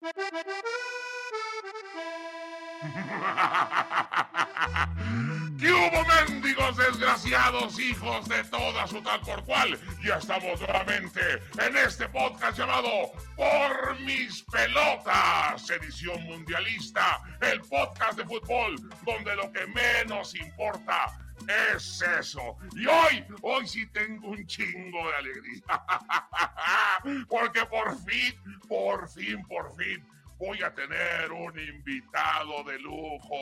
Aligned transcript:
¿Qué 5.58 5.70
hubo, 5.70 6.04
mendigos 6.06 6.78
desgraciados, 6.78 7.78
hijos 7.78 8.26
de 8.26 8.42
toda 8.44 8.86
su 8.86 9.02
tal 9.02 9.20
por 9.20 9.44
cual? 9.44 9.78
Ya 10.02 10.16
estamos 10.16 10.58
nuevamente 10.58 11.20
en 11.58 11.76
este 11.76 12.08
podcast 12.08 12.56
llamado 12.56 13.12
Por 13.36 14.00
mis 14.00 14.42
pelotas, 14.44 15.68
edición 15.68 16.24
mundialista, 16.24 17.20
el 17.42 17.60
podcast 17.60 18.16
de 18.16 18.24
fútbol 18.24 18.76
donde 19.04 19.36
lo 19.36 19.52
que 19.52 19.66
menos 19.66 20.34
importa 20.34 21.12
es 21.74 22.02
eso. 22.02 22.56
Y 22.74 22.86
hoy, 22.86 23.24
hoy 23.42 23.66
sí 23.66 23.86
tengo 23.86 24.28
un 24.28 24.46
chingo 24.46 24.98
de 25.08 25.16
alegría. 25.16 25.62
Porque 27.28 27.64
por 27.66 27.96
fin, 28.04 28.34
por 28.68 29.08
fin, 29.08 29.42
por 29.46 29.76
fin 29.76 30.06
voy 30.40 30.62
a 30.62 30.74
tener 30.74 31.30
un 31.30 31.56
invitado 31.58 32.64
de 32.64 32.78
lujo, 32.78 33.36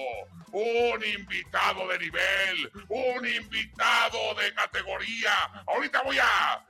un 0.50 1.04
invitado 1.04 1.86
de 1.86 1.98
nivel, 2.00 2.72
un 2.88 3.24
invitado 3.24 4.34
de 4.34 4.52
categoría. 4.52 5.32
Ahorita 5.68 6.02
voy 6.02 6.18
a, 6.18 6.66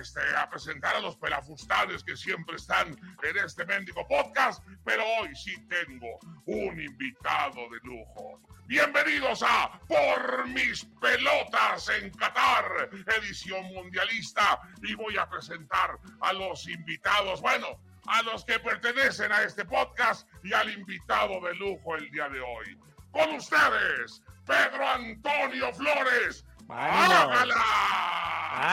este, 0.00 0.20
a 0.36 0.48
presentar 0.48 0.94
a 0.94 1.00
los 1.00 1.16
pelafustales 1.16 2.04
que 2.04 2.16
siempre 2.16 2.54
están 2.54 2.96
en 3.24 3.36
este 3.44 3.66
mendigo 3.66 4.06
podcast, 4.06 4.64
pero 4.84 5.02
hoy 5.20 5.34
sí 5.34 5.56
tengo 5.66 6.20
un 6.46 6.80
invitado 6.80 7.68
de 7.68 7.78
lujo. 7.82 8.40
Bienvenidos 8.66 9.42
a 9.42 9.80
Por 9.88 10.46
mis 10.48 10.84
pelotas 11.00 11.88
en 11.88 12.10
Qatar, 12.10 12.90
edición 13.18 13.64
mundialista, 13.72 14.60
y 14.82 14.94
voy 14.94 15.16
a 15.16 15.28
presentar 15.28 15.98
a 16.20 16.32
los 16.32 16.68
invitados. 16.68 17.40
Bueno, 17.40 17.80
a 18.08 18.22
los 18.22 18.44
que 18.44 18.58
pertenecen 18.58 19.30
a 19.32 19.42
este 19.42 19.64
podcast 19.64 20.28
y 20.42 20.52
al 20.52 20.70
invitado 20.70 21.40
de 21.40 21.54
lujo 21.54 21.96
el 21.96 22.10
día 22.10 22.28
de 22.28 22.40
hoy. 22.40 22.78
Con 23.10 23.34
ustedes, 23.34 24.22
Pedro 24.46 24.88
Antonio 24.88 25.72
Flores. 25.72 26.44
¡Hágala! 26.68 27.54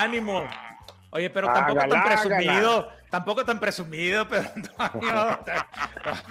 ¡Ánimo! 0.02 0.48
Oye, 1.12 1.30
pero 1.30 1.48
tampoco 1.52 1.88
tan 1.88 2.04
presumido, 2.04 2.92
tampoco 3.10 3.46
tan 3.46 3.60
presumido, 3.60 4.28
pero 4.30 4.50
Antonio. 4.54 5.40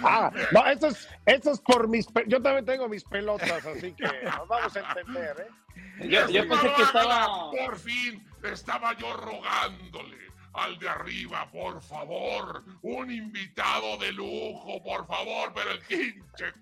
ah, 0.03 0.31
no, 0.51 0.65
esto 0.67 0.87
es, 0.87 1.09
esto 1.25 1.51
es 1.51 1.59
por 1.59 1.87
mis, 1.87 2.07
yo 2.27 2.41
también 2.41 2.65
tengo 2.65 2.87
mis 2.87 3.03
pelotas, 3.03 3.65
así 3.65 3.93
que 3.93 4.03
nos 4.23 4.47
vamos 4.47 4.75
a 4.75 4.79
entender, 4.79 5.35
¿eh? 5.39 6.07
Yo, 6.07 6.29
yo 6.29 6.47
pensé 6.47 6.73
que 6.73 6.83
estaba. 6.83 7.51
Por 7.51 7.79
fin 7.79 8.23
estaba 8.43 8.93
yo 8.93 9.11
rogándole 9.13 10.34
al 10.55 10.77
de 10.79 10.87
arriba, 10.89 11.49
por 11.51 11.81
favor, 11.81 12.63
un 12.81 13.11
invitado 13.11 13.97
de 13.97 14.11
lujo, 14.13 14.81
por 14.83 15.05
favor, 15.05 15.51
pero 15.53 15.71
el 15.71 15.79
pinche 15.81 16.53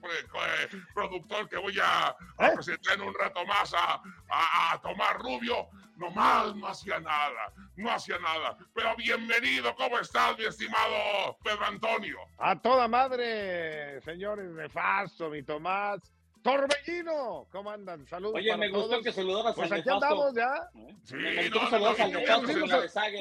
productor 0.93 1.47
que 1.49 1.57
voy 1.57 1.77
a, 1.79 2.07
a, 2.37 2.47
¿Eh? 2.47 2.51
presentar 2.55 2.95
en 2.95 3.01
un 3.03 3.13
rato 3.13 3.45
más 3.45 3.73
a, 3.73 4.01
a, 4.29 4.73
a 4.73 4.81
Tomás 4.81 5.13
Rubio, 5.19 5.67
nomás 5.95 6.55
no 6.55 6.67
hacía 6.67 6.99
nada, 6.99 7.53
no 7.75 7.91
hacía 7.91 8.17
nada. 8.19 8.57
Pero 8.73 8.95
bienvenido, 8.95 9.75
¿cómo 9.75 9.99
estás, 9.99 10.37
mi 10.37 10.45
estimado 10.45 11.37
Pedro 11.43 11.65
Antonio? 11.65 12.17
A 12.39 12.59
toda 12.59 12.87
madre, 12.87 14.01
señores 14.01 14.49
nefasto, 14.51 15.29
mi 15.29 15.43
Tomás. 15.43 15.99
Torbellino, 16.41 17.47
¿cómo 17.53 17.71
andan? 17.71 18.05
Saludos. 18.05 18.35
Oye, 18.35 18.49
para 18.49 18.57
me 18.57 18.67
gustó 18.69 18.89
todos. 18.89 19.03
que 19.05 19.13
saludaras 19.13 19.55
Pues 19.55 19.71
al 19.71 19.79
aquí 19.79 19.87
nefasto. 19.87 20.05
andamos 20.05 20.35
ya. 20.35 20.69
Sí, 21.03 21.15
Me 21.15 21.49
no, 21.49 21.59
gustó 21.61 21.69
que 21.69 21.79
no, 21.79 21.79
no, 21.79 22.03
al 22.03 22.11
nefasto. 22.11 23.17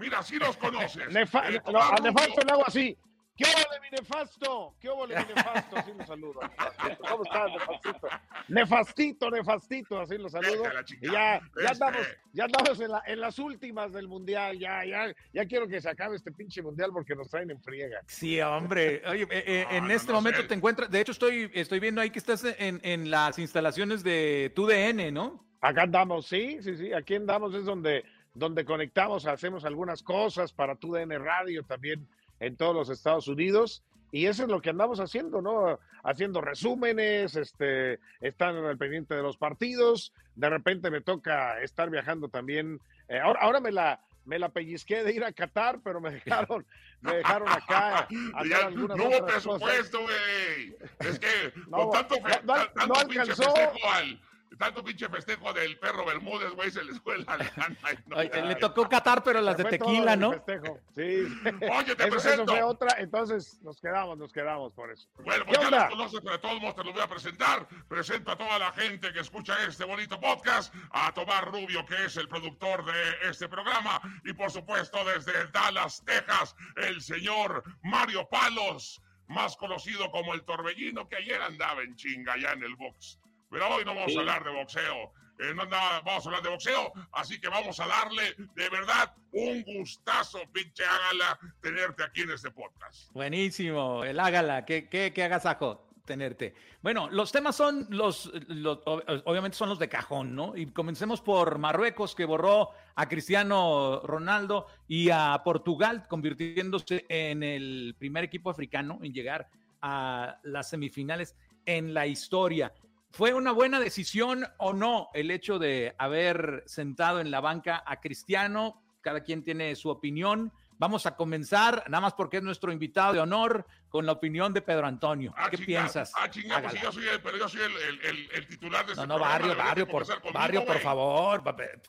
Mira, 0.00 0.22
sí 0.22 0.36
los 0.36 0.56
conoces. 0.56 1.06
Nefa- 1.12 1.54
Eh, 1.54 1.60
no, 1.70 1.78
al 1.80 2.02
nefasto 2.02 2.40
le 2.44 2.52
hago 2.52 2.66
así. 2.66 2.96
¿Qué 3.36 3.46
de 3.46 3.80
mi 3.80 3.88
nefasto? 3.96 4.74
¿Qué 4.78 4.90
hubo 4.90 5.06
de 5.06 5.16
mi 5.16 5.24
nefasto? 5.34 5.76
Así 5.78 5.92
lo 5.96 6.04
saludo. 6.04 6.40
nefastito. 6.42 7.04
¿Cómo 7.08 7.24
estás, 7.24 7.50
nefastito? 7.52 8.08
Nefastito, 8.48 9.30
nefastito, 9.30 10.00
así 10.00 10.18
lo 10.18 10.28
saludo. 10.28 10.64
A 10.66 10.84
Y 11.00 11.06
ya, 11.06 11.12
ya 11.12 11.40
Este- 11.40 11.66
andamos, 11.68 12.06
ya 12.34 12.44
andamos 12.44 12.80
en, 12.80 12.90
la- 12.90 13.02
en 13.06 13.20
las 13.20 13.38
últimas 13.38 13.92
del 13.92 14.08
mundial. 14.08 14.58
Ya, 14.58 14.84
ya, 14.84 15.14
ya 15.32 15.46
quiero 15.46 15.68
que 15.68 15.80
se 15.80 15.88
acabe 15.88 16.16
este 16.16 16.32
pinche 16.32 16.60
mundial 16.60 16.90
porque 16.92 17.14
nos 17.14 17.30
traen 17.30 17.50
en 17.50 17.62
friega. 17.62 18.00
Sí, 18.08 18.38
hombre. 18.42 19.02
Oye, 19.08 19.22
eh, 19.30 19.44
eh, 19.46 19.66
No, 19.70 19.76
en 19.76 19.84
no, 19.88 19.94
este 19.94 20.08
no 20.08 20.14
momento 20.18 20.42
sé. 20.42 20.48
te 20.48 20.54
encuentras, 20.54 20.90
de 20.90 21.00
hecho 21.00 21.12
estoy, 21.12 21.50
estoy 21.54 21.80
viendo 21.80 22.02
ahí 22.02 22.10
que 22.10 22.18
estás 22.18 22.44
en, 22.44 22.80
en 22.82 23.10
las 23.10 23.38
instalaciones 23.38 24.02
de 24.02 24.52
TUDN, 24.54 25.12
¿no? 25.14 25.46
Acá 25.62 25.82
andamos, 25.82 26.26
sí, 26.26 26.58
sí, 26.62 26.76
sí. 26.76 26.92
Aquí 26.92 27.14
andamos, 27.14 27.54
es 27.54 27.64
donde, 27.64 28.04
donde 28.34 28.64
conectamos, 28.64 29.26
hacemos 29.26 29.64
algunas 29.64 30.02
cosas 30.02 30.52
para 30.52 30.76
TUDN 30.76 31.10
Radio 31.22 31.64
también 31.64 32.06
en 32.38 32.56
todos 32.56 32.74
los 32.74 32.88
Estados 32.88 33.28
Unidos. 33.28 33.82
Y 34.12 34.26
eso 34.26 34.42
es 34.42 34.48
lo 34.48 34.60
que 34.60 34.70
andamos 34.70 34.98
haciendo, 34.98 35.40
¿no? 35.40 35.78
Haciendo 36.02 36.40
resúmenes, 36.40 37.36
este, 37.36 38.00
están 38.20 38.56
al 38.56 38.76
pendiente 38.76 39.14
de 39.14 39.22
los 39.22 39.36
partidos. 39.36 40.12
De 40.34 40.50
repente 40.50 40.90
me 40.90 41.00
toca 41.00 41.60
estar 41.62 41.90
viajando 41.90 42.28
también. 42.28 42.80
Eh, 43.08 43.20
ahora, 43.20 43.40
ahora 43.40 43.60
me 43.60 43.70
la, 43.70 44.00
me 44.24 44.38
la 44.38 44.48
pellizqué 44.48 45.04
de 45.04 45.12
ir 45.12 45.24
a 45.24 45.32
Qatar, 45.32 45.80
pero 45.84 46.00
me 46.00 46.10
dejaron, 46.10 46.66
me 47.00 47.16
dejaron 47.16 47.48
acá. 47.48 48.08
Ya, 48.48 48.70
no 48.70 48.94
hubo 48.94 49.26
presupuesto, 49.26 50.00
güey. 50.00 50.76
Es 51.00 51.18
que 51.18 51.52
No, 51.68 51.88
con 51.88 51.92
tanto, 51.92 52.16
no, 52.44 52.54
no, 52.54 52.66
tanto 52.72 52.94
pinche 53.08 53.20
alcanzó. 53.20 53.54
al 53.56 54.20
tanto 54.58 54.82
pinche 54.84 55.08
festejo 55.08 55.52
del 55.52 55.78
perro 55.78 56.04
Bermúdez, 56.04 56.50
güey, 56.52 56.70
se 56.70 56.82
les 56.84 57.00
fue 57.00 57.18
la 57.18 57.36
lana. 57.36 57.76
y 57.92 58.08
no- 58.10 58.16
Oye, 58.16 58.42
le 58.42 58.54
tocó 58.56 58.88
Qatar, 58.88 59.22
pero 59.22 59.40
las 59.40 59.56
Se 59.56 59.62
de 59.64 59.70
tequila, 59.70 60.16
¿no? 60.16 60.32
festejo. 60.32 60.78
Sí. 60.94 61.02
Oye, 61.78 61.96
te 61.96 62.04
Eso, 62.04 62.06
eso 62.06 62.10
presento. 62.10 62.52
fue 62.52 62.62
otra, 62.62 62.96
entonces 62.98 63.60
nos 63.62 63.80
quedamos, 63.80 64.18
nos 64.18 64.32
quedamos 64.32 64.72
por 64.74 64.90
eso. 64.90 65.08
Bueno, 65.24 65.44
¿Qué 65.44 65.52
pues 65.54 65.60
ya 65.60 65.66
onda? 65.66 65.80
los 65.80 65.90
conoces, 65.90 66.20
pero 66.20 66.32
de 66.32 66.38
todos 66.40 66.60
modos 66.60 66.76
te 66.76 66.84
los 66.84 66.92
voy 66.94 67.02
a 67.02 67.08
presentar. 67.08 67.68
Presento 67.88 68.32
a 68.32 68.36
toda 68.36 68.58
la 68.58 68.72
gente 68.72 69.12
que 69.12 69.20
escucha 69.20 69.54
este 69.64 69.84
bonito 69.84 70.20
podcast, 70.20 70.74
a 70.90 71.12
Tomás 71.14 71.44
Rubio, 71.44 71.86
que 71.86 72.04
es 72.04 72.16
el 72.16 72.28
productor 72.28 72.84
de 72.84 73.28
este 73.30 73.48
programa, 73.48 74.00
y 74.24 74.32
por 74.32 74.50
supuesto 74.50 74.98
desde 75.04 75.46
Dallas, 75.52 76.02
Texas, 76.04 76.54
el 76.76 77.00
señor 77.00 77.62
Mario 77.82 78.28
Palos, 78.28 79.00
más 79.28 79.56
conocido 79.56 80.10
como 80.10 80.34
el 80.34 80.42
Torbellino, 80.42 81.08
que 81.08 81.14
ayer 81.16 81.40
andaba 81.40 81.82
en 81.82 81.94
chinga 81.94 82.36
ya 82.36 82.50
en 82.50 82.64
el 82.64 82.74
box. 82.74 83.19
Pero 83.50 83.68
hoy 83.68 83.84
no 83.84 83.94
vamos 83.94 84.12
Sí. 84.12 84.16
a 84.16 84.20
hablar 84.20 84.44
de 84.44 84.50
boxeo. 84.50 85.12
Eh, 85.38 85.54
no 85.54 85.62
andaba- 85.62 86.00
vamos 86.02 86.24
a 86.26 86.28
hablar 86.28 86.42
de 86.42 86.50
boxeo, 86.50 86.92
así 87.12 87.40
que 87.40 87.48
vamos 87.48 87.80
a 87.80 87.86
darle 87.86 88.34
de 88.54 88.68
verdad 88.68 89.14
un 89.32 89.62
gustazo, 89.62 90.38
pinche 90.52 90.84
hágala, 90.84 91.38
tenerte 91.62 92.02
aquí 92.04 92.20
en 92.22 92.30
este 92.32 92.50
podcast. 92.50 93.10
Buenísimo, 93.12 94.04
el 94.04 94.20
hágala, 94.20 94.66
qué, 94.66 94.88
qué, 94.90 95.12
qué 95.14 95.24
agasajo 95.24 95.88
tenerte. 96.04 96.54
Bueno, 96.82 97.08
los 97.10 97.32
temas 97.32 97.56
son 97.56 97.86
los, 97.88 98.30
los- 98.48 98.80
obviamente 98.84 99.56
son 99.56 99.70
los 99.70 99.78
de 99.78 99.88
cajón, 99.88 100.34
¿no? 100.34 100.54
Y 100.56 100.66
comencemos 100.72 101.22
por 101.22 101.56
Marruecos, 101.58 102.14
que 102.14 102.26
borró 102.26 102.70
a 102.96 103.08
Cristiano 103.08 104.00
Ronaldo 104.04 104.66
y 104.88 105.08
a 105.10 105.40
Portugal, 105.42 106.06
convirtiéndose 106.06 107.06
en 107.08 107.42
el 107.42 107.94
primer 107.98 108.24
equipo 108.24 108.50
africano 108.50 108.98
en 109.02 109.14
llegar 109.14 109.48
a 109.80 110.38
las 110.42 110.68
semifinales 110.68 111.34
en 111.64 111.94
la 111.94 112.06
historia. 112.06 112.74
¿Fue 113.12 113.34
una 113.34 113.52
buena 113.52 113.80
decisión 113.80 114.46
o 114.58 114.72
no 114.72 115.08
el 115.14 115.30
hecho 115.30 115.58
de 115.58 115.94
haber 115.98 116.62
sentado 116.66 117.20
en 117.20 117.30
la 117.30 117.40
banca 117.40 117.82
a 117.84 118.00
Cristiano? 118.00 118.82
Cada 119.00 119.22
quien 119.22 119.42
tiene 119.42 119.74
su 119.76 119.88
opinión, 119.90 120.52
Vamos 120.78 121.04
a 121.04 121.14
comenzar, 121.14 121.84
nada 121.90 122.00
más 122.00 122.14
porque 122.14 122.38
es 122.38 122.42
nuestro 122.42 122.72
invitado 122.72 123.12
de 123.12 123.20
honor, 123.20 123.66
con 123.90 124.06
la 124.06 124.12
opinión 124.12 124.54
de 124.54 124.62
Pedro 124.62 124.86
Antonio. 124.86 125.34
Ah, 125.36 125.50
¿Qué 125.50 125.58
piensas? 125.58 126.10
Ah, 126.16 126.30
chinga, 126.30 126.58
pues 126.62 126.72
sí, 126.72 126.78
yo 126.82 126.90
soy 126.90 127.06
el, 127.06 127.20
pero 127.20 127.36
yo 127.36 127.48
soy 127.50 127.60
el, 127.60 127.76
el- 127.76 128.00
el- 128.06 128.30
el 128.32 128.46
titular 128.46 128.86
de 128.86 128.94
No, 128.94 129.02
este 129.02 129.06
no, 129.06 129.14
programa, 129.16 129.38
barrio, 129.46 129.56
barrio, 129.56 129.86
por, 129.88 130.06
conmigo, 130.06 130.32
barrio, 130.32 130.64
por 130.64 130.78
favor. 130.78 131.42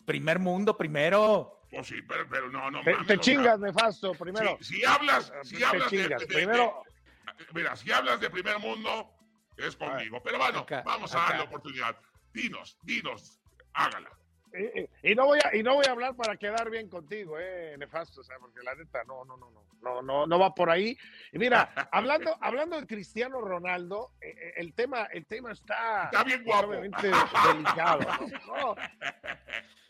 Primer 0.04 0.40
mundo, 0.40 0.76
primero. 0.78 1.62
Pues 1.72 1.88
sí, 1.88 2.02
pero, 2.06 2.28
pero 2.30 2.50
no, 2.52 2.70
no 2.70 2.82
Te, 2.84 2.92
mames, 2.92 3.08
te 3.08 3.18
chingas, 3.20 3.58
nefasto, 3.62 4.12
primero. 4.14 4.58
Si, 4.60 4.76
si 4.76 4.84
hablas, 4.84 5.32
si 5.44 5.56
Te 5.56 5.64
hablas 5.64 5.90
de- 5.90 5.98
chingas. 5.98 6.20
de- 6.20 6.28
de- 6.28 6.34
Primero, 6.34 6.84
Mira, 7.54 7.78
si 7.78 7.90
hablas 7.94 8.20
de 8.20 8.30
primer 8.30 8.60
mundo, 8.60 9.10
es 9.68 9.76
conmigo. 9.76 10.22
Pero 10.24 10.38
bueno, 10.38 10.60
Acá, 10.60 10.84
vamos 10.86 11.14
a 11.16 11.24
acá. 11.24 11.30
darle 11.34 11.48
oportunidad. 11.48 11.96
Dinos, 12.34 12.78
dinos, 12.84 13.40
hágala. 13.74 14.10
y, 14.54 14.82
y- 14.82 15.12
y 15.12 15.16
no 15.16 15.26
voy 15.26 15.40
a, 15.44 15.56
y 15.56 15.64
no 15.64 15.76
voy 15.76 15.86
a 15.88 15.92
hablar 15.92 16.16
para 16.16 16.36
quedar 16.38 16.70
bien 16.70 16.90
contigo, 16.90 17.38
eh, 17.40 17.76
nefasto, 17.78 18.22
o 18.22 18.24
sea, 18.24 18.38
porque 18.40 18.62
la 18.64 18.76
neta, 18.76 19.04
no, 19.06 19.24
no, 19.26 19.38
no, 19.38 19.50
no, 19.50 19.64
no, 19.82 20.02
no, 20.02 20.28
no 20.28 20.40
va 20.40 20.54
por 20.54 20.70
ahí. 20.70 20.98
Y 21.32 21.40
mira, 21.40 21.74
hablando, 21.92 22.38
hablando 22.42 22.80
de 22.80 22.86
Cristiano 22.88 23.42
Ronaldo, 23.42 24.12
eh, 24.22 24.30
eh, 24.38 24.54
el 24.58 24.74
tema, 24.74 25.04
el 25.06 25.26
tema 25.26 25.52
está, 25.54 26.06
Está 26.06 26.24
bien 26.24 26.44
guapo. 26.44 26.72
delicado, 26.72 28.00
¿no? 28.46 28.56
No. 28.58 28.76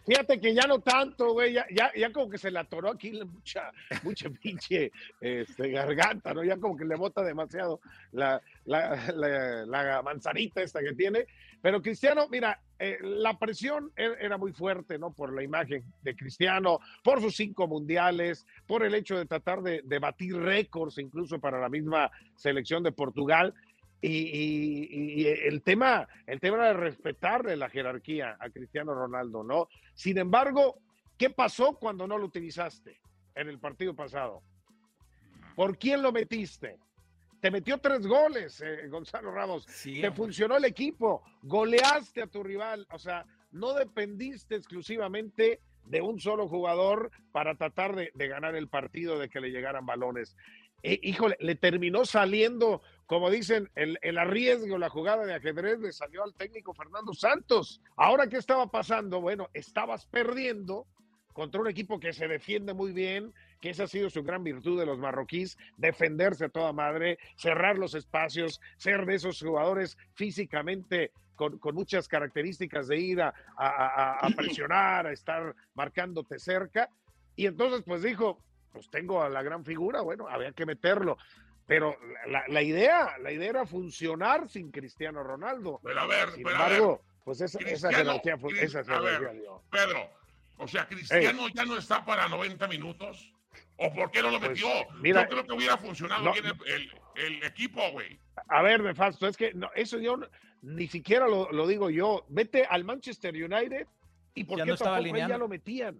Fíjate 0.05 0.39
que 0.39 0.53
ya 0.53 0.63
no 0.67 0.79
tanto, 0.79 1.33
güey, 1.33 1.53
ya, 1.53 1.65
ya, 1.69 1.91
ya 1.95 2.11
como 2.11 2.29
que 2.29 2.37
se 2.37 2.49
le 2.51 2.59
atoró 2.59 2.89
aquí 2.89 3.11
mucha, 3.23 3.71
mucha 4.03 4.29
pinche 4.41 4.91
este, 5.19 5.69
garganta, 5.71 6.33
¿no? 6.33 6.43
Ya 6.43 6.57
como 6.57 6.75
que 6.75 6.85
le 6.85 6.95
bota 6.95 7.21
demasiado 7.23 7.79
la, 8.11 8.41
la, 8.65 8.95
la- 9.15 9.65
la 9.65 10.01
manzanita 10.01 10.61
esta 10.61 10.81
que 10.81 10.93
tiene. 10.93 11.25
Pero 11.61 11.81
Cristiano, 11.81 12.27
mira, 12.31 12.59
eh, 12.79 12.97
la 13.01 13.37
presión 13.37 13.91
er- 13.95 14.17
era 14.19 14.37
muy 14.37 14.51
fuerte, 14.53 14.97
¿no? 14.97 15.13
Por 15.13 15.33
la 15.33 15.43
imagen 15.43 15.83
de 16.01 16.15
Cristiano, 16.15 16.79
por 17.03 17.21
sus 17.21 17.35
cinco 17.35 17.67
mundiales, 17.67 18.47
por 18.65 18.83
el 18.83 18.95
hecho 18.95 19.15
de 19.17 19.27
tratar 19.27 19.61
de, 19.61 19.81
de 19.83 19.99
batir 19.99 20.35
récords 20.35 20.97
incluso 20.97 21.39
para 21.39 21.59
la 21.59 21.69
misma 21.69 22.09
selección 22.35 22.81
de 22.81 22.91
Portugal. 22.91 23.53
Y, 24.01 24.07
y- 24.09 25.21
y 25.21 25.27
el 25.27 25.61
tema, 25.61 26.07
el 26.25 26.39
tema 26.39 26.57
era 26.57 26.67
de 26.69 26.73
respetarle 26.73 27.55
la 27.55 27.69
jerarquía 27.69 28.35
a 28.39 28.49
Cristiano 28.49 28.93
Ronaldo, 28.95 29.43
¿no? 29.43 29.67
Sin 29.93 30.17
embargo, 30.17 30.79
¿qué 31.17 31.29
pasó 31.29 31.77
cuando 31.77 32.07
no 32.07 32.17
lo 32.17 32.25
utilizaste 32.25 32.99
en 33.35 33.47
el 33.47 33.59
partido 33.59 33.95
pasado? 33.95 34.41
¿Por 35.55 35.77
quién 35.77 36.01
lo 36.01 36.11
metiste? 36.11 36.77
Te 37.41 37.51
metió 37.51 37.77
tres 37.79 38.05
goles, 38.07 38.61
eh, 38.61 38.87
Gonzalo 38.87 39.31
Ramos. 39.31 39.65
Sí, 39.67 39.99
Te 40.01 40.07
hombre. 40.07 40.17
funcionó 40.17 40.57
el 40.57 40.65
equipo, 40.65 41.23
goleaste 41.43 42.21
a 42.21 42.27
tu 42.27 42.43
rival, 42.43 42.87
o 42.91 42.99
sea, 42.99 43.25
no 43.51 43.73
dependiste 43.73 44.55
exclusivamente 44.55 45.59
de 45.85 46.01
un 46.01 46.19
solo 46.19 46.47
jugador 46.47 47.11
para 47.31 47.55
tratar 47.55 47.95
de, 47.95 48.11
de 48.13 48.27
ganar 48.27 48.55
el 48.55 48.67
partido, 48.69 49.17
de 49.19 49.29
que 49.29 49.41
le 49.41 49.49
llegaran 49.49 49.85
balones. 49.85 50.37
Eh, 50.83 50.99
híjole, 51.03 51.37
le 51.39 51.55
terminó 51.55 52.05
saliendo, 52.05 52.81
como 53.05 53.29
dicen, 53.29 53.69
el, 53.75 53.99
el 54.01 54.17
arriesgo, 54.17 54.77
la 54.77 54.89
jugada 54.89 55.25
de 55.25 55.33
ajedrez 55.35 55.79
le 55.79 55.91
salió 55.91 56.23
al 56.23 56.33
técnico 56.33 56.73
Fernando 56.73 57.13
Santos. 57.13 57.81
Ahora, 57.97 58.27
¿qué 58.27 58.37
estaba 58.37 58.69
pasando? 58.71 59.21
Bueno, 59.21 59.49
estabas 59.53 60.05
perdiendo 60.07 60.87
contra 61.33 61.61
un 61.61 61.67
equipo 61.67 61.99
que 61.99 62.11
se 62.13 62.27
defiende 62.27 62.73
muy 62.73 62.91
bien, 62.91 63.33
que 63.61 63.69
esa 63.69 63.83
ha 63.83 63.87
sido 63.87 64.09
su 64.09 64.21
gran 64.23 64.43
virtud 64.43 64.79
de 64.79 64.85
los 64.85 64.97
marroquíes, 64.97 65.57
defenderse 65.77 66.45
a 66.45 66.49
toda 66.49 66.73
madre, 66.73 67.19
cerrar 67.37 67.77
los 67.77 67.93
espacios, 67.93 68.59
ser 68.77 69.05
de 69.05 69.15
esos 69.15 69.39
jugadores 69.39 69.97
físicamente 70.15 71.11
con, 71.35 71.57
con 71.59 71.75
muchas 71.75 72.07
características 72.07 72.87
de 72.87 72.97
ir 72.99 73.21
a, 73.21 73.33
a- 73.55 73.67
a- 73.67 74.25
a 74.25 74.29
presionar, 74.35 75.07
a 75.07 75.11
estar 75.13 75.55
marcándote 75.73 76.39
cerca. 76.39 76.89
Y 77.35 77.45
entonces, 77.45 77.83
pues 77.85 78.01
dijo, 78.03 78.43
pues 78.71 78.89
tengo 78.89 79.21
a 79.21 79.29
la 79.29 79.41
gran 79.43 79.63
figura, 79.65 80.01
bueno, 80.01 80.27
había 80.27 80.51
que 80.51 80.65
meterlo. 80.65 81.17
Pero 81.67 81.95
la, 82.27 82.43
la 82.47 82.61
idea, 82.61 83.17
la 83.19 83.31
idea 83.31 83.49
era 83.49 83.65
funcionar 83.65 84.49
sin 84.49 84.71
Cristiano 84.71 85.23
Ronaldo. 85.23 85.79
Pero 85.83 85.99
a 86.01 86.07
ver, 86.07 86.31
Sin 86.31 86.43
pero 86.43 86.57
a 86.57 86.63
ver, 86.67 86.71
embargo, 86.77 87.01
pues 87.23 87.39
esa, 87.41 87.59
esa 87.59 87.93
jerarquía, 87.93 88.37
fue- 88.37 88.61
esa 88.61 88.79
a 88.79 88.99
ver. 88.99 89.31
dio. 89.33 89.61
Pedro, 89.69 90.09
o 90.57 90.67
sea, 90.67 90.87
Cristiano 90.87 91.47
ya 91.53 91.65
no 91.65 91.77
está 91.77 92.03
para 92.03 92.27
90 92.27 92.67
minutos. 92.67 93.31
¿O 93.77 93.91
por 93.93 94.11
qué 94.11 94.21
no 94.21 94.29
lo 94.31 94.39
Pues, 94.39 94.51
metió? 94.51 94.67
mira, 95.01 95.23
Yo 95.23 95.29
creo 95.29 95.45
que 95.45 95.53
hubiera 95.53 95.77
funcionado 95.77 96.23
no- 96.23 96.33
bien 96.33 96.45
el, 96.45 96.53
el- 96.73 96.91
el 97.15 97.43
equipo, 97.43 97.81
güey. 97.91 98.19
A 98.47 98.61
ver, 98.61 98.81
Nefasto, 98.81 99.27
es 99.27 99.35
que 99.37 99.53
no, 99.53 99.69
eso 99.75 99.97
yo 99.99 100.19
ni 100.61 100.87
siquiera 100.87 101.27
lo, 101.27 101.51
lo 101.51 101.67
digo 101.67 101.89
yo. 101.89 102.25
Vete 102.29 102.65
al 102.65 102.83
Manchester 102.83 103.33
United 103.33 103.87
y 104.33 104.43
por 104.43 104.57
Ya 104.57 104.63
qué 104.65 104.69
no 104.69 104.73
estaba 104.75 104.97
tampoco 104.97 105.17
ya 105.17 105.37
lo 105.37 105.47
metían. 105.47 105.97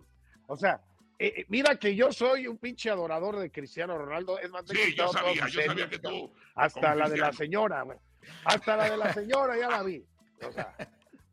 O 0.47 0.55
sea, 0.57 0.81
eh, 1.19 1.33
eh, 1.37 1.45
mira 1.49 1.75
que 1.77 1.95
yo 1.95 2.11
soy 2.11 2.47
un 2.47 2.57
pinche 2.57 2.89
adorador 2.89 3.37
de 3.39 3.51
Cristiano 3.51 3.97
Ronaldo. 3.97 4.39
Es 4.39 4.49
más, 4.51 4.63
Sí, 4.67 4.95
yo 4.95 5.07
sabía, 5.09 5.47
yo 5.47 5.61
sabía 5.61 5.89
que 5.89 5.99
tú. 5.99 6.31
Hasta 6.55 6.95
la 6.95 7.07
de 7.09 7.17
la 7.17 7.31
señora, 7.33 7.83
güey. 7.83 7.97
Hasta 8.45 8.75
la 8.77 8.89
de 8.89 8.97
la 8.97 9.13
señora 9.13 9.57
ya 9.57 9.69
la 9.69 9.83
vi. 9.83 10.03
O 10.47 10.51
sea, 10.51 10.75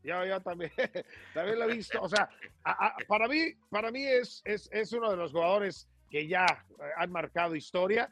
yo, 0.03 0.25
yo 0.27 0.41
también, 0.43 0.71
también 1.35 1.59
la 1.59 1.65
he 1.67 1.73
visto. 1.75 2.01
O 2.03 2.09
sea, 2.09 2.29
a- 2.65 2.87
a- 2.89 2.97
para 3.07 3.29
mí, 3.29 3.53
para 3.71 3.91
mí 3.91 4.05
es, 4.05 4.43
es, 4.45 4.69
es 4.73 4.93
uno 4.93 5.11
de 5.11 5.17
los 5.17 5.33
jugadores 5.33 5.89
que 6.11 6.27
ya 6.27 6.45
eh, 6.47 6.83
han 6.97 7.11
marcado 7.11 7.55
historia, 7.55 8.09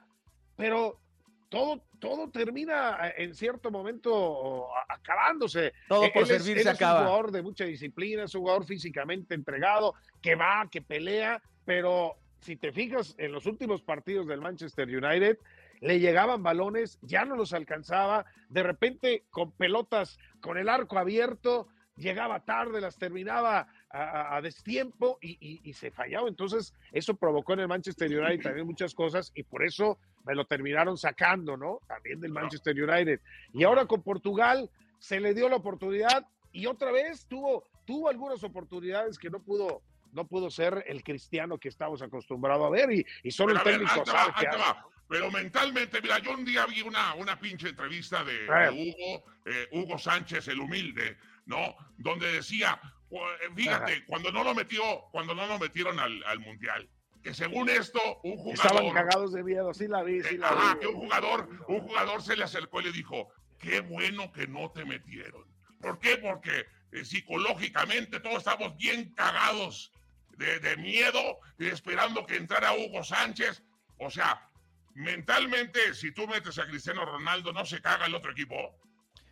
pero 0.57 1.01
todo, 1.49 1.83
todo 1.99 2.29
termina 2.31 2.99
eh, 3.09 3.15
en 3.25 3.35
cierto 3.35 3.71
momento 3.71 4.69
acabándose. 4.89 5.73
Todo 5.89 6.11
por 6.13 6.23
él 6.25 6.31
es- 6.31 6.43
servir 6.43 6.59
él 6.59 6.63
se 6.65 6.71
es 6.71 6.75
acaba. 6.77 7.01
un 7.01 7.07
jugador 7.07 7.31
de 7.33 7.43
mucha 7.43 7.65
disciplina, 7.65 8.25
es 8.25 8.35
un 8.35 8.43
jugador 8.43 8.65
físicamente 8.67 9.35
entregado, 9.35 9.95
que 10.21 10.35
va, 10.35 10.67
que 10.71 10.83
pelea, 10.83 11.43
pero 11.67 12.15
si 12.41 12.57
te 12.57 12.73
fijas 12.73 13.15
en 13.19 13.33
los 13.33 13.45
últimos 13.45 13.83
partidos 13.83 14.27
del 14.27 14.41
Manchester 14.41 14.89
United, 14.89 15.39
le 15.81 16.01
llegaban 16.01 16.43
balones, 16.43 16.99
ya 17.03 17.27
no 17.27 17.37
los 17.37 17.53
alcanzaba, 17.53 18.25
de 18.49 18.63
repente 18.63 19.25
con 19.31 19.53
pelotas, 19.53 20.19
con 20.41 20.57
el 20.57 20.71
arco 20.71 20.97
abierto, 20.99 21.69
llegaba 21.97 22.45
tarde, 22.45 22.81
las 22.81 22.97
terminaba 22.99 23.67
a, 23.91 24.41
destiempo 24.43 25.19
y, 25.21 25.33
y- 25.41 25.61
y 25.65 25.73
se 25.73 25.91
fallaba. 25.91 26.29
Entonces, 26.29 26.75
eso 26.93 27.17
provocó 27.17 27.55
en 27.55 27.61
el 27.61 27.69
Manchester 27.69 28.09
United 28.11 28.43
también 28.43 28.67
muchas 28.67 28.95
cosas 28.95 29.33
y 29.35 29.43
por 29.43 29.65
eso 29.65 29.99
me 30.25 30.35
lo 30.35 30.45
terminaron 30.45 30.97
sacando, 30.99 31.57
¿no? 31.57 31.81
También 31.89 32.21
del. 32.21 32.33
Manchester 32.33 32.75
United. 32.83 33.21
Y 33.55 33.65
ahora 33.65 33.87
con 33.87 34.03
Portugal 34.03 34.71
se 34.99 35.21
le 35.21 35.33
dio 35.35 35.49
la 35.49 35.57
oportunidad 35.57 36.27
y 36.53 36.67
otra 36.67 36.91
vez 36.93 37.27
tuvo, 37.27 37.65
tuvo 37.87 38.09
algunas 38.11 38.43
oportunidades 38.45 39.19
que 39.19 39.31
no 39.31 39.41
pudo, 39.43 39.83
no 40.17 40.27
pudo 40.27 40.51
ser 40.51 40.83
el 40.89 41.05
cristiano 41.05 41.59
que 41.59 41.69
estamos 41.69 42.01
acostumbrados 42.03 42.67
a 42.67 42.71
ver 42.71 42.91
y, 42.91 43.07
y 43.23 43.31
solo 43.31 43.55
Pero 43.55 43.59
el 43.61 43.65
ver, 43.79 43.87
técnico 43.87 44.07
sabe 44.11 44.33
va, 44.33 44.69
hace. 44.71 44.81
Pero 45.09 45.31
mentalmente, 45.31 46.01
mira, 46.03 46.19
yo 46.19 46.33
un 46.33 46.45
día 46.45 46.67
vi 46.67 46.81
una, 46.83 47.15
una 47.15 47.39
pinche 47.39 47.69
entrevista 47.69 48.25
de, 48.25 48.33
de 48.39 48.49
ver. 48.49 48.71
Hugo, 48.73 49.25
eh, 49.45 49.69
Hugo 49.73 49.99
Sánchez, 49.99 50.49
el 50.49 50.59
humilde, 50.59 51.17
¿no? 51.45 51.77
Donde 51.99 52.33
decía, 52.33 52.81
"Fu- 53.09 53.19
eh, 53.19 53.51
fíjate, 53.55 54.05
cuando 54.07 54.33
no 54.33 54.43
lo 54.43 54.53
metió, 54.55 54.83
cuando 55.13 55.33
no 55.35 55.47
lo 55.47 55.59
metieron 55.61 56.01
al, 56.01 56.25
al 56.25 56.41
mundial, 56.41 56.89
que 57.23 57.35
según 57.35 57.69
esto, 57.69 58.01
un 58.25 58.33
Estaban 58.53 58.79
jugador. 58.85 58.95
cagados 58.95 59.33
de 59.33 59.45
miedo, 59.45 59.73
sí 59.75 59.87
la 59.87 60.03
vi, 60.03 60.23
sí 60.23 60.35
eh, 60.35 60.39
la 60.39 60.49
ajá, 60.49 60.75
vi. 60.75 60.81
que 60.81 60.87
un 60.89 60.95
jugador, 60.97 61.49
un 61.69 61.81
jugador 61.81 62.23
se 62.23 62.37
le 62.37 62.43
acercó 62.45 62.81
y 62.81 62.85
le 62.85 62.93
dijo, 62.93 63.29
qué 63.59 63.81
bueno 63.81 64.33
que 64.33 64.47
no 64.49 64.71
te 64.73 64.85
metieron. 64.85 65.45
¿Por 65.81 65.99
qué? 66.01 66.17
Porque 66.17 66.65
eh, 66.93 67.05
psicológicamente 67.05 68.19
todos 68.19 68.39
estamos 68.39 68.77
bien 68.77 69.13
cagados 69.15 69.93
de, 70.37 70.61
de 70.61 70.77
miedo, 70.77 71.39
y 71.59 71.67
esperando 71.67 72.25
que 72.27 72.37
entrara 72.37 72.73
Hugo 72.75 73.03
Sánchez. 73.05 73.63
O 73.99 74.11
sea, 74.11 74.49
mentalmente, 74.95 75.95
si 75.95 76.13
tú 76.13 76.27
metes 76.27 76.59
a 76.59 76.67
Cristiano 76.67 77.05
Ronaldo, 77.05 77.53
¿no 77.53 77.65
se 77.65 77.81
caga 77.81 78.07
el 78.07 78.15
otro 78.15 78.33
equipo? 78.33 78.57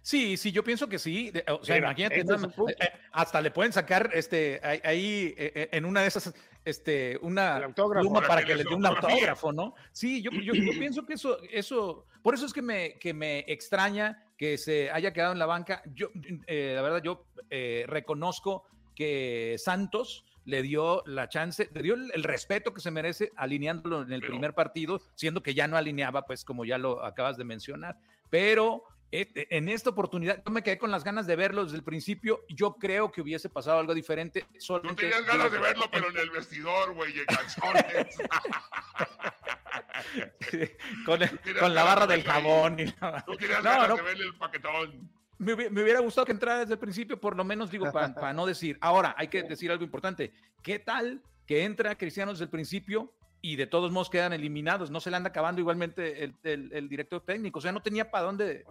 Sí, 0.02 0.36
sí, 0.36 0.52
yo 0.52 0.62
pienso 0.62 0.86
que 0.86 0.98
sí. 0.98 1.32
O 1.48 1.64
sea, 1.64 1.76
Mira, 1.76 1.88
imagínate, 1.88 2.14
ese 2.16 2.20
es 2.20 2.26
nada 2.26 2.36
el 2.40 2.46
más, 2.46 2.54
punto. 2.54 2.72
eh, 2.72 2.76
eh, 2.80 2.92
hasta 3.12 3.40
le 3.40 3.50
pueden 3.50 3.72
sacar 3.72 4.10
este 4.12 4.60
ahí- 4.62 5.34
eh, 5.36 5.70
en 5.72 5.84
una 5.86 6.02
de 6.02 6.08
esas 6.08 6.34
este 6.66 7.18
una 7.22 7.68
pluma 7.74 8.20
Para 8.20 8.28
para 8.28 8.40
que 8.42 8.46
que 8.48 8.54
les 8.56 8.64
le 8.64 8.70
dé 8.70 8.76
un 8.76 8.84
autógrafo, 8.86 9.52
¿no? 9.52 9.74
Sí, 9.92 10.22
yo, 10.22 10.30
yo, 10.30 10.52
yo 10.54 10.72
pienso 10.78 11.06
que 11.06 11.14
eso 11.14 11.38
eso 11.50 12.06
por 12.22 12.34
eso 12.34 12.44
es 12.44 12.52
que 12.52 12.60
me 12.62 12.98
que 12.98 13.14
me 13.14 13.40
extraña 13.48 14.26
que 14.36 14.58
se 14.58 14.90
haya 14.90 15.12
quedado 15.14 15.32
en 15.32 15.38
la 15.38 15.46
banca. 15.46 15.82
Yo 15.94 16.08
eh, 16.46 16.72
la 16.74 16.82
verdad 16.82 17.02
yo 17.02 17.26
eh, 17.48 17.84
reconozco 17.88 18.66
que 18.94 19.56
Santos 19.58 20.24
le 20.44 20.62
dio 20.62 21.02
la 21.06 21.28
chance, 21.28 21.70
le 21.72 21.82
dio 21.82 21.94
el, 21.94 22.10
el 22.14 22.22
respeto 22.22 22.72
que 22.74 22.80
se 22.80 22.90
merece 22.90 23.32
alineándolo 23.36 24.02
en 24.02 24.12
el 24.12 24.20
Pero- 24.20 24.32
primer 24.32 24.54
partido, 24.54 25.00
siendo 25.14 25.42
que 25.42 25.54
ya 25.54 25.68
no 25.68 25.76
alineaba, 25.76 26.26
pues 26.26 26.44
como 26.44 26.64
ya 26.64 26.78
lo 26.78 27.04
acabas 27.04 27.36
de 27.36 27.44
mencionar. 27.44 27.96
Pero 28.30 28.84
eh, 29.12 29.30
eh, 29.36 29.46
en 29.50 29.68
esta 29.68 29.90
oportunidad 29.90 30.42
yo 30.44 30.50
me 30.50 30.62
quedé 30.62 30.76
con 30.76 30.90
las 30.90 31.04
ganas 31.04 31.26
de 31.26 31.36
verlo 31.36 31.64
desde 31.64 31.76
el 31.76 31.84
principio. 31.84 32.40
Yo 32.48 32.74
creo 32.74 33.12
que 33.12 33.20
hubiese 33.20 33.48
pasado 33.48 33.78
algo 33.78 33.94
diferente. 33.94 34.44
Tú 34.52 34.60
solamente 34.60 35.02
tenías 35.02 35.24
ganas 35.24 35.52
de 35.52 35.58
verlo, 35.58 35.84
pero 35.92 36.10
en 36.10 36.16
el 36.18 36.30
vestidor, 36.30 36.94
güey, 36.94 37.16
en 37.20 37.26
calzones. 37.26 38.16
con, 41.06 41.22
el- 41.22 41.40
con 41.60 41.74
la 41.74 41.84
barra 41.84 42.06
de 42.06 42.16
del 42.16 42.24
jabón. 42.24 42.80
y 42.80 42.86
la- 43.00 43.24
Tú 43.24 43.36
querías 43.36 43.62
No, 43.62 43.70
ganas 43.70 43.88
no. 43.90 43.96
de 43.96 44.02
verle 44.02 44.24
el 44.24 44.34
paquetón. 44.36 45.10
Me, 45.44 45.52
hubi- 45.54 45.70
me 45.70 45.82
hubiera 45.82 46.00
gustado 46.00 46.24
que 46.24 46.32
entrara 46.32 46.60
desde 46.60 46.74
el 46.74 46.78
principio, 46.78 47.20
por 47.20 47.36
lo 47.36 47.44
menos 47.44 47.70
digo, 47.70 47.90
para 47.92 48.32
no 48.32 48.46
decir. 48.46 48.78
Ahora, 48.80 49.14
hay 49.16 49.28
que 49.28 49.42
decir 49.42 49.70
algo 49.70 49.84
importante. 49.84 50.32
¿Qué 50.62 50.78
tal 50.78 51.22
que 51.46 51.64
entra 51.64 51.96
Cristiano 51.96 52.32
desde 52.32 52.44
el 52.44 52.50
principio 52.50 53.12
y 53.40 53.56
de 53.56 53.66
todos 53.66 53.92
modos 53.92 54.08
quedan 54.08 54.32
eliminados. 54.32 54.90
No 54.90 55.00
se 55.00 55.10
le 55.10 55.16
anda 55.16 55.28
acabando 55.28 55.60
igualmente 55.60 56.24
el, 56.24 56.34
el, 56.72 56.88
director 56.88 57.20
técnico. 57.20 57.58
O 57.58 57.62
sea, 57.62 57.72
no 57.72 57.82
tenía 57.82 58.10
para 58.10 58.24
dónde. 58.24 58.64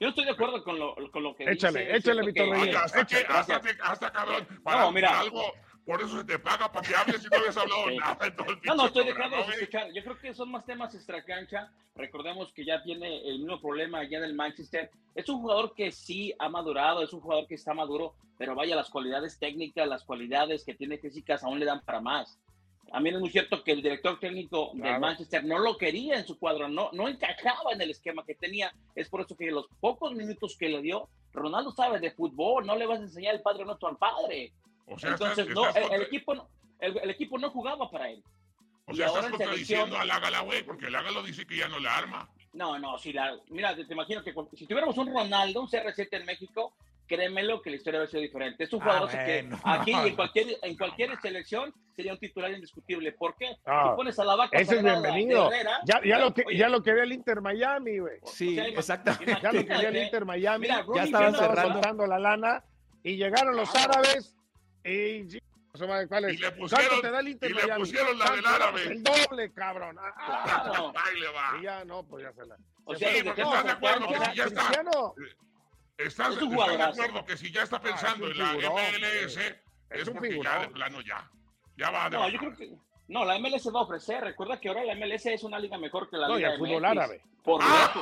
Yo 0.00 0.06
no 0.06 0.08
estoy 0.08 0.24
de 0.24 0.32
acuerdo 0.32 0.64
con 0.64 0.78
lo, 0.78 0.96
con 1.12 1.22
lo 1.22 1.36
que 1.36 1.44
échale, 1.44 1.80
dice. 1.80 1.96
Échale, 1.96 2.28
échale, 2.28 2.76
Hasta, 2.76 3.06
que, 3.06 3.16
hasta, 3.28 3.60
hasta, 3.82 4.10
cabrón. 4.10 4.48
Para, 4.64 4.80
no, 4.80 4.92
mira. 4.92 5.20
algo, 5.20 5.52
por 5.88 6.02
eso 6.02 6.18
se 6.18 6.24
te 6.24 6.38
paga 6.38 6.70
para 6.70 6.86
que 6.86 6.94
hables 6.94 7.24
y 7.24 7.28
no 7.30 7.38
habías 7.38 7.56
hablado 7.56 7.90
nada. 7.92 8.34
no, 8.66 8.74
no, 8.74 8.86
estoy 8.88 9.06
dejando 9.06 9.36
de 9.38 9.42
escuchar. 9.54 9.90
Yo 9.94 10.04
creo 10.04 10.18
que 10.18 10.34
son 10.34 10.50
más 10.50 10.66
temas 10.66 10.94
extracancha. 10.94 11.72
Recordemos 11.94 12.52
que 12.52 12.66
ya 12.66 12.82
tiene 12.82 13.26
el 13.26 13.38
mismo 13.38 13.58
problema 13.58 14.00
allá 14.00 14.18
en 14.18 14.24
el 14.24 14.34
Manchester. 14.34 14.90
Es 15.14 15.30
un 15.30 15.40
jugador 15.40 15.74
que 15.74 15.90
sí 15.90 16.34
ha 16.38 16.50
madurado, 16.50 17.02
es 17.02 17.14
un 17.14 17.22
jugador 17.22 17.46
que 17.46 17.54
está 17.54 17.72
maduro, 17.72 18.14
pero 18.36 18.54
vaya, 18.54 18.76
las 18.76 18.90
cualidades 18.90 19.38
técnicas, 19.38 19.88
las 19.88 20.04
cualidades 20.04 20.62
que 20.62 20.74
tiene 20.74 20.98
físicas 20.98 21.42
aún 21.42 21.58
le 21.58 21.64
dan 21.64 21.80
para 21.80 22.02
más. 22.02 22.38
A 22.92 23.00
mí 23.00 23.08
es 23.08 23.18
muy 23.18 23.30
cierto 23.30 23.64
que 23.64 23.72
el 23.72 23.82
director 23.82 24.20
técnico 24.20 24.72
del 24.74 25.00
Manchester 25.00 25.42
no 25.42 25.58
lo 25.58 25.78
quería 25.78 26.18
en 26.18 26.26
su 26.26 26.38
cuadro, 26.38 26.68
no, 26.68 26.90
no 26.92 27.08
encajaba 27.08 27.72
en 27.72 27.80
el 27.80 27.90
esquema 27.90 28.26
que 28.26 28.34
tenía. 28.34 28.74
Es 28.94 29.08
por 29.08 29.22
eso 29.22 29.34
que 29.36 29.50
los 29.50 29.68
pocos 29.80 30.14
minutos 30.14 30.54
que 30.58 30.68
le 30.68 30.82
dio, 30.82 31.08
Ronaldo 31.32 31.70
sabe 31.72 31.98
de 31.98 32.10
fútbol, 32.10 32.66
no 32.66 32.76
le 32.76 32.86
vas 32.86 33.00
a 33.00 33.04
enseñar 33.04 33.34
el 33.34 33.42
padre 33.42 33.64
nuestro 33.64 33.88
al 33.88 33.96
padre. 33.96 34.52
Entonces, 34.90 35.48
no, 35.48 35.68
el, 35.74 36.02
equipo 36.02 36.34
no, 36.34 36.48
el, 36.80 37.10
equipo 37.10 37.38
no 37.38 37.50
jugaba 37.50 37.90
para 37.90 38.10
él. 38.10 38.22
O 38.86 38.94
sea, 38.94 39.06
estás 39.06 39.28
contradiciendo 39.28 39.98
a 39.98 40.04
Lágala, 40.04 40.40
güey, 40.40 40.62
porque 40.62 40.90
Lágalo 40.90 41.22
dice 41.22 41.46
que 41.46 41.56
ya 41.56 41.68
no 41.68 41.78
le 41.78 41.88
arma. 41.88 42.28
No, 42.54 42.78
no, 42.78 42.98
si 42.98 43.12
la, 43.12 43.36
mira, 43.50 43.74
te 43.76 43.92
imagino 43.92 44.22
que 44.22 44.34
si 44.54 44.66
tuviéramos 44.66 44.96
un 44.96 45.12
Ronaldo, 45.12 45.60
un 45.60 45.68
CR7 45.68 46.08
en 46.12 46.24
México, 46.24 46.74
créemelo 47.06 47.60
que 47.60 47.70
la 47.70 47.76
historia 47.76 47.98
hubiera 47.98 48.10
sido 48.10 48.22
diferente. 48.22 48.64
Es 48.64 48.72
un 48.72 48.80
jugador 48.80 49.08
ah, 49.12 49.24
que 49.24 49.48
aquí 49.64 49.92
en 49.92 50.14
cualquier, 50.16 50.46
en 50.62 50.76
cualquier 50.76 51.20
selección 51.20 51.74
sería 51.94 52.12
un 52.12 52.18
titular 52.18 52.52
indiscutible. 52.52 53.12
¿Por 53.12 53.36
qué? 53.36 53.56
Ah, 53.66 53.90
si 53.90 53.96
pones 53.96 54.18
a 54.18 54.24
la 54.24 54.36
vaca 54.36 54.58
ese 54.58 54.76
es 54.76 54.82
bienvenido. 54.82 55.50
ya, 55.84 56.00
ya, 56.04 56.18
lo 56.18 56.32
que, 56.32 56.44
ya 56.54 56.68
lo 56.68 56.82
que 56.82 56.92
ve 56.92 57.02
el 57.02 57.12
Inter 57.12 57.40
Miami, 57.40 57.98
güey. 57.98 58.18
Sí, 58.24 58.58
exactamente. 58.58 59.36
Ya 59.42 59.52
lo 59.52 59.64
que 59.64 59.74
ve 59.74 59.88
el 59.88 59.96
Inter 59.96 60.24
Miami. 60.24 60.68
ya 60.68 61.02
estaban 61.02 61.34
cerrando 61.34 62.06
la 62.06 62.18
lana 62.18 62.64
y 63.02 63.16
llegaron 63.16 63.56
los 63.56 63.74
árabes 63.74 64.37
y 64.88 65.40
¿Cuál 66.08 66.30
Y 66.32 66.36
le 66.38 66.50
pusieron, 66.52 67.00
te 67.00 67.10
da 67.10 67.20
el 67.20 67.28
Inter 67.28 67.50
y 67.50 67.54
le 67.54 67.74
pusieron 67.76 68.18
la 68.18 68.30
del 68.32 68.46
árabe. 68.46 68.82
El 68.84 69.02
doble, 69.02 69.52
cabrón. 69.52 69.96
Ah, 70.00 70.92
Ahí 71.04 71.20
le 71.20 71.28
va. 71.28 71.56
Y 71.58 71.62
ya 71.62 71.84
no, 71.84 72.02
pues 72.02 72.24
ya 72.24 72.32
se 72.32 72.46
la. 72.46 72.56
O 72.84 72.96
sea, 72.96 73.12
sí, 73.12 73.22
porque 73.22 73.42
estás 73.42 73.64
de 73.64 73.70
acuerdo 73.70 74.08
que 74.08 74.18
si 74.18 74.36
ya 74.36 74.44
está. 74.44 74.62
Estás, 75.98 76.30
estás 76.30 76.38
de 76.38 76.82
acuerdo 76.82 77.24
que 77.24 77.36
si 77.36 77.52
ya 77.52 77.62
está 77.62 77.80
pensando 77.80 78.28
en 78.28 78.38
la 78.38 78.54
MLS, 78.54 79.36
es, 79.90 80.10
porque 80.10 80.40
ya 80.42 80.60
de 80.60 80.68
plano 80.68 81.00
ya. 81.02 81.30
Ya 81.76 81.90
va 81.90 82.10
No, 82.10 82.28
yo 82.28 82.38
creo 82.38 82.56
que. 82.56 82.76
No, 83.08 83.24
la 83.24 83.38
MLS 83.38 83.68
va 83.74 83.80
a 83.80 83.82
ofrecer. 83.84 84.22
Recuerda 84.22 84.60
que 84.60 84.68
ahora 84.68 84.84
la 84.84 84.94
MLS 84.94 85.26
es 85.26 85.42
una 85.44 85.58
liga 85.58 85.78
mejor 85.78 86.10
que 86.10 86.16
la 86.16 86.28
liga 86.28 86.52
de 86.52 86.58
fútbol 86.58 86.84
árabe. 86.84 87.22
Por 87.42 87.60
ah. 87.62 87.92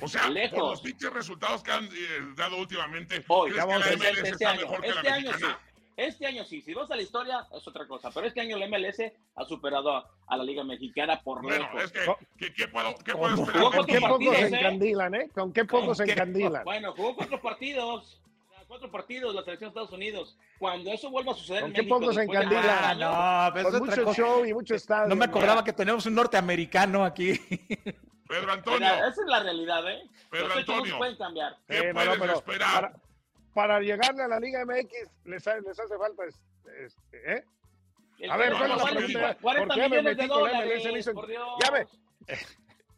O 0.00 0.08
sea, 0.08 0.22
por 0.50 0.70
los 0.70 0.80
pinches 0.80 1.12
resultados 1.12 1.62
que 1.62 1.72
han 1.72 1.84
eh, 1.84 1.88
dado 2.36 2.58
últimamente, 2.58 3.24
Hoy, 3.28 3.52
¿crees 3.52 3.64
que 3.64 3.72
la 3.72 3.96
MLS 3.96 4.18
este 4.18 4.28
está 4.30 4.54
mejor 4.54 4.80
que 4.80 4.88
la 4.88 4.94
este 4.94 5.08
año 5.10 5.30
mexicana? 5.30 5.58
Sí. 5.62 5.66
Este 5.96 6.26
año 6.26 6.44
sí, 6.44 6.60
si 6.60 6.74
vas 6.74 6.90
a 6.90 6.96
la 6.96 7.00
historia 7.00 7.46
es 7.56 7.66
otra 7.66 7.86
cosa, 7.86 8.10
pero 8.10 8.26
este 8.26 8.42
año 8.42 8.58
la 8.58 8.68
MLS 8.68 9.00
ha 9.34 9.44
superado 9.46 9.96
a, 9.96 10.36
la 10.36 10.44
Liga 10.44 10.62
Mexicana 10.62 11.22
por 11.22 11.42
bueno, 11.42 11.64
lejos. 11.72 11.84
Es 11.84 11.92
que, 12.36 12.52
¿qué, 12.52 12.68
puedo, 12.68 12.94
qué 12.96 13.14
puedo 13.14 13.34
esperar? 13.34 13.62
¿Con 13.74 13.86
qué 13.86 14.00
pocos 14.00 14.36
se 14.36 14.46
encandilan, 14.48 15.14
eh? 15.14 15.30
¿Con 15.34 15.52
qué 15.54 15.64
pocos 15.64 15.96
se 15.96 16.04
encandilan? 16.04 16.64
Bueno, 16.64 16.92
jugó 16.92 17.16
cuatro 17.16 17.40
partidos 17.40 18.20
cuatro 18.68 18.90
partidos 18.90 19.34
la 19.34 19.42
selección 19.42 19.68
de 19.68 19.80
Estados 19.80 19.92
Unidos. 19.92 20.36
Cuando 20.58 20.90
eso 20.90 21.10
vuelva 21.10 21.32
a 21.32 21.34
suceder 21.34 21.62
¿Con 21.62 21.70
en 21.70 21.74
qué 21.74 21.82
México, 21.82 21.98
pocos 22.00 22.14
se 22.14 22.22
encandilan? 22.22 22.98
No, 22.98 23.50
pero 23.54 23.70
Con 23.70 23.78
mucho 23.78 24.14
show 24.14 24.44
y 24.44 24.52
mucho 24.52 24.74
estadio. 24.74 25.08
No 25.08 25.16
me 25.16 25.24
acordaba 25.24 25.64
que 25.64 25.72
tenemos 25.72 26.04
un 26.06 26.14
norteamericano 26.14 27.04
aquí. 27.04 27.32
Pedro 28.28 28.52
Antonio. 28.52 28.88
esa 28.88 29.08
es 29.08 29.26
la 29.26 29.42
realidad, 29.42 29.88
¿eh? 29.90 30.02
Pedro 30.30 30.48
Los 30.48 30.56
Antonio. 30.58 30.98
pueden 30.98 31.16
cambiar. 31.16 31.56
¿Qué 31.68 31.92
puedes 31.92 32.32
esperar? 32.32 32.92
Para, 33.54 33.80
llegarle 33.80 34.22
a 34.22 34.28
la 34.28 34.38
Liga 34.38 34.64
MX 34.66 34.92
les, 35.24 35.46
les 35.46 35.80
hace 35.80 35.96
falta 35.96 36.24
este, 36.24 37.32
¿eh? 37.32 37.44
A 38.30 38.36
ver, 38.36 38.52
¿cuál 38.52 38.70
es 38.70 38.76
la 38.76 38.84
pregunta? 38.84 39.36
¿Por 39.40 39.74
qué 39.74 39.88
me 39.88 40.02
metí 40.02 40.28
con 40.28 40.50
la 40.50 40.64
MLS? 40.64 41.10
Ya 41.62 41.70
ve 41.70 41.86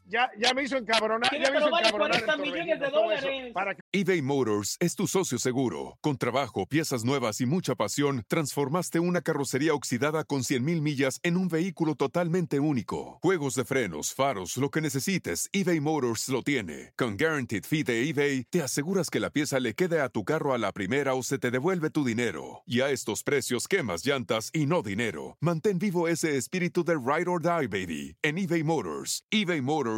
ya, 0.09 0.31
ya 0.39 0.55
me 0.55 0.63
hizo 0.63 0.77
encabronar. 0.77 1.31
Ya 1.33 1.51
me 1.51 1.59
hizo 1.59 1.69
encabronar 1.69 2.39
millones 2.39 2.81
de 2.81 2.91
dólares. 2.91 3.53
Para 3.53 3.77
eBay 3.93 4.23
Motors 4.23 4.77
es 4.81 4.95
tu 4.95 5.07
socio 5.07 5.39
seguro. 5.39 5.99
Con 6.01 6.17
trabajo, 6.17 6.67
piezas 6.67 7.05
nuevas 7.05 7.41
y 7.41 7.47
mucha 7.47 7.75
pasión, 7.75 8.25
transformaste 8.29 9.01
una 9.01 9.21
carrocería 9.21 9.75
oxidada 9.75 10.25
con 10.25 10.41
100.000 10.41 10.81
millas 10.81 11.21
en 11.23 11.37
un 11.37 11.49
vehículo 11.49 11.95
totalmente 11.95 12.61
único. 12.61 13.19
Juegos 13.23 13.55
de 13.55 13.65
frenos, 13.65 14.15
faros, 14.15 14.57
lo 14.57 14.71
que 14.71 14.81
necesites, 14.81 15.49
eBay 15.53 15.81
Motors 15.81 16.29
lo 16.29 16.43
tiene. 16.43 16.93
Con 16.97 17.17
Guaranteed 17.17 17.65
Fee 17.65 17.85
de 17.85 18.09
eBay, 18.09 18.45
te 18.45 18.63
aseguras 18.63 19.11
que 19.11 19.21
la 19.21 19.31
pieza 19.31 19.61
le 19.61 19.75
quede 19.75 20.01
a 20.01 20.09
tu 20.09 20.25
carro 20.25 20.55
a 20.55 20.59
la 20.59 20.73
primera 20.73 21.15
o 21.15 21.23
se 21.23 21.39
te 21.39 21.51
devuelve 21.51 21.91
tu 21.91 22.05
dinero. 22.05 22.63
Y 22.67 22.81
a 22.81 22.91
estos 22.91 23.23
precios, 23.23 23.69
quemas 23.69 24.05
llantas 24.05 24.51
y 24.53 24.67
no 24.67 24.83
dinero. 24.83 25.37
Mantén 25.41 25.79
vivo 25.79 26.09
ese 26.09 26.37
espíritu 26.37 26.85
de 26.85 26.95
Ride 26.95 27.29
or 27.29 27.43
Die, 27.43 27.67
baby, 27.67 28.17
en 28.23 28.39
eBay 28.39 28.63
Motors. 28.63 29.23
eBay 29.31 29.61
Motors 29.61 29.98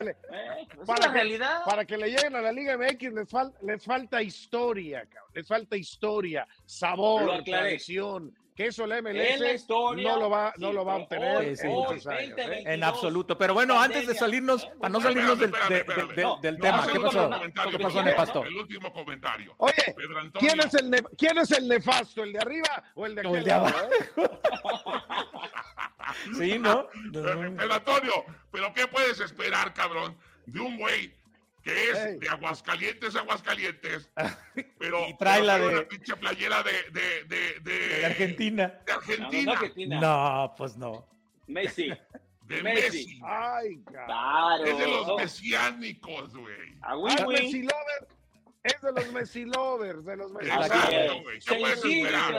Eh, 0.00 0.14
para, 0.86 1.12
que, 1.12 1.38
para 1.64 1.84
que 1.84 1.96
le 1.96 2.08
lleguen 2.08 2.34
a 2.34 2.40
la 2.40 2.52
Liga 2.52 2.76
MX 2.76 3.12
les, 3.12 3.28
les 3.62 3.84
falta 3.84 4.22
historia, 4.22 5.06
les 5.34 5.46
falta 5.46 5.76
historia, 5.76 6.46
sabor, 6.64 7.42
tradición. 7.44 8.34
Que 8.54 8.66
eso 8.66 8.86
la 8.86 9.00
MLS 9.00 9.66
no 9.66 10.18
lo 10.18 10.28
va, 10.28 10.52
no 10.58 10.74
lo 10.74 10.84
va 10.84 10.92
a 10.92 10.96
obtener 10.96 11.42
¿eh? 11.42 12.64
en 12.66 12.84
absoluto. 12.84 13.38
Pero 13.38 13.54
bueno, 13.54 13.80
antes 13.80 14.06
de 14.06 14.14
salirnos, 14.14 14.66
para 14.78 14.90
no 14.90 15.00
salirnos 15.00 15.38
del, 15.38 15.52
tema, 16.60 16.86
¿qué 16.92 17.00
pasó? 17.00 17.30
¿Qué 17.70 17.78
pasó, 17.78 18.02
Nefasto? 18.02 18.44
El 18.44 18.56
último 18.56 18.92
comentario. 18.92 19.54
Oye, 19.56 19.94
¿quién 20.38 20.60
es, 20.60 20.74
el 20.74 21.02
¿quién 21.16 21.38
es 21.38 21.50
el 21.52 21.66
nefasto? 21.66 22.24
¿El 22.24 22.34
de 22.34 22.40
arriba 22.40 22.84
o 22.94 23.06
el 23.06 23.14
de, 23.14 23.22
el 23.22 23.42
de 23.44 23.52
abajo? 23.52 23.88
Sí, 26.38 26.58
¿no? 26.58 26.88
Pero, 27.12 27.74
Antonio, 27.74 28.24
¿pero 28.50 28.72
qué 28.74 28.86
puedes 28.86 29.20
esperar, 29.20 29.72
cabrón, 29.74 30.16
de 30.46 30.60
un 30.60 30.76
güey 30.78 31.12
que 31.62 31.90
es 31.90 32.20
de 32.20 32.28
Aguascalientes, 32.28 33.14
Aguascalientes, 33.14 34.10
pero 34.78 35.08
y 35.08 35.16
trae 35.16 35.42
la 35.42 35.58
de 35.58 35.68
una 35.68 35.88
pinche 35.88 36.16
playera 36.16 36.60
de, 36.64 36.72
de, 36.90 37.24
de, 37.24 37.60
de, 37.60 38.06
Argentina. 38.06 38.80
De 38.84 38.92
Argentina. 38.92 40.00
No, 40.00 40.54
pues 40.56 40.76
no. 40.76 41.06
Messi. 41.46 41.92
De 42.46 42.62
Messi. 42.62 43.20
Ay, 43.24 43.80
claro. 43.84 44.64
Es 44.64 44.76
de 44.76 44.86
los 44.88 45.16
mesiánicos, 45.16 46.34
güey. 46.36 46.76
Messi 47.28 47.62
lover. 47.62 48.08
Es 48.64 48.80
de 48.80 48.92
los 48.92 49.12
Messi 49.12 49.44
lovers, 49.44 50.04
de 50.04 50.16
los 50.16 50.32
Messi 50.32 50.50
Exacto, 50.50 51.22
güey. 51.22 51.38
¿Qué 51.40 51.54
puedes 51.54 51.84
esperar? 51.84 52.34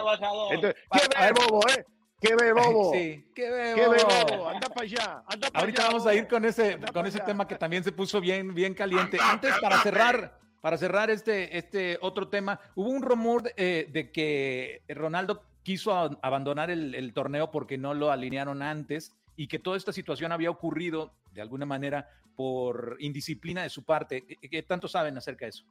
Entonces, 0.51 0.82
¿qué 0.91 1.32
bobo, 1.34 1.62
eh? 1.70 1.86
¡Qué 2.24 2.36
ve 2.36 2.53
bobo! 2.53 2.94
Sí, 2.94 3.25
qué 3.36 3.50
ve 3.50 3.86
bobo! 3.86 4.48
Anda 4.48 4.70
para 4.70 4.84
allá, 4.84 5.24
anda 5.27 5.50
para 5.50 5.60
Ahorita 5.60 5.88
vamos 5.88 6.08
a 6.08 6.15
ir 6.15 6.27
con 6.27 6.46
ese, 6.46 6.80
con 6.94 7.06
ese 7.06 7.20
tema 7.20 7.46
que 7.46 7.56
también 7.56 7.84
se 7.84 7.92
puso 7.92 8.22
bien, 8.22 8.53
bien 8.53 8.74
caliente. 8.74 9.18
Antes, 9.22 9.53
para 9.60 9.82
cerrar, 9.82 10.39
para 10.62 10.77
cerrar 10.77 11.10
este, 11.10 11.58
este 11.58 11.98
otro 12.00 12.30
tema, 12.30 12.60
hubo 12.75 12.89
un 12.89 13.01
rumor 13.01 13.51
eh, 13.58 13.89
de 13.92 14.12
que 14.12 14.84
Ronaldo 14.88 15.44
quiso 15.63 15.94
abandonar 16.22 16.70
el, 16.72 17.13
torneo 17.13 17.51
porque 17.51 17.77
no 17.77 17.94
lo 17.94 18.12
alinearon 18.12 18.62
antes 18.62 19.13
y 19.36 19.48
que 19.48 19.60
toda 19.60 19.75
esta 19.75 19.92
situación 19.92 20.32
había 20.32 20.50
ocurrido 20.50 21.13
de 21.32 21.42
alguna 21.42 21.65
manera 21.65 22.08
por 22.36 22.96
indisciplina 23.00 23.63
de 23.63 23.70
su 23.70 23.84
parte. 23.84 24.25
¿Qué 24.25 24.63
tanto 24.63 24.88
saben 24.88 25.18
acerca 25.18 25.46
de 25.46 25.50
eso? 25.50 25.65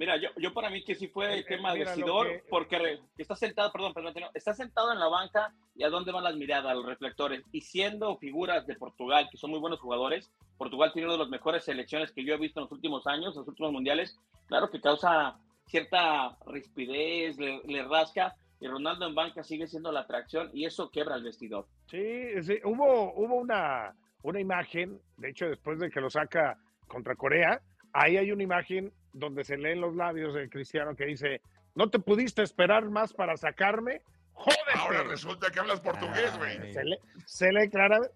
Mira, 0.00 0.16
yo, 0.16 0.30
yo 0.38 0.54
para 0.54 0.70
mí 0.70 0.82
que 0.82 0.94
sí 0.94 1.08
fue 1.08 1.34
el 1.34 1.44
tema 1.44 1.74
decidor, 1.74 2.26
porque 2.48 3.00
está 3.18 3.36
sentado, 3.36 3.70
perdón, 3.70 3.92
perdón, 3.92 4.14
está 4.32 4.54
sentado 4.54 4.90
en 4.94 4.98
la 4.98 5.08
banca 5.08 5.52
y 5.74 5.84
a 5.84 5.90
dónde 5.90 6.10
van 6.10 6.24
las 6.24 6.36
miradas, 6.36 6.74
los 6.74 6.86
reflectores. 6.86 7.44
Y 7.52 7.60
siendo 7.60 8.16
figuras 8.16 8.66
de 8.66 8.76
Portugal, 8.76 9.28
que 9.30 9.36
son 9.36 9.50
muy 9.50 9.60
buenos 9.60 9.78
jugadores, 9.78 10.32
Portugal 10.56 10.90
tiene 10.94 11.08
una 11.08 11.18
de 11.18 11.24
las 11.24 11.28
mejores 11.28 11.64
selecciones 11.64 12.12
que 12.12 12.24
yo 12.24 12.32
he 12.32 12.38
visto 12.38 12.60
en 12.60 12.64
los 12.64 12.72
últimos 12.72 13.06
años, 13.06 13.34
en 13.34 13.40
los 13.40 13.48
últimos 13.48 13.72
mundiales, 13.72 14.18
claro 14.46 14.70
que 14.70 14.80
causa 14.80 15.36
cierta 15.66 16.34
rispidez, 16.46 17.36
le, 17.36 17.82
rasca, 17.82 18.34
y 18.58 18.68
Ronaldo 18.68 19.06
en 19.06 19.14
banca 19.14 19.44
sigue 19.44 19.66
siendo 19.66 19.92
la 19.92 20.00
atracción 20.00 20.48
y 20.54 20.64
eso 20.64 20.90
quebra 20.90 21.16
el 21.16 21.24
vestidor. 21.24 21.66
Sí, 21.90 22.40
sí. 22.40 22.58
hubo, 22.64 23.12
hubo 23.12 23.34
una, 23.34 23.94
una 24.22 24.40
imagen, 24.40 24.98
de 25.18 25.28
hecho 25.28 25.44
después 25.44 25.78
de 25.78 25.90
que 25.90 26.00
lo 26.00 26.08
saca 26.08 26.56
contra 26.88 27.14
Corea, 27.16 27.60
ahí 27.92 28.16
hay 28.16 28.32
una 28.32 28.42
imagen 28.42 28.92
donde 29.12 29.44
se 29.44 29.56
leen 29.56 29.80
los 29.80 29.94
labios 29.94 30.34
del 30.34 30.50
cristiano 30.50 30.94
que 30.94 31.06
dice, 31.06 31.40
no 31.74 31.90
te 31.90 31.98
pudiste 31.98 32.42
esperar 32.42 32.88
más 32.90 33.12
para 33.12 33.36
sacarme, 33.36 34.02
¡Joder! 34.32 34.76
Ahora 34.76 35.02
resulta 35.02 35.50
que 35.50 35.60
hablas 35.60 35.80
portugués, 35.80 36.36
güey. 36.38 36.72
Se, 36.72 36.84
le, 36.84 36.98
se 37.26 37.52
lee 37.52 37.68
claramente. 37.68 38.14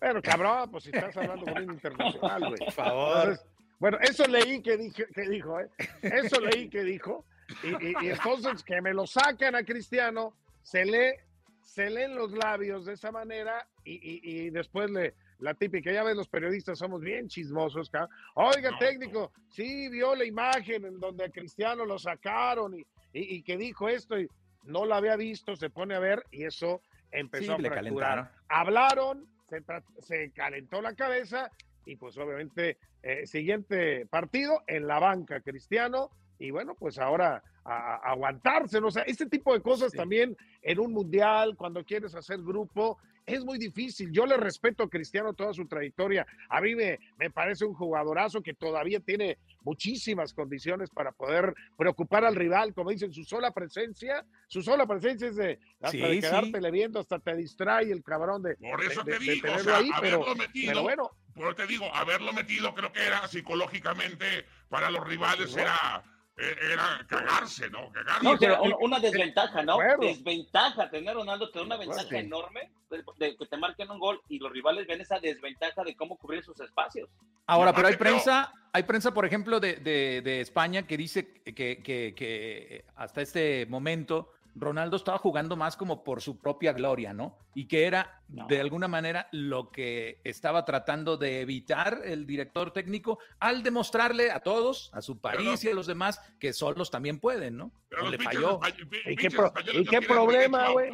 Pero 0.00 0.20
cabrón, 0.22 0.70
pues 0.70 0.84
si 0.84 0.90
estás 0.90 1.16
hablando 1.16 1.44
con 1.44 1.62
un 1.62 1.74
internacional, 1.74 2.40
güey. 2.40 2.58
Por 2.58 2.72
favor. 2.72 3.40
bueno, 3.78 3.98
eso 4.00 4.26
leí 4.26 4.62
que, 4.62 4.76
dije, 4.76 5.06
que 5.14 5.28
dijo, 5.28 5.60
¿eh? 5.60 5.68
Eso 6.02 6.40
leí 6.40 6.68
que 6.68 6.82
dijo. 6.82 7.24
Y, 7.62 8.08
entonces 8.08 8.64
que 8.64 8.80
me 8.80 8.94
lo 8.94 9.06
sacan 9.06 9.54
a 9.54 9.62
Cristiano, 9.62 10.34
se 10.62 10.84
lee, 10.84 11.14
se 11.60 11.90
leen 11.90 12.14
los 12.14 12.32
labios 12.32 12.86
de 12.86 12.94
esa 12.94 13.12
manera 13.12 13.66
y, 13.84 14.20
y 14.22 14.50
después 14.50 14.90
le, 14.90 15.14
la 15.40 15.54
típica, 15.54 15.90
ya 15.92 16.02
ves, 16.02 16.16
los 16.16 16.28
periodistas 16.28 16.78
somos 16.78 17.00
bien 17.00 17.28
chismosos. 17.28 17.90
Oiga, 18.34 18.70
técnico, 18.78 19.32
sí 19.48 19.88
vio 19.88 20.14
la 20.14 20.24
imagen 20.24 20.84
en 20.84 21.00
donde 21.00 21.24
a 21.24 21.30
Cristiano 21.30 21.84
lo 21.84 21.98
sacaron 21.98 22.74
y, 22.74 22.86
y, 23.12 23.42
que 23.42 23.56
dijo 23.56 23.88
esto 23.88 24.18
y 24.18 24.28
no 24.64 24.84
la 24.84 24.96
había 24.96 25.16
visto, 25.16 25.56
se 25.56 25.70
pone 25.70 25.94
a 25.94 25.98
ver 25.98 26.24
y 26.30 26.44
eso 26.44 26.82
empezó 27.10 27.54
a 27.54 27.58
fracturar. 27.58 28.32
Hablaron, 28.48 29.26
se, 30.00 30.30
calentó 30.30 30.80
la 30.80 30.94
cabeza 30.94 31.50
y 31.86 31.96
pues 31.96 32.16
obviamente 32.18 32.78
eh, 33.02 33.26
siguiente 33.26 34.06
partido 34.06 34.62
en 34.66 34.86
la 34.86 34.98
banca 34.98 35.40
Cristiano 35.40 36.10
y 36.38 36.50
bueno, 36.50 36.74
pues 36.74 36.98
ahora 36.98 37.42
a, 37.64 37.96
aguantarse, 38.10 38.80
¿no? 38.80 38.88
o 38.88 38.90
sea, 38.90 39.02
este 39.02 39.26
tipo 39.26 39.52
de 39.52 39.60
cosas 39.60 39.92
también 39.92 40.36
en 40.62 40.78
un 40.78 40.92
mundial, 40.92 41.56
cuando 41.56 41.84
quieres 41.84 42.14
hacer 42.14 42.38
grupo, 42.38 42.98
es 43.26 43.44
muy 43.44 43.58
difícil. 43.58 44.10
Yo 44.12 44.26
le 44.26 44.36
respeto 44.36 44.82
a 44.82 44.90
Cristiano 44.90 45.34
toda 45.34 45.52
su 45.52 45.66
trayectoria. 45.66 46.26
A 46.48 46.60
mí 46.60 46.74
me, 46.74 46.98
me 47.18 47.30
parece 47.30 47.64
un 47.64 47.74
jugadorazo 47.74 48.42
que 48.42 48.54
todavía 48.54 49.00
tiene 49.00 49.38
muchísimas 49.62 50.34
condiciones 50.34 50.90
para 50.90 51.12
poder 51.12 51.54
preocupar 51.76 52.24
al 52.24 52.34
rival, 52.34 52.74
como 52.74 52.90
dicen, 52.90 53.12
su 53.12 53.24
sola 53.24 53.50
presencia, 53.52 54.24
su 54.48 54.62
sola 54.62 54.86
presencia 54.86 55.28
es 55.28 55.36
de, 55.36 55.58
hasta 55.80 56.08
de 56.08 56.20
quedarte 56.20 56.70
viendo, 56.70 57.00
hasta 57.00 57.18
te 57.18 57.36
distrae 57.36 57.90
el 57.90 58.02
cabrón 58.02 58.42
de. 58.42 58.56
Por 58.56 58.82
eso 58.82 59.04
te 59.04 59.18
digo, 59.18 59.48
o 59.52 59.58
sea, 59.58 59.80
haberlo 59.94 60.34
metido, 60.34 60.82
bueno. 60.82 61.10
Por 61.34 61.54
te 61.54 61.66
digo, 61.66 61.86
haberlo 61.94 62.32
metido 62.32 62.74
creo 62.74 62.92
que 62.92 63.06
era 63.06 63.26
psicológicamente 63.28 64.44
para 64.68 64.90
los 64.90 65.06
rivales 65.06 65.56
era 65.56 66.02
era 66.40 67.04
cagarse, 67.06 67.68
¿no? 67.70 67.90
Cagarse. 67.92 68.24
No, 68.24 68.38
pero 68.38 68.62
una, 68.80 68.98
desventaja, 68.98 69.62
¿no? 69.62 69.78
Desventaja, 70.00 70.90
tener 70.90 71.14
Ronaldo 71.14 71.50
te 71.50 71.58
da 71.58 71.64
una 71.64 71.76
ventaja 71.76 72.18
enorme 72.18 72.70
de, 73.18 73.36
que 73.36 73.46
te 73.46 73.56
marquen 73.56 73.90
un 73.90 73.98
gol 73.98 74.20
y 74.28 74.38
los 74.38 74.50
rivales 74.52 74.86
ven 74.86 75.00
esa 75.00 75.18
desventaja 75.20 75.84
de 75.84 75.94
cómo 75.96 76.16
cubrir 76.16 76.42
sus 76.42 76.58
espacios. 76.60 77.08
Ahora, 77.46 77.72
pero 77.72 77.88
hay 77.88 77.96
prensa, 77.96 78.52
hay 78.72 78.82
prensa, 78.84 79.12
por 79.12 79.24
ejemplo, 79.24 79.60
de, 79.60 79.76
de 79.76 80.40
España 80.40 80.86
que 80.86 80.96
dice 80.96 81.42
que, 81.42 81.82
que, 81.82 82.14
que 82.16 82.84
hasta 82.96 83.22
este 83.22 83.66
momento 83.66 84.32
Ronaldo 84.54 84.96
estaba 84.96 85.18
jugando 85.18 85.56
más 85.56 85.76
como 85.76 86.02
por 86.02 86.20
su 86.20 86.38
propia 86.38 86.72
gloria, 86.72 87.12
¿no? 87.12 87.38
Y 87.54 87.66
que 87.66 87.86
era 87.86 88.22
de 88.28 88.60
alguna 88.60 88.88
manera 88.88 89.28
lo 89.32 89.70
que 89.70 90.20
estaba 90.24 90.64
tratando 90.64 91.16
de 91.16 91.40
evitar 91.40 92.00
el 92.04 92.26
director 92.26 92.72
técnico 92.72 93.18
al 93.38 93.62
demostrarle 93.62 94.30
a 94.30 94.40
todos, 94.40 94.90
a 94.92 95.02
su 95.02 95.20
país 95.20 95.64
y 95.64 95.70
a 95.70 95.74
los 95.74 95.86
demás, 95.86 96.20
que 96.38 96.52
solos 96.52 96.90
también 96.90 97.18
pueden, 97.18 97.56
¿no? 97.56 97.72
le 98.10 98.18
falló. 98.18 98.60
¿Y 99.06 99.16
qué, 99.16 100.00
problema, 100.00 100.70
güey? 100.70 100.90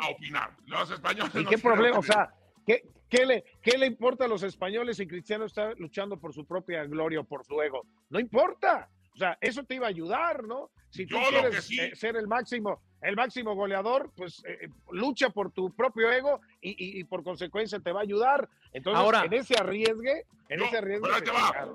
¿Y 1.35 1.45
qué 1.45 1.59
problema? 1.59 1.99
O 1.99 2.03
sea, 2.03 2.35
¿qué, 2.67 2.89
qué, 3.09 3.27
le, 3.27 3.45
¿qué 3.63 3.79
le 3.79 3.87
importa 3.87 4.25
a 4.25 4.29
los 4.29 4.43
españoles 4.43 4.97
si 4.97 5.07
Cristiano 5.07 5.45
está 5.45 5.73
luchando 5.75 6.19
por 6.19 6.33
su 6.33 6.47
propia 6.47 6.85
gloria 6.85 7.21
o 7.21 7.25
por 7.25 7.45
su 7.45 7.61
ego? 7.61 7.87
No 8.11 8.19
importa. 8.19 8.89
O 9.17 9.19
sea, 9.19 9.39
eso 9.41 9.65
te 9.65 9.77
iba 9.77 9.87
a 9.87 9.89
ayudar, 9.89 10.45
¿no? 10.45 10.71
Si 10.91 11.07
tú 11.07 11.17
quieres 11.31 11.71
eh, 11.71 11.97
ser 11.97 12.17
el 12.17 12.29
máximo, 12.29 12.83
el 13.01 13.17
máximo 13.17 13.55
goleador, 13.55 14.13
pues 14.15 14.45
eh, 14.45 14.59
eh, 14.61 14.69
lucha 14.91 15.31
por 15.31 15.53
tu 15.53 15.75
propio 15.75 16.13
ego 16.13 16.43
y, 16.61 17.03
por 17.05 17.25
consecuencia 17.25 17.81
te 17.81 17.93
va 17.93 18.01
a 18.01 18.03
ayudar. 18.03 18.47
Entonces, 18.75 19.01
Ahora, 19.01 19.25
en 19.25 19.33
ese 19.33 19.55
arriesgue, 19.57 20.27
en 20.51 20.63
ese 20.63 20.77
arriesgue. 20.77 21.09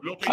Lo 0.04 0.18
que 0.20 0.28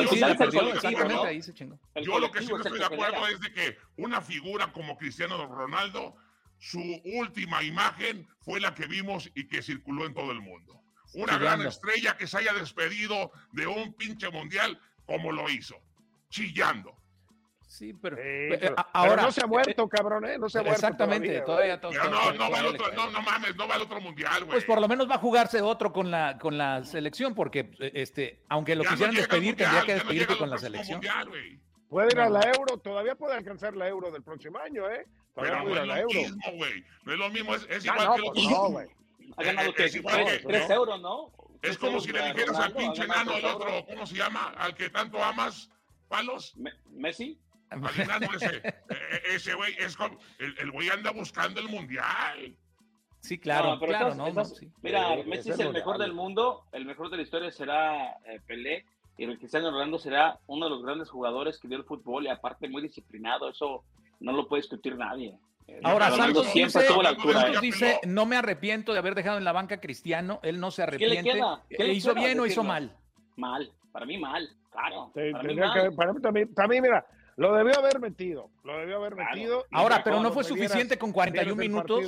yo, 2.02 2.18
lo 2.18 2.30
que 2.30 2.42
sí 2.42 2.48
no 2.48 2.58
estoy 2.58 2.78
de 2.78 2.84
acuerdo 2.84 3.26
es 3.28 3.40
de 3.40 3.52
que 3.54 3.78
una 3.96 4.20
figura 4.20 4.70
como 4.70 4.98
Cristiano 4.98 5.46
Ronaldo, 5.46 6.14
su 6.58 6.82
última 7.04 7.62
imagen 7.62 8.28
fue 8.40 8.60
la 8.60 8.74
que 8.74 8.86
vimos 8.86 9.30
y 9.34 9.48
que 9.48 9.62
circuló 9.62 10.04
en 10.04 10.12
todo 10.12 10.30
el 10.32 10.42
mundo. 10.42 10.78
Una 11.14 11.38
gran 11.38 11.62
estrella 11.62 12.18
que 12.18 12.26
se 12.26 12.36
haya 12.36 12.52
despedido 12.52 13.32
de 13.52 13.66
un 13.66 13.94
pinche 13.94 14.28
mundial 14.28 14.78
como 15.06 15.32
lo 15.32 15.48
hizo, 15.48 15.80
chillando. 16.28 16.97
Sí, 17.78 17.92
pero, 17.92 18.16
ahora 18.92 19.22
no 19.22 19.30
se 19.30 19.40
ha 19.40 19.46
muerto, 19.46 19.88
cabrón, 19.88 20.24
¿eh? 20.24 20.36
No 20.36 20.48
se 20.48 20.58
ha 20.58 20.62
muerto. 20.62 20.80
Exactamente, 20.80 21.40
todavía, 21.42 21.80
todo, 21.80 21.92
no, 21.92 22.32
no, 22.32 22.50
va 22.50 22.58
al 22.58 22.66
otro, 22.66 22.92
no, 22.92 23.08
no 23.12 23.22
mames, 23.22 23.54
no 23.54 23.68
va 23.68 23.76
al 23.76 23.82
otro 23.82 24.00
mundial, 24.00 24.40
güey. 24.40 24.50
Pues 24.50 24.64
por 24.64 24.80
lo 24.80 24.88
menos 24.88 25.08
va 25.08 25.14
a 25.14 25.18
jugarse 25.18 25.62
otro 25.62 25.92
con 25.92 26.10
la, 26.10 26.38
con 26.38 26.58
la 26.58 26.82
selección, 26.82 27.36
porque 27.36 27.70
este, 27.78 28.42
aunque 28.48 28.74
lo 28.74 28.82
quisieran 28.82 29.14
despedir, 29.14 29.54
tendría 29.54 29.84
que 29.84 29.94
despedirte 29.94 30.36
con 30.36 30.50
la 30.50 30.58
selección. 30.58 30.96
Mundial, 30.96 31.30
puede 31.88 32.08
ir 32.10 32.18
a 32.18 32.28
la 32.28 32.40
Euro, 32.50 32.78
todavía 32.78 33.14
puede 33.14 33.36
alcanzar 33.36 33.76
la 33.76 33.86
Euro 33.86 34.10
del 34.10 34.24
próximo 34.24 34.58
año, 34.58 34.90
¿eh? 34.90 35.06
Todavía 35.36 35.62
puede 35.62 35.74
ir 35.74 35.78
a 35.78 35.86
la 35.86 36.00
Euro. 36.00 36.14
Mismo, 36.20 36.52
güey. 36.54 36.84
No 37.04 37.12
es 37.12 37.18
lo 37.20 37.30
mismo, 37.30 37.54
es, 37.54 37.64
es 37.70 37.84
igual 37.84 38.16
que 38.16 38.22
pues 38.34 38.50
No, 38.50 38.70
güey. 38.70 38.88
Ha 39.36 39.42
ganado 39.44 39.72
que 39.72 39.88
3 39.88 40.70
euros, 40.70 41.00
¿no? 41.00 41.30
Es 41.62 41.78
como 41.78 42.00
si 42.00 42.10
le 42.10 42.24
dijeras 42.32 42.58
al 42.58 42.72
pinche 42.72 43.04
enano 43.04 43.34
al 43.34 43.44
otro, 43.44 43.86
¿cómo 43.86 44.04
se 44.04 44.16
llama? 44.16 44.52
Al 44.58 44.74
que 44.74 44.90
tanto 44.90 45.22
amas, 45.22 45.70
palos. 46.08 46.56
¿Messi? 46.90 47.38
Ese, 48.35 48.57
e, 48.57 48.68
e, 48.68 49.35
ese 49.35 49.54
güey, 49.54 49.74
es 49.78 49.96
el 50.59 50.70
güey 50.70 50.88
anda 50.88 51.11
buscando 51.11 51.61
el 51.61 51.68
mundial. 51.68 52.57
Sí, 53.20 53.38
claro, 53.38 53.78
claro, 53.78 54.14
no, 54.14 54.33
Mira, 54.81 55.16
Messi 55.26 55.50
es 55.50 55.59
el 55.59 55.72
mejor 55.72 55.98
del 55.98 56.14
mundo, 56.14 56.64
el 56.72 56.85
mejor 56.85 57.11
de 57.11 57.16
la 57.16 57.22
historia 57.24 57.50
será 57.50 58.12
eh, 58.24 58.40
Pelé, 58.46 58.85
y 59.16 59.24
el 59.24 59.38
Cristiano 59.38 59.70
Ronaldo 59.70 59.98
será 59.98 60.38
uno 60.46 60.66
de 60.66 60.70
los 60.70 60.83
grandes 60.83 61.11
jugadores 61.11 61.59
que 61.59 61.66
dio 61.66 61.76
el 61.76 61.85
fútbol 61.85 62.24
y 62.24 62.28
aparte 62.28 62.68
muy 62.68 62.81
disciplinado, 62.81 63.50
eso 63.50 63.85
no 64.20 64.33
lo 64.33 64.46
puede 64.46 64.62
discutir 64.62 64.96
nadie. 64.96 65.37
Eh, 65.66 65.81
Ahora, 65.83 66.11
Santos 66.12 66.46
siempre 66.46 66.83
dice, 66.83 67.02
la 67.02 67.09
altura, 67.11 67.48
¿eh? 67.48 67.61
dice, 67.61 68.00
no 68.07 68.24
me 68.24 68.37
arrepiento 68.37 68.92
de 68.92 69.00
haber 69.00 69.16
dejado 69.16 69.37
en 69.37 69.44
la 69.44 69.52
banca 69.52 69.81
Cristiano, 69.81 70.38
él 70.42 70.61
no 70.61 70.70
se 70.70 70.85
arrepiente. 70.85 71.16
¿Qué 71.16 71.22
le 71.22 71.33
queda? 71.35 71.62
¿Qué 71.68 71.92
¿Hizo 71.92 72.14
bien 72.14 72.38
o 72.38 72.46
hizo 72.46 72.62
mal? 72.62 72.96
Mal, 73.37 73.70
para 73.92 74.07
mí 74.07 74.16
mal, 74.16 74.48
claro. 74.70 75.11
para, 75.12 75.42
mí 75.42 75.54
mal. 75.54 75.94
para 75.94 76.12
mí 76.12 76.20
también, 76.22 76.54
también, 76.54 76.83
mira, 76.83 77.04
lo 77.38 77.55
debió 77.55 77.79
haber 77.79 78.01
metido, 78.01 78.51
lo 78.64 78.79
debió 78.79 78.96
haber 78.96 79.14
metido. 79.14 79.64
Ahora, 79.70 80.03
pero 80.03 80.20
no 80.20 80.33
fue 80.33 80.42
suficiente 80.42 80.98
con 80.98 81.12
41 81.12 81.55
minutos. 81.55 82.05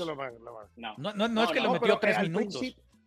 no. 0.77 0.95
No, 0.99 1.29
no, 1.29 1.45
es 1.45 1.51
que 1.53 1.61
lo 1.61 1.73
metió 1.73 1.99
tres 1.99 2.21
minutos. 2.21 2.61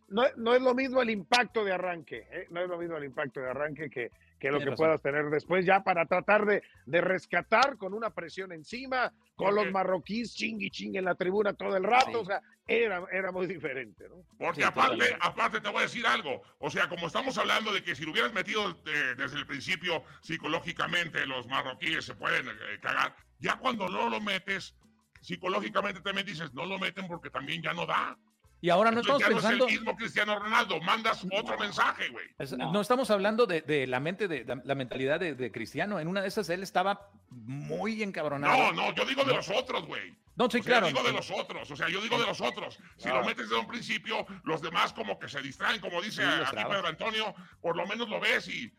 No, 0.08 0.24
no, 0.38 0.54
es 0.54 0.62
lo 0.62 0.74
mismo 0.74 1.02
el 1.02 1.10
impacto 1.10 1.66
de 1.66 1.74
arranque, 1.74 2.28
¿eh? 2.32 2.48
no 2.52 2.62
es 2.62 2.70
lo 2.70 2.78
mismo 2.78 2.98
el 2.98 3.04
impacto 3.04 3.40
de 3.40 3.50
arranque 3.50 3.90
que, 3.90 4.12
que 4.40 4.52
lo 4.52 4.60
que 4.60 4.74
puedas 4.74 5.02
tener 5.02 5.30
después 5.32 5.66
ya 5.66 5.84
para 5.84 6.06
tratar 6.06 6.46
de, 6.46 6.62
de, 6.86 7.02
rescatar 7.02 7.78
con 7.78 7.96
una 7.96 8.12
presión 8.12 8.52
encima, 8.52 9.12
con 9.36 9.56
los 9.56 9.72
marroquíes 9.72 10.36
chingui 10.36 10.70
ching 10.70 10.98
en 10.98 11.06
la 11.06 11.16
tribuna 11.16 11.54
todo 11.54 11.76
el 11.76 11.84
rato, 11.84 12.22
o 12.22 12.26
sea, 12.26 12.44
era, 12.68 13.04
era 13.12 13.32
muy 13.32 13.48
diferente, 13.48 14.08
¿no? 14.08 14.24
Porque 14.38 14.64
aparte, 14.64 15.16
aparte 15.20 15.60
te 15.60 15.70
voy 15.70 15.80
a 15.80 15.84
decir 15.84 16.06
algo, 16.06 16.42
o 16.60 16.70
sea, 16.70 16.88
como 16.88 17.08
estamos 17.08 17.38
hablando 17.38 17.74
de 17.74 17.84
que 17.84 17.96
si 17.96 18.06
lo 18.06 18.12
hubieras 18.12 18.34
metido 18.34 18.70
eh, 18.86 19.16
desde 19.18 19.38
el 19.38 19.46
principio 19.46 20.04
psicológicamente 20.22 21.26
los 21.26 21.48
marroquíes 21.48 22.06
se 22.06 22.16
pueden 22.16 22.48
eh, 22.48 22.80
cagar, 22.82 23.16
ya 23.40 23.58
cuando 23.58 23.90
no 23.90 24.10
lo 24.10 24.22
metes, 24.22 24.76
psicológicamente 25.22 26.02
también 26.02 26.26
dices, 26.26 26.54
no 26.54 26.66
lo 26.66 26.80
meten 26.80 27.08
porque 27.08 27.30
también 27.30 27.62
ya 27.62 27.74
no 27.74 27.86
da. 27.86 28.18
Y 28.64 28.70
ahora 28.70 28.92
no 28.92 29.02
estamos 29.02 29.22
pensando. 29.22 29.58
No 29.58 29.66
es 29.66 29.74
el 29.74 29.80
mismo 29.80 29.98
Cristiano 29.98 30.40
Ronaldo, 30.40 30.80
mandas 30.80 31.28
otro 31.30 31.60
mensaje, 31.60 32.08
güey. 32.08 32.26
No. 32.58 32.80
estamos 32.80 33.12
hablando 33.12 33.46
de, 33.46 33.86
la 33.88 34.00
mente, 34.00 34.30
de, 34.30 34.46
la 34.64 34.74
mentalidad 34.74 35.20
de, 35.20 35.52
Cristiano. 35.52 36.00
En 36.00 36.08
una 36.08 36.22
de 36.22 36.30
esas 36.30 36.48
él 36.48 36.64
estaba 36.64 37.10
muy 37.30 38.02
encabronado. 38.02 38.58
No, 38.58 38.72
no, 38.72 38.96
yo 38.96 39.04
digo 39.04 39.26
de 39.26 39.34
los 39.34 39.50
otros, 39.50 39.86
güey. 39.86 40.16
No, 40.38 40.50
sí, 40.50 40.62
claro. 40.62 40.88
Yo 40.88 40.94
digo 40.96 41.06
de 41.06 41.12
los 41.12 41.30
otros, 41.30 41.70
o 41.72 41.76
sea, 41.76 41.90
yo 41.90 42.02
digo 42.02 42.18
de 42.18 42.26
los 42.26 42.40
otros. 42.40 42.80
Si 42.96 43.10
lo 43.10 43.22
metes 43.26 43.50
desde 43.50 43.60
un 43.60 43.68
principio, 43.68 44.26
los 44.46 44.62
demás 44.62 44.94
como 44.94 45.20
que 45.20 45.28
se 45.28 45.42
distraen, 45.42 45.82
como 45.82 46.02
dice 46.02 46.24
aquí 46.24 46.56
Pedro 46.56 46.88
Antonio, 46.88 47.36
por 47.60 47.76
lo 47.76 47.86
menos 47.86 48.08
lo 48.08 48.22
ves 48.22 48.48
y, 48.48 48.72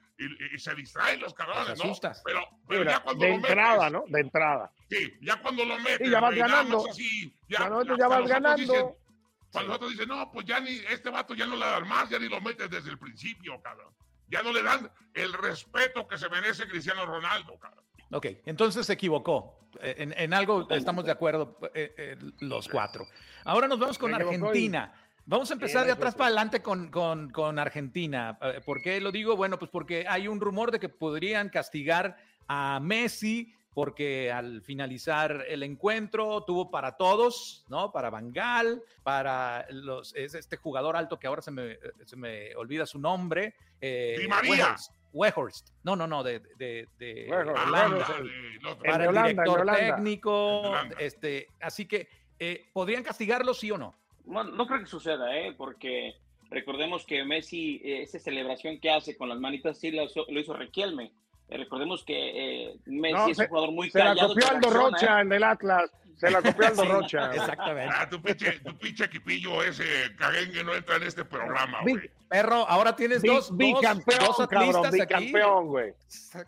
se 0.56 0.74
distraen 0.76 1.20
los 1.20 1.34
cabrones, 1.34 1.78
¿no? 1.84 1.92
Pero, 2.24 2.40
pero 2.66 2.84
ya 2.84 3.00
cuando 3.00 3.22
de 3.22 3.30
lo 3.32 3.36
entrada, 3.36 3.90
¿no? 3.90 4.04
De 4.08 4.20
entrada. 4.20 4.72
Sí, 4.88 5.12
ya 5.20 5.36
cuando 5.42 5.66
lo 5.66 5.78
metes. 5.78 6.08
Y 6.08 6.10
ya 6.10 6.20
vas 6.20 6.34
ganando. 6.34 6.86
Así, 6.88 7.36
ya, 7.48 7.68
ya 7.98 8.08
vas 8.08 8.26
ganando. 8.26 8.96
Cuando 9.54 9.68
nosotros 9.68 9.92
dicen, 9.92 10.08
no, 10.08 10.32
pues 10.32 10.44
ya 10.46 10.58
ni, 10.58 10.72
este 10.90 11.10
vato 11.10 11.32
ya 11.32 11.46
no 11.46 11.54
le 11.54 11.64
dan 11.64 11.86
más, 11.86 12.10
ya 12.10 12.18
ni 12.18 12.28
lo 12.28 12.40
metes 12.40 12.68
desde 12.68 12.90
el 12.90 12.98
principio, 12.98 13.62
cabrón. 13.62 13.94
Ya 14.26 14.42
no 14.42 14.52
le 14.52 14.64
dan 14.64 14.90
el 15.14 15.32
respeto 15.32 16.08
que 16.08 16.18
se 16.18 16.28
merece 16.28 16.66
Cristiano 16.66 17.06
Ronaldo, 17.06 17.56
cabrón. 17.60 17.84
Ok, 18.10 18.26
entonces 18.46 18.84
se 18.84 18.92
equivocó. 18.94 19.60
Eh, 19.80 20.12
en, 20.16 20.34
algo 20.34 20.66
estamos 20.70 21.04
de 21.04 21.12
acuerdo 21.12 21.58
eh, 21.72 21.94
eh, 21.96 22.16
los 22.40 22.68
cuatro. 22.68 23.06
Ahora 23.44 23.68
nos 23.68 23.78
vamos 23.78 23.96
con 23.96 24.12
Argentina. 24.12 24.92
Vamos 25.24 25.50
a 25.50 25.54
empezar 25.54 25.86
de 25.86 25.92
atrás 25.92 26.16
para 26.16 26.26
adelante 26.26 26.60
con, 26.60 26.90
con, 26.90 27.30
con, 27.30 27.58
Argentina. 27.60 28.36
¿Por 28.66 28.82
qué 28.82 29.00
lo 29.00 29.12
digo? 29.12 29.36
Bueno, 29.36 29.56
pues 29.56 29.70
porque 29.70 30.04
hay 30.08 30.26
un 30.26 30.40
rumor 30.40 30.72
de 30.72 30.80
que 30.80 30.88
podrían 30.88 31.48
castigar 31.48 32.16
a 32.48 32.80
Messi 32.80 33.54
porque 33.74 34.30
al 34.30 34.62
finalizar 34.62 35.44
el 35.48 35.62
encuentro 35.62 36.44
tuvo 36.44 36.70
para 36.70 36.96
todos, 36.96 37.66
¿no? 37.68 37.92
Para 37.92 38.08
Bangal, 38.08 38.82
para 39.02 39.66
los, 39.70 40.14
es 40.14 40.34
este 40.34 40.56
jugador 40.56 40.96
alto 40.96 41.18
que 41.18 41.26
ahora 41.26 41.42
se 41.42 41.50
me, 41.50 41.78
se 42.04 42.16
me 42.16 42.54
olvida 42.56 42.86
su 42.86 42.98
nombre. 42.98 43.54
Eh, 43.80 44.26
María. 44.28 44.76
Wehorst. 45.14 45.70
No, 45.84 45.94
no, 45.94 46.06
no, 46.06 46.22
de, 46.24 46.40
de, 46.58 46.88
de 46.98 47.28
para 48.84 49.04
el, 49.04 49.12
director 49.12 49.66
técnico. 49.76 50.74
Este, 50.98 51.48
así 51.60 51.86
que, 51.86 52.08
eh, 52.38 52.66
¿podrían 52.72 53.04
castigarlo, 53.04 53.54
sí 53.54 53.70
o 53.70 53.78
no? 53.78 53.94
Bueno, 54.24 54.50
no 54.50 54.66
creo 54.66 54.80
que 54.80 54.86
suceda, 54.86 55.36
¿eh? 55.38 55.54
porque 55.56 56.16
recordemos 56.50 57.06
que 57.06 57.24
Messi, 57.24 57.80
eh, 57.84 58.02
esa 58.02 58.18
celebración 58.18 58.80
que 58.80 58.90
hace 58.90 59.16
con 59.16 59.28
las 59.28 59.38
manitas, 59.38 59.78
sí 59.78 59.92
lo, 59.92 60.06
lo 60.28 60.40
hizo 60.40 60.52
Requielme. 60.52 61.12
Eh, 61.48 61.58
recordemos 61.58 62.04
que 62.04 62.68
eh, 62.68 62.76
Messi 62.86 63.32
es 63.32 63.38
un 63.38 63.46
jugador 63.48 63.72
muy 63.72 63.90
se 63.90 63.98
callado. 63.98 64.16
Se 64.16 64.22
la 64.22 64.28
copió 64.28 64.56
Aldo 64.56 64.70
Rocha 64.70 65.20
en 65.20 65.32
el 65.32 65.44
Atlas. 65.44 65.90
Se 66.16 66.30
la 66.30 66.40
copió 66.42 66.66
Aldo 66.66 66.84
Rocha. 67.00 67.34
Exactamente. 67.34 67.94
Ah, 67.96 68.08
tu 68.08 68.22
pinche, 68.22 68.52
tu 68.60 68.76
pinche 68.78 69.04
equipillo 69.04 69.62
ese 69.62 69.84
caguengue 70.16 70.64
no 70.64 70.74
entra 70.74 70.96
en 70.96 71.02
este 71.02 71.24
programa, 71.24 71.80
güey. 71.82 72.10
Perro, 72.28 72.66
ahora 72.68 72.96
tienes 72.96 73.22
dos, 73.22 73.56
bicampeón, 73.56 74.18
dos, 74.20 74.38
dos 74.38 74.48
cabrón, 74.48 74.90
bicampeón, 74.90 75.66
güey. 75.68 75.94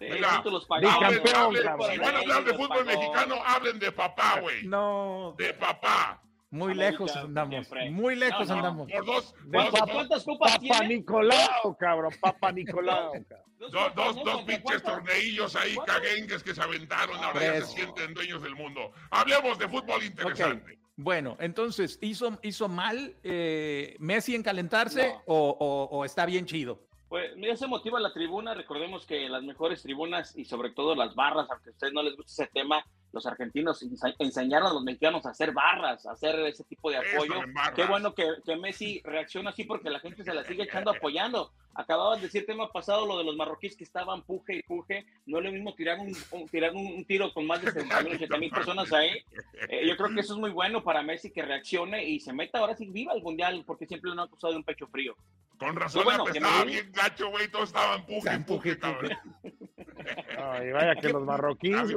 Bicampeón, 0.01 1.55
cabrón. 1.63 1.91
Si 1.91 1.99
van 1.99 2.15
a 2.15 2.19
hablar 2.19 2.45
de 2.45 2.55
fútbol 2.55 2.85
mexicano, 2.87 3.37
hablen 3.45 3.79
de 3.79 3.93
papá, 3.93 4.41
güey. 4.41 4.67
No. 4.67 5.35
De 5.39 5.53
papá. 5.55 6.21
Muy 6.51 6.75
lejos 6.75 7.15
andamos. 7.17 7.69
Muy 7.91 8.17
lejos 8.17 8.51
andamos. 8.51 8.91
Por 8.91 9.05
dos. 9.05 9.35
¿Cuántas 9.51 10.25
copas 10.25 10.59
Papa 10.59 10.85
Nicolau, 10.85 11.77
cabrón. 11.79 12.13
Papa 12.21 12.53
Nicolau. 12.53 13.13
Dos, 13.59 13.95
dos, 13.95 14.25
dos 14.25 14.43
pinches 14.43 14.83
torneillos 14.83 15.57
ahí, 15.57 15.77
caguengues 15.87 16.43
que 16.43 16.55
se 16.55 16.63
aventaron, 16.63 17.17
ahora 17.25 17.59
ya 17.59 17.61
se 17.63 17.75
sienten 17.75 18.13
dueños 18.13 18.43
del 18.43 18.55
mundo. 18.55 18.93
Hablemos 19.11 19.59
de 19.59 19.69
fútbol 19.69 20.05
interesante. 20.05 20.79
Bueno, 20.97 21.37
entonces, 21.41 21.99
¿hizo, 22.01 22.39
hizo 22.43 22.69
mal 22.69 23.17
eh, 23.23 23.97
Messi 23.99 24.35
en 24.35 24.43
calentarse 24.43 25.15
o, 25.27 25.89
o, 25.91 26.05
está 26.05 26.25
bien 26.25 26.47
chido? 26.47 26.87
Pues 27.09 27.37
mira, 27.37 27.57
se 27.57 27.67
motiva 27.67 28.01
la 28.01 28.13
tribuna. 28.13 28.55
Recordemos 28.55 29.07
que 29.07 29.29
las 29.29 29.43
mejores 29.43 29.83
tribunas 29.83 30.37
y 30.37 30.45
sobre 30.45 30.71
todo 30.71 30.95
las 30.95 31.15
barras, 31.15 31.47
aunque 31.51 31.71
a 31.71 31.73
ustedes 31.73 31.93
no 31.93 32.03
les 32.03 32.17
guste 32.17 32.43
ese 32.43 32.51
tema, 32.53 32.85
los 33.12 33.27
argentinos 33.27 33.85
enseñaron 34.19 34.69
a 34.69 34.75
los 34.75 34.83
mexicanos 34.83 35.25
a 35.27 35.31
hacer 35.31 35.53
barras, 35.53 36.07
a 36.07 36.12
hacer 36.12 36.38
ese 36.40 36.64
tipo 36.64 36.90
de 36.90 36.99
apoyo. 36.99 37.35
Qué 37.75 37.85
bueno 37.85 38.14
que, 38.14 38.27
que, 38.45 38.57
Messi 38.57 39.01
reacciona 39.05 39.51
así 39.51 39.64
porque 39.64 39.90
la 39.90 40.01
gente 40.01 40.25
se 40.25 40.35
la 40.35 40.45
sigue 40.45 40.64
echando 40.64 40.90
apoyando. 40.90 41.53
Acababas 41.75 42.21
de 42.21 42.27
decir 42.27 42.47
tema 42.47 42.73
pasado 42.73 43.07
lo 43.07 43.19
de 43.19 43.25
los 43.25 43.37
marroquíes 43.37 43.77
que 43.77 43.85
estaban 43.85 44.23
puje 44.23 44.57
y 44.57 44.62
puje. 44.62 45.07
No 45.27 45.38
es 45.38 45.45
lo 45.45 45.53
mismo 45.53 45.75
tirar 45.75 45.99
un, 45.99 46.14
tirar 46.49 46.75
un, 46.75 47.05
tiro 47.05 47.33
con 47.33 47.47
más 47.47 47.62
de 47.62 47.71
70 47.71 48.38
mil 48.38 48.51
personas 48.51 48.92
ahí. 48.92 49.11
Eh, 49.69 49.87
yo 49.87 49.97
creo 49.97 50.14
que 50.14 50.21
eso 50.21 50.35
es 50.35 50.40
muy 50.40 50.51
bueno 50.51 50.83
para 50.83 51.03
Messi 51.03 51.31
que 51.31 51.42
reaccione 51.42 52.05
y 52.05 52.21
se 52.21 52.33
meta 52.33 52.59
ahora 52.59 52.77
sí 52.77 52.87
viva 52.87 53.12
el 53.12 53.23
mundial 53.23 53.62
porque 53.66 53.87
siempre 53.87 54.09
lo 54.09 54.12
han 54.14 54.27
acusado 54.27 54.53
de 54.53 54.59
un 54.59 54.64
pecho 54.64 54.87
frío. 54.87 55.16
Con 55.59 55.75
razón, 55.75 56.05
bueno, 56.05 56.27
estaba 56.29 56.64
bien 56.64 56.92
gacho, 56.92 57.31
güey, 57.31 57.49
todos 57.49 57.71
estaban 57.71 58.05
puje, 58.05 58.31
empuje, 58.31 58.79
cabrón. 58.79 59.12
Ay, 60.38 60.71
vaya 60.73 60.95
que 60.97 61.09
los 61.09 61.23
marroquíes 61.23 61.95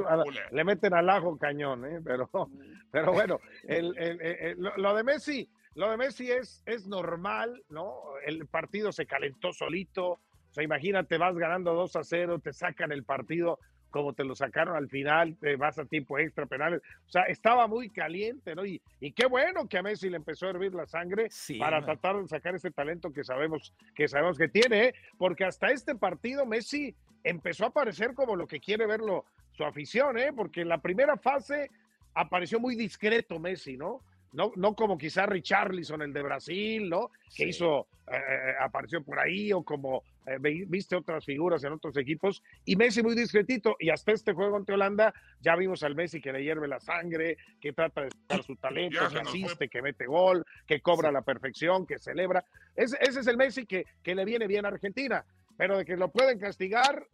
le 0.50 0.64
meten 0.64 0.94
al 0.94 1.08
ajo 1.10 1.36
cañón, 1.38 1.84
¿eh? 1.86 2.00
pero, 2.04 2.30
pero 2.90 3.12
bueno, 3.12 3.40
el, 3.66 3.96
el, 3.98 4.58
lo, 4.58 4.94
de 4.94 5.04
Messi, 5.04 5.50
lo 5.74 5.90
de 5.90 5.96
Messi 5.96 6.30
es, 6.30 6.62
es 6.66 6.86
normal, 6.86 7.62
¿no? 7.68 8.02
El 8.24 8.46
partido 8.46 8.92
se 8.92 9.06
calentó 9.06 9.52
solito, 9.52 10.08
o 10.12 10.52
sea, 10.52 10.64
imagínate, 10.64 11.18
vas 11.18 11.36
ganando 11.36 11.74
2 11.74 11.96
a 11.96 12.04
0, 12.04 12.40
te 12.40 12.52
sacan 12.52 12.92
el 12.92 13.04
partido 13.04 13.58
como 13.90 14.12
te 14.12 14.24
lo 14.24 14.34
sacaron 14.34 14.76
al 14.76 14.88
final, 14.88 15.36
te 15.40 15.56
vas 15.56 15.78
a 15.78 15.84
tiempo 15.84 16.18
extra 16.18 16.46
penales. 16.46 16.80
O 17.06 17.10
sea, 17.10 17.22
estaba 17.24 17.66
muy 17.66 17.90
caliente, 17.90 18.54
¿no? 18.54 18.64
Y, 18.64 18.80
y 19.00 19.12
qué 19.12 19.26
bueno 19.26 19.68
que 19.68 19.78
a 19.78 19.82
Messi 19.82 20.08
le 20.08 20.16
empezó 20.16 20.46
a 20.46 20.50
hervir 20.50 20.74
la 20.74 20.86
sangre 20.86 21.28
para 21.58 21.84
tratar 21.84 22.20
de 22.20 22.28
sacar 22.28 22.54
ese 22.54 22.70
talento 22.70 23.12
que 23.12 23.24
sabemos 23.24 23.74
que 23.94 24.08
sabemos 24.08 24.38
que 24.38 24.48
tiene, 24.48 24.84
¿eh? 24.84 24.94
porque 25.18 25.44
hasta 25.44 25.68
este 25.68 25.94
partido 25.94 26.46
Messi 26.46 26.94
empezó 27.24 27.64
a 27.64 27.68
aparecer 27.68 28.14
como 28.14 28.36
lo 28.36 28.46
que 28.46 28.60
quiere 28.60 28.86
verlo 28.86 29.24
su 29.52 29.64
afición, 29.64 30.18
¿eh? 30.18 30.32
Porque 30.34 30.62
en 30.62 30.68
la 30.68 30.78
primera 30.78 31.16
fase 31.16 31.70
apareció 32.14 32.60
muy 32.60 32.76
discreto 32.76 33.38
Messi, 33.38 33.76
¿no? 33.76 34.00
No, 34.32 34.52
no 34.56 34.74
como 34.74 34.96
quizá 34.96 35.26
Richarlison, 35.26 36.02
el 36.02 36.12
de 36.12 36.22
Brasil, 36.22 36.88
¿no? 36.88 37.10
Que 37.34 37.48
hizo, 37.48 37.88
eh, 38.06 38.16
eh, 38.16 38.54
apareció 38.60 39.02
por 39.02 39.18
ahí, 39.18 39.52
o 39.52 39.64
como 39.64 39.98
eh, 39.98 40.19
viste 40.38 40.96
otras 40.96 41.24
figuras 41.24 41.64
en 41.64 41.72
otros 41.72 41.96
equipos, 41.96 42.42
y 42.64 42.76
Messi 42.76 43.02
muy 43.02 43.14
discretito, 43.14 43.76
y 43.78 43.90
hasta 43.90 44.12
este 44.12 44.32
juego 44.32 44.56
ante 44.56 44.72
Holanda 44.72 45.12
ya 45.40 45.56
vimos 45.56 45.82
al 45.82 45.94
Messi 45.94 46.20
que 46.20 46.32
le 46.32 46.42
hierve 46.42 46.68
la 46.68 46.80
sangre, 46.80 47.36
que 47.60 47.72
trata 47.72 48.02
de 48.02 48.42
su 48.42 48.56
talento, 48.60 49.00
que 49.10 49.18
asiste, 49.18 49.68
que 49.68 49.82
mete 49.82 50.06
gol, 50.06 50.44
que 50.66 50.80
cobra 50.80 51.08
a 51.08 51.12
la 51.12 51.22
perfección, 51.22 51.86
que 51.86 51.98
celebra. 51.98 52.44
Ese, 52.76 52.96
ese 53.00 53.20
es 53.20 53.26
el 53.26 53.36
Messi 53.36 53.66
que, 53.66 53.84
que 54.02 54.14
le 54.14 54.24
viene 54.24 54.46
bien 54.46 54.64
a 54.64 54.68
Argentina, 54.68 55.24
pero 55.56 55.78
de 55.78 55.84
que 55.84 55.96
lo 55.96 56.10
pueden 56.10 56.38
castigar, 56.38 57.06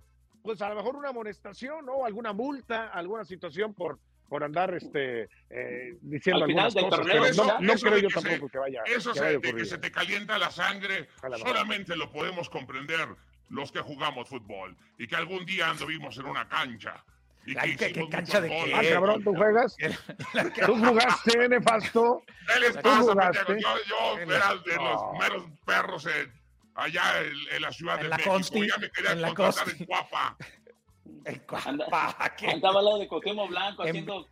pues 0.43 0.63
a 0.63 0.69
lo 0.69 0.77
mejor 0.77 0.97
una 0.97 1.09
amonestación, 1.09 1.87
¿no? 1.87 2.05
Alguna 2.05 2.33
multa, 2.33 2.89
alguna 2.89 3.25
situación 3.25 3.75
por 3.75 3.99
por 4.29 4.45
andar 4.45 4.75
este, 4.75 5.29
eh, 5.51 5.97
diciendo 6.01 6.45
algunas 6.45 6.75
cosas. 6.75 7.37
no, 7.37 7.61
no 7.61 7.75
creo 7.75 7.99
yo 7.99 8.09
tampoco 8.09 8.49
que 8.49 8.59
vaya. 8.59 8.83
Eso 8.87 9.13
de 9.13 9.41
que 9.41 9.65
se 9.65 9.79
te 9.79 9.91
calienta 9.91 10.39
la 10.39 10.51
sangre, 10.51 11.09
solamente 11.39 11.97
lo 11.97 12.11
podemos 12.11 12.51
comprender 12.51 13.09
los 13.49 13.71
que 13.71 13.81
jugamos 13.81 14.29
fútbol 14.29 14.77
y 14.99 15.07
que 15.07 15.17
algún 15.17 15.45
día 15.47 15.71
anduvimos 15.71 16.17
en 16.19 16.27
una 16.27 16.49
cancha. 16.49 17.05
Y 17.45 17.55
que 17.55 17.77
¿qué, 17.77 18.09
cancha 18.09 18.41
de 18.41 18.49
qué? 18.49 18.75
Ah, 18.75 18.83
cabrón, 18.93 19.23
¿tú 19.23 19.33
juegas? 19.33 19.77
¿Tú 20.67 20.77
jugaste, 20.77 21.49
Nefasto? 21.49 22.23
Él 22.57 22.65
es 22.65 22.77
jugaste? 22.83 23.61
Yo, 23.61 23.69
yo 23.89 24.35
era 24.35 24.57
de 24.57 24.75
los 24.75 25.01
meros 25.21 25.45
perros 25.65 26.09
allá 26.75 27.23
en, 27.53 27.63
la 27.63 27.73
Ciudad 27.73 28.01
de 28.01 28.09
México. 28.09 28.65
ya 28.65 28.79
me 28.79 28.91
quería 28.91 29.33
contratar 29.33 29.69
en 29.71 29.87
Guapa. 29.87 30.37
Andaba 31.65 32.79
al 32.79 32.85
lado 32.85 32.99
de 32.99 33.09
Cuauhtémoc 33.09 33.49
Blanco 33.49 33.83
haciendo 33.83 34.27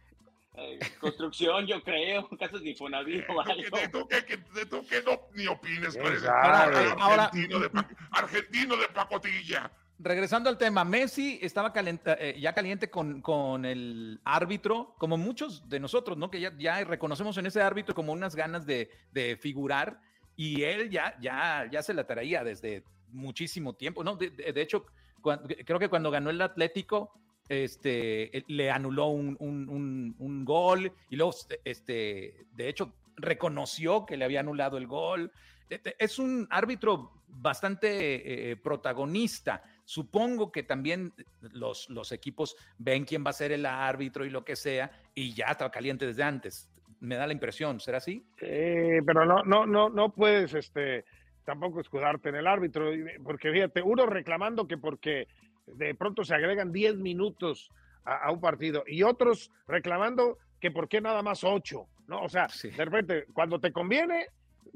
eh, 0.56 0.78
construcción, 1.00 1.66
yo 1.66 1.82
creo, 1.82 2.28
casas 2.38 2.62
de 2.62 2.70
Infonavit 2.70 3.28
o 3.28 3.40
algo. 3.40 3.76
De 3.76 3.88
tú 3.88 4.06
que, 4.06 4.36
de 4.36 4.66
tú 4.66 4.86
que 4.86 5.02
no 5.02 5.20
ni 5.34 5.46
opines, 5.48 5.96
ahora, 5.96 7.24
argentino, 7.24 7.58
de, 7.58 7.70
argentino 8.12 8.76
de 8.76 8.88
pacotilla. 8.88 9.70
Regresando 9.98 10.48
al 10.48 10.58
tema, 10.58 10.84
Messi 10.84 11.38
estaba 11.42 11.72
eh, 11.74 12.36
ya 12.40 12.52
caliente 12.52 12.88
con, 12.88 13.20
con, 13.20 13.64
el 13.64 14.20
árbitro, 14.24 14.94
como 14.98 15.16
muchos 15.16 15.68
de 15.68 15.80
nosotros, 15.80 16.16
¿no? 16.16 16.30
Que 16.30 16.40
ya, 16.40 16.52
ya 16.56 16.84
reconocemos 16.84 17.36
en 17.38 17.46
ese 17.46 17.60
árbitro 17.60 17.94
como 17.94 18.12
unas 18.12 18.36
ganas 18.36 18.64
de, 18.66 18.90
de 19.12 19.36
figurar 19.36 20.00
y 20.36 20.62
él 20.62 20.90
ya, 20.90 21.16
ya, 21.20 21.68
ya 21.70 21.82
se 21.82 21.94
la 21.94 22.06
traía 22.06 22.44
desde 22.44 22.84
muchísimo 23.08 23.74
tiempo, 23.74 24.02
¿no? 24.02 24.16
de, 24.16 24.30
de 24.30 24.62
hecho, 24.62 24.86
creo 25.64 25.78
que 25.78 25.88
cuando 25.88 26.10
ganó 26.10 26.30
el 26.30 26.40
Atlético, 26.40 27.12
este, 27.48 28.36
eh, 28.36 28.44
le 28.48 28.70
anuló 28.70 29.08
un, 29.08 29.36
un, 29.38 30.44
gol 30.44 30.92
y 31.10 31.16
luego, 31.16 31.34
este, 31.64 32.46
de 32.54 32.68
hecho, 32.68 32.94
reconoció 33.16 34.06
que 34.06 34.16
le 34.16 34.24
había 34.24 34.40
anulado 34.40 34.78
el 34.78 34.86
gol. 34.86 35.30
E, 35.68 35.80
e, 35.84 35.96
es 35.98 36.18
un 36.18 36.46
árbitro 36.50 37.12
bastante 37.28 38.50
eh, 38.50 38.56
protagonista. 38.56 39.62
Supongo 39.84 40.50
que 40.50 40.62
también 40.62 41.12
los, 41.52 41.90
los 41.90 42.12
equipos 42.12 42.56
ven 42.78 43.04
quién 43.04 43.24
va 43.24 43.30
a 43.30 43.34
ser 43.34 43.52
el 43.52 43.66
árbitro 43.66 44.24
y 44.24 44.30
lo 44.30 44.44
que 44.44 44.56
sea, 44.56 44.90
y 45.14 45.34
ya 45.34 45.46
estaba 45.46 45.70
caliente 45.70 46.06
desde 46.06 46.22
antes. 46.22 46.70
Me 47.00 47.16
da 47.16 47.26
la 47.26 47.34
impresión, 47.34 47.80
¿será 47.80 47.98
así? 47.98 48.24
Sí, 48.38 49.02
pero 49.04 49.26
no, 49.26 49.42
no, 49.42 49.66
no, 49.66 49.90
no 49.90 50.14
puedes, 50.14 50.54
este, 50.54 51.04
tampoco 51.44 51.80
escudarte 51.80 52.30
en 52.30 52.36
el 52.36 52.46
árbitro, 52.46 52.90
porque 53.22 53.52
fíjate, 53.52 53.82
uno 53.82 54.06
reclamando 54.06 54.66
que 54.66 54.78
porque 54.78 55.28
de 55.66 55.94
pronto 55.94 56.24
se 56.24 56.34
agregan 56.34 56.72
10 56.72 56.96
minutos 56.96 57.70
a, 58.04 58.30
un 58.30 58.40
partido 58.40 58.84
y 58.86 59.02
otros 59.02 59.50
reclamando 59.66 60.38
que 60.60 60.70
por 60.70 60.88
qué 60.88 61.00
nada 61.00 61.22
más 61.22 61.44
8, 61.44 61.86
¿no? 62.08 62.22
O 62.22 62.28
sea, 62.28 62.48
de 62.62 62.84
repente, 62.84 63.26
cuando 63.32 63.60
te 63.60 63.72
conviene, 63.72 64.26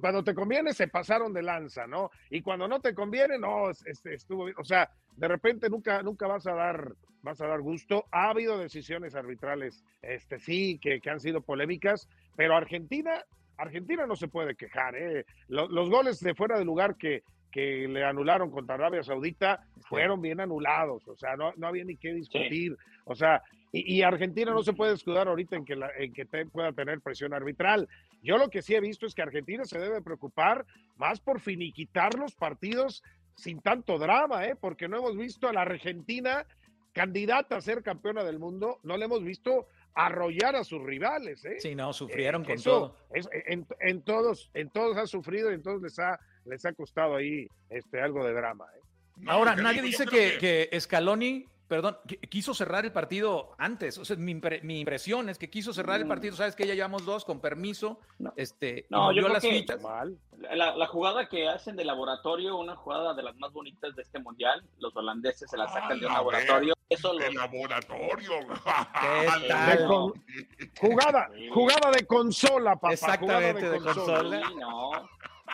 cuando 0.01 0.23
te 0.23 0.35
conviene 0.35 0.73
se 0.73 0.89
pasaron 0.89 1.33
de 1.33 1.43
lanza, 1.43 1.87
¿no? 1.87 2.11
Y 2.31 2.43
cuando 2.43 2.69
no 2.69 2.81
te 2.81 2.95
conviene, 2.95 3.39
no, 3.39 3.71
estuvo 3.71 4.45
bien. 4.45 4.57
O 4.59 4.65
sea, 4.65 4.91
de 5.17 5.29
repente 5.29 5.69
nunca, 5.69 6.03
nunca 6.03 6.27
vas 6.27 6.47
a 6.47 6.55
dar, 6.55 6.93
vas 7.23 7.41
a 7.41 7.47
dar 7.47 7.61
gusto. 7.61 8.07
Ha 8.13 8.31
habido 8.31 8.59
decisiones 8.59 9.15
arbitrales, 9.15 9.85
este 10.03 10.39
sí, 10.39 10.79
que, 10.79 11.01
que 11.01 11.11
han 11.11 11.21
sido 11.21 11.43
polémicas, 11.43 12.09
pero 12.37 12.57
Argentina 12.57 13.25
Argentina 13.59 14.07
no 14.07 14.17
se 14.17 14.29
puede 14.29 14.55
quejar. 14.55 14.97
¿eh? 14.97 15.27
Los, 15.49 15.91
goles 15.91 16.21
de 16.21 16.35
fuera 16.35 16.59
de 16.59 16.65
lugar 16.65 16.97
que, 16.97 17.23
que 17.51 17.87
le 17.89 18.05
anularon 18.05 18.51
contra 18.51 18.77
Arabia 18.77 19.03
Saudita 19.03 19.65
fueron 19.89 20.23
bien 20.23 20.41
anulados, 20.41 21.07
o 21.09 21.17
sea, 21.17 21.37
no, 21.37 21.53
no 21.57 21.67
había 21.67 21.85
ni 21.85 21.97
qué 21.97 22.13
discutir, 22.13 22.77
o 23.05 23.15
sea, 23.15 23.43
y, 23.71 24.01
Argentina 24.01 24.51
no 24.53 24.63
se 24.63 24.73
puede 24.73 24.95
escudar 24.95 25.29
ahorita 25.29 25.57
en 25.57 25.65
que, 25.67 25.77
la, 25.77 25.91
en 25.99 26.15
que 26.15 26.25
pueda 26.25 26.73
tener 26.73 27.03
presión 27.03 27.35
arbitral. 27.35 27.87
Yo 28.23 28.39
lo 28.39 28.49
que 28.49 28.63
sí 28.63 28.75
he 28.75 28.81
visto 28.81 29.05
es 29.05 29.15
que 29.15 29.21
Argentina 29.21 29.67
se 29.67 29.79
debe 29.79 30.01
preocupar 30.01 30.65
más 30.97 31.21
por 31.21 31.39
finiquitar 31.39 32.15
los 32.15 32.35
partidos 32.35 33.03
sin 33.35 33.61
tanto 33.61 33.99
drama, 33.99 34.47
¿eh? 34.47 34.57
porque 34.59 34.89
no 34.89 34.97
hemos 34.97 35.17
visto 35.19 35.49
a 35.49 35.53
la 35.53 35.63
Argentina 35.63 36.47
candidata 36.93 37.57
a 37.57 37.61
ser 37.61 37.83
campeona 37.83 38.25
del 38.25 38.39
mundo, 38.39 38.79
no 38.83 38.97
le 38.97 39.05
hemos 39.05 39.23
visto 39.23 39.67
arrollar 39.99 40.55
a 40.55 40.65
sus 40.65 40.81
rivales. 40.83 41.45
¿eh? 41.45 41.57
Sí, 41.59 41.75
no, 41.75 41.93
sufrieron 41.93 42.45
con 42.45 42.63
todo. 42.63 42.97
en, 43.13 44.03
todos, 44.03 44.51
en 44.55 44.71
todos 44.71 44.97
ha 44.97 45.07
sufrido 45.07 45.51
y 45.51 45.55
en 45.55 45.63
todos 45.63 45.83
les 45.83 45.99
ha, 45.99 46.19
les 46.45 46.65
ha 46.65 46.73
costado 46.73 47.17
ahí 47.17 47.49
este, 47.69 48.01
algo 48.01 48.25
de 48.25 48.33
drama. 48.33 48.65
¿eh? 48.77 49.25
Ahora, 49.27 49.57
nadie 49.57 49.83
dice 49.83 50.07
que, 50.07 50.39
que, 50.39 50.81
Scaloni 50.81 51.47
perdón, 51.69 51.99
quiso 52.31 52.55
cerrar 52.55 52.85
el 52.85 52.93
partido 52.93 53.55
antes. 53.59 53.99
O 53.99 54.05
sea, 54.05 54.17
mi, 54.17 54.33
impresión 54.33 55.29
es 55.29 55.39
que 55.39 55.51
quiso 55.51 55.73
cerrar 55.73 55.99
el 55.99 56.07
mm. 56.07 56.09
partido. 56.09 56.37
Sabes 56.37 56.57
que 56.57 56.67
ya 56.67 56.75
llevamos 56.75 57.05
dos, 57.05 57.25
con 57.25 57.41
permiso. 57.41 58.01
No, 58.19 58.33
este, 58.37 58.87
no 58.89 59.13
yo 59.13 59.29
las 59.29 59.43
que 59.43 59.65
la, 60.55 60.75
la, 60.75 60.87
jugada 60.87 61.29
que 61.29 61.49
hacen 61.49 61.77
de 61.77 61.85
laboratorio, 61.85 62.57
una 62.57 62.75
jugada 62.77 63.13
de 63.13 63.23
las 63.23 63.37
más 63.37 63.53
bonitas 63.53 63.95
de 63.95 64.03
este 64.03 64.19
mundial. 64.19 64.65
Los 64.79 64.97
holandeses 64.97 65.51
se 65.51 65.57
la 65.57 65.69
sacan 65.69 66.01
de 66.01 66.07
un 66.07 66.13
laboratorio. 66.13 66.75
Eso 66.89 67.15
de 67.15 67.33
laboratorio. 67.33 68.31
jugada, 70.81 71.31
jugada 71.53 71.91
de 71.91 72.07
consola, 72.07 72.77
papá. 72.77 72.95
Exactamente, 72.95 73.69
de, 73.69 73.81
consola. 73.81 74.41
no. 74.59 74.91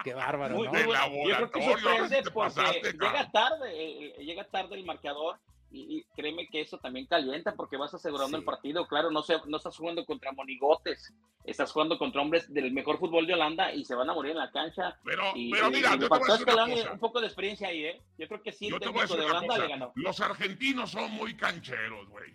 Qué 0.05 0.14
bárbaro, 0.14 0.57
¿no? 0.57 0.64
Yo 0.64 0.70
creo 0.70 1.50
que 1.50 1.62
sorprende 1.62 2.22
porque 2.33 2.92
llega 2.92 3.31
tarde, 3.31 3.72
eh, 3.72 4.14
eh, 4.18 4.24
llega 4.24 4.44
tarde 4.44 4.74
el 4.77 4.85
marcador 4.85 5.38
y, 5.75 6.05
créeme 6.15 6.47
que 6.49 6.61
eso 6.61 6.79
también 6.79 7.07
calienta 7.07 7.55
porque 7.55 7.77
vas 7.77 7.93
asegurando 7.93 8.37
el 8.37 8.45
partido. 8.45 8.87
Claro, 8.87 9.11
no, 9.11 9.23
se, 9.23 9.37
no 9.47 9.57
estás 9.57 9.77
jugando 9.77 10.05
contra 10.05 10.33
monigotes, 10.33 11.13
estás 11.45 11.73
jugando 11.73 11.99
contra 11.99 12.23
hombres 12.23 12.53
del 12.53 12.73
mejor 12.73 12.99
fútbol 12.99 13.27
de 13.27 13.35
Holanda 13.35 13.73
y 13.73 13.85
se 13.85 13.95
van 13.95 14.09
a 14.09 14.15
morir 14.15 14.33
en 14.33 14.39
la 14.39 14.51
cancha. 14.51 14.99
Pero, 15.05 15.33
pero 15.51 15.71
mira, 15.71 15.97
yo 15.97 16.09
te 16.09 16.91
un 16.91 16.99
poco 16.99 17.21
de 17.21 17.27
experiencia 17.27 17.69
ahí, 17.69 17.85
¿eh? 17.85 18.03
Yo 18.19 18.29
creo 18.29 18.43
que 18.43 18.53
sí, 18.53 18.69
el 18.69 18.79
técnico 18.79 19.17
de 19.17 19.25
Holanda 19.25 19.59
le 19.59 19.69
ganó. 19.69 19.93
Los 19.97 20.21
argentinos 20.21 20.91
son 20.91 21.11
muy 21.13 21.37
cancheros, 21.37 22.09
güey. 22.09 22.35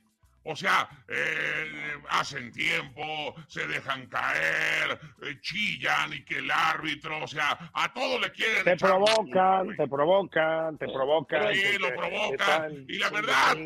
O 0.50 0.56
sea, 0.56 0.90
eh, 1.08 1.94
hacen 2.10 2.52
tiempo, 2.52 3.36
se 3.48 3.68
dejan 3.68 4.08
caer, 4.08 5.00
eh, 5.22 5.40
chillan 5.42 6.12
y 6.12 6.26
que 6.26 6.40
el 6.40 6.50
árbitro, 6.50 7.24
o 7.24 7.28
sea, 7.28 7.70
a 7.72 7.94
todo 7.94 8.20
le 8.20 8.32
quieren. 8.32 8.64
Te 8.64 8.76
provocan, 8.76 9.78
te 9.78 9.88
provocan, 9.88 10.78
te 10.80 10.88
provocan. 10.88 11.54
Sí, 11.54 11.78
lo 11.78 11.94
provocan. 11.94 12.84
Y 12.88 12.98
la 12.98 13.12
verdad, 13.12 13.58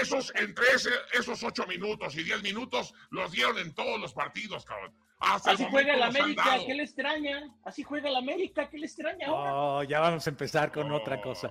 esos 0.00 0.32
entre 0.36 0.64
esos 1.12 1.42
ocho 1.42 1.66
minutos 1.66 2.16
y 2.16 2.22
diez 2.22 2.40
minutos 2.44 2.94
los 3.10 3.32
dieron 3.32 3.58
en 3.58 3.74
todos 3.74 4.00
los 4.00 4.14
partidos, 4.14 4.64
cabrón. 4.64 4.94
Así 5.20 5.66
juega 5.70 5.94
el 5.94 6.02
América, 6.02 6.58
¿qué 6.64 6.74
le 6.74 6.84
extraña? 6.84 7.52
Así 7.64 7.82
juega 7.82 8.08
el 8.08 8.16
América, 8.16 8.68
¿qué 8.68 8.78
le 8.78 8.86
extraña 8.86 9.26
ahora? 9.26 9.54
Oh, 9.54 9.82
ya 9.82 10.00
vamos 10.00 10.26
a 10.26 10.30
empezar 10.30 10.70
con 10.70 10.90
otra 10.92 11.20
cosa. 11.20 11.48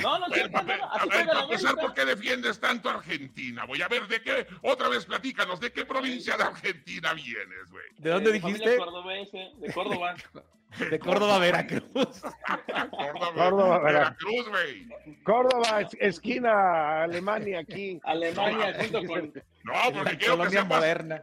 No, 0.00 0.18
no, 0.18 0.28
no, 0.28 0.34
a 0.34 0.38
ver, 0.38 0.50
para 0.50 1.42
empezar, 1.42 1.74
¿por 1.76 1.92
qué 1.92 2.04
defiendes 2.04 2.60
tanto 2.60 2.88
a 2.88 2.94
Argentina? 2.94 3.64
Voy 3.64 3.82
a 3.82 3.88
ver, 3.88 4.06
¿de 4.06 4.22
qué? 4.22 4.46
Otra 4.62 4.88
vez 4.88 5.06
platícanos, 5.06 5.58
¿de 5.58 5.72
qué 5.72 5.84
provincia 5.84 6.36
de 6.36 6.44
Argentina 6.44 7.12
vienes, 7.14 7.70
güey? 7.70 7.84
¿De 7.98 8.10
dónde 8.10 8.32
dijiste? 8.32 8.70
De 8.70 9.72
Córdoba. 9.72 10.14
De 10.78 10.98
Córdoba, 10.98 11.38
Veracruz. 11.38 11.82
Córdoba, 11.92 13.32
Córdoba 13.34 13.78
Veracruz, 13.80 14.48
güey. 14.48 14.88
Córdoba, 15.24 15.80
esquina, 15.98 17.02
Alemania 17.02 17.60
aquí. 17.60 18.00
Alemania 18.04 18.74
junto 18.78 19.04
con. 19.06 19.32
No, 19.64 19.92
porque 19.92 20.16
quiero 20.16 20.38
que, 20.42 20.50
sepas, 20.50 20.68
moderna. 20.68 21.22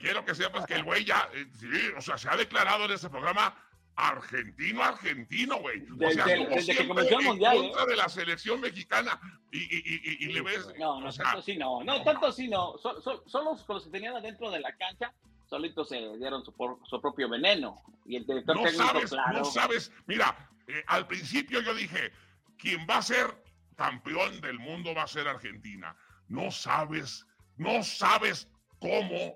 quiero 0.00 0.24
que 0.24 0.34
sepas 0.34 0.64
que 0.66 0.74
el 0.74 0.84
güey 0.84 1.04
ya, 1.04 1.28
eh, 1.34 1.46
sí, 1.58 1.68
o 1.96 2.00
sea, 2.00 2.16
se 2.16 2.30
ha 2.30 2.36
declarado 2.36 2.86
en 2.86 2.92
ese 2.92 3.10
programa 3.10 3.54
argentino, 3.96 4.82
argentino, 4.82 5.58
güey. 5.58 5.82
O 5.82 6.10
sea, 6.10 6.24
desde, 6.24 6.76
que 6.76 6.88
comenzó 6.88 7.18
el 7.18 7.24
mundial. 7.24 7.56
En 7.56 7.62
contra 7.64 7.82
¿eh? 7.82 7.86
de 7.88 7.96
la 7.96 8.08
selección 8.08 8.60
mexicana 8.60 9.20
y, 9.50 9.58
y, 9.58 9.82
y, 9.86 10.24
y 10.24 10.32
le 10.32 10.42
ves. 10.42 10.68
No, 10.78 11.00
no, 11.00 11.12
tanto 11.12 11.42
sí 11.42 11.56
no. 11.56 11.82
No, 11.82 12.02
tanto 12.02 12.32
sí 12.32 12.48
no. 12.48 12.78
Son, 12.78 13.02
son 13.02 13.44
los, 13.44 13.68
los 13.68 13.84
que 13.84 13.90
tenían 13.90 14.16
adentro 14.16 14.50
de 14.50 14.60
la 14.60 14.74
cancha 14.76 15.12
solitos 15.48 15.88
se 15.88 15.96
dieron 16.18 16.44
su, 16.44 16.52
su 16.84 17.00
propio 17.00 17.28
veneno. 17.28 17.82
Y 18.04 18.16
el 18.16 18.26
director 18.26 18.56
no 18.56 18.62
técnico, 18.62 18.86
sabes, 18.86 19.10
claro. 19.10 19.38
No 19.38 19.44
sabes, 19.44 19.92
mira, 20.06 20.50
eh, 20.66 20.84
al 20.86 21.06
principio 21.06 21.60
yo 21.60 21.74
dije, 21.74 22.12
quien 22.58 22.86
va 22.88 22.98
a 22.98 23.02
ser 23.02 23.42
campeón 23.76 24.40
del 24.40 24.58
mundo 24.58 24.94
va 24.94 25.04
a 25.04 25.08
ser 25.08 25.28
Argentina. 25.28 25.96
No 26.28 26.50
sabes, 26.50 27.26
no 27.56 27.82
sabes 27.82 28.48
cómo 28.78 29.34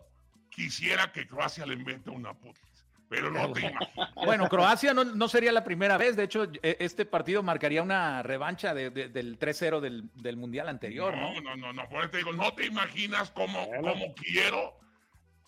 quisiera 0.51 1.12
que 1.12 1.27
Croacia 1.27 1.66
le 1.66 1.75
invente 1.75 2.11
una 2.11 2.35
puta. 2.35 2.61
Pero 3.09 3.29
no 3.29 3.53
te 3.53 3.61
imaginas. 3.66 4.14
Bueno, 4.14 4.49
Croacia 4.49 4.94
no, 4.94 5.05
no, 5.05 5.29
sería 5.29 5.51
la 5.51 5.64
primera 5.64 5.99
vez. 5.99 6.14
De 6.14 6.23
hecho, 6.23 6.44
e, 6.62 6.77
este 6.79 7.05
partido 7.05 7.42
marcaría 7.42 7.83
una 7.83 8.23
revancha 8.23 8.73
de, 8.73 8.90
del 8.90 9.38
3-0 9.38 9.81
del, 9.81 10.09
del, 10.14 10.37
Mundial 10.37 10.68
anterior. 10.68 11.16
No, 11.16 11.40
no, 11.40 11.57
no, 11.57 11.73
no, 11.73 11.88
por 11.88 12.03
eso 12.03 12.11
te 12.11 12.18
digo, 12.18 12.33
no 12.33 12.53
te 12.55 12.66
imaginas 12.66 13.33
cómo, 13.33 13.68
cómo 13.81 14.14
quiero 14.14 14.79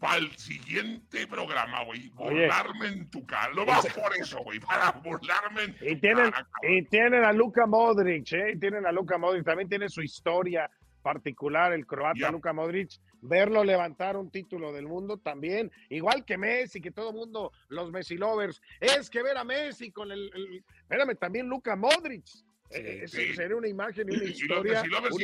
para 0.02 0.16
el 0.16 0.36
siguiente 0.36 1.28
programa, 1.28 1.84
güey, 1.84 2.08
burlarme 2.08 2.88
en 2.88 3.08
tu 3.08 3.24
cara. 3.24 3.52
Lo 3.54 3.64
vas 3.64 3.86
por 3.94 4.12
eso, 4.16 4.42
güey, 4.42 4.58
para 4.58 4.90
burlarme 4.90 5.62
en 5.62 5.76
y 5.80 5.94
tienen, 5.94 6.32
Y 6.68 6.82
tienen 6.86 7.24
a 7.24 7.32
Luka 7.32 7.66
Modric, 7.68 8.32
¿eh? 8.32 8.54
Y 8.54 8.58
tienen 8.58 8.84
a 8.84 8.90
Luka 8.90 9.16
Modric, 9.16 9.44
también 9.44 9.68
tiene 9.68 9.88
su 9.88 10.02
historia 10.02 10.68
particular, 11.02 11.72
el 11.72 11.86
croata 11.86 12.32
Luka 12.32 12.52
Modric, 12.52 12.98
verlo 13.20 13.62
levantar 13.62 14.16
un 14.16 14.28
título 14.28 14.72
del 14.72 14.88
mundo 14.88 15.18
también, 15.18 15.70
igual 15.88 16.24
que 16.24 16.36
Messi, 16.36 16.80
que 16.80 16.90
todo 16.90 17.10
el 17.10 17.16
mundo, 17.16 17.52
los 17.68 17.92
Messi 17.92 18.16
lovers, 18.16 18.60
es 18.80 19.08
que 19.08 19.22
ver 19.22 19.36
a 19.36 19.44
Messi 19.44 19.92
con 19.92 20.10
el, 20.10 20.32
el 20.34 20.64
espérame, 20.80 21.16
también 21.16 21.46
Luka 21.46 21.76
Modric, 21.76 22.26
eh, 22.74 23.04
sería 23.08 23.56
una 23.56 23.68
imagen 23.68 24.08
y 24.10 24.16
una 24.16 24.24
historia. 24.24 24.82
Y 24.84 24.88
los 24.88 25.18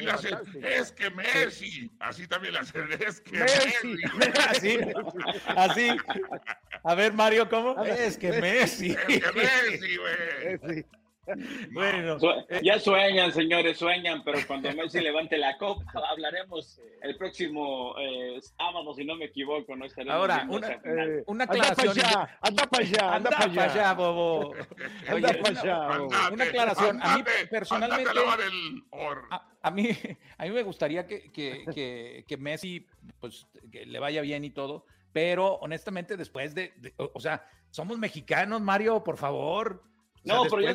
le 0.00 0.10
hacen, 0.10 0.38
es 0.62 0.92
que 0.92 1.10
Messi. 1.10 1.90
Así 1.98 2.26
también 2.26 2.54
le 2.54 2.60
hacen, 2.60 2.88
es 3.00 3.20
que 3.20 3.38
Messi. 3.38 3.96
así, 4.48 4.78
así. 5.46 5.96
A 6.84 6.94
ver, 6.94 7.12
Mario, 7.12 7.48
¿cómo? 7.48 7.82
Es 7.84 8.18
que 8.18 8.40
Messi. 8.40 8.96
Es 9.08 9.22
que 9.22 9.32
Messi, 9.32 9.96
güey. 9.96 10.84
Bueno, 11.72 12.16
eh, 12.48 12.60
ya 12.62 12.78
sueñan, 12.78 13.32
señores, 13.32 13.78
sueñan, 13.78 14.22
pero 14.24 14.38
cuando 14.46 14.72
Messi 14.72 15.00
levante 15.00 15.36
la 15.38 15.56
copa, 15.58 15.84
hablaremos 16.10 16.80
el 17.02 17.16
próximo 17.16 17.94
eh, 17.98 18.40
sábado, 18.40 18.94
si 18.94 19.04
no 19.04 19.16
me 19.16 19.26
equivoco, 19.26 19.76
no 19.76 19.86
Ahora, 20.10 20.46
una, 20.48 20.68
eh, 20.84 21.22
una 21.26 21.44
aclaración. 21.44 21.94
Anda 22.40 22.66
para 22.66 22.84
allá, 22.84 23.14
anda 23.14 23.30
para 23.30 23.44
allá, 23.44 23.64
allá, 23.64 23.92
bobo. 23.94 24.54
Anda 25.06 25.28
para 25.42 25.60
allá, 25.60 26.28
Una 26.32 26.44
aclaración. 26.44 27.00
a 27.02 27.16
mí, 27.16 27.24
personalmente, 27.50 28.10
a, 29.62 29.70
mí, 29.70 29.88
a 30.38 30.44
mí 30.44 30.50
me 30.50 30.62
gustaría 30.62 31.06
que, 31.06 31.30
que, 31.32 32.24
que, 32.26 32.36
Messi 32.36 32.86
pues, 33.20 33.46
que 33.70 33.86
le 33.86 33.98
vaya 33.98 34.20
bien 34.22 34.44
y 34.44 34.50
todo, 34.50 34.86
pero 35.12 35.54
honestamente, 35.56 36.16
después 36.16 36.54
de, 36.54 36.72
o, 36.96 37.20
sea, 37.20 37.46
somos 37.70 37.98
mexicanos, 37.98 38.60
Mario, 38.60 39.02
por 39.02 39.16
favor. 39.16 39.82
no, 40.24 40.44
pero 40.44 40.60
ya, 40.62 40.74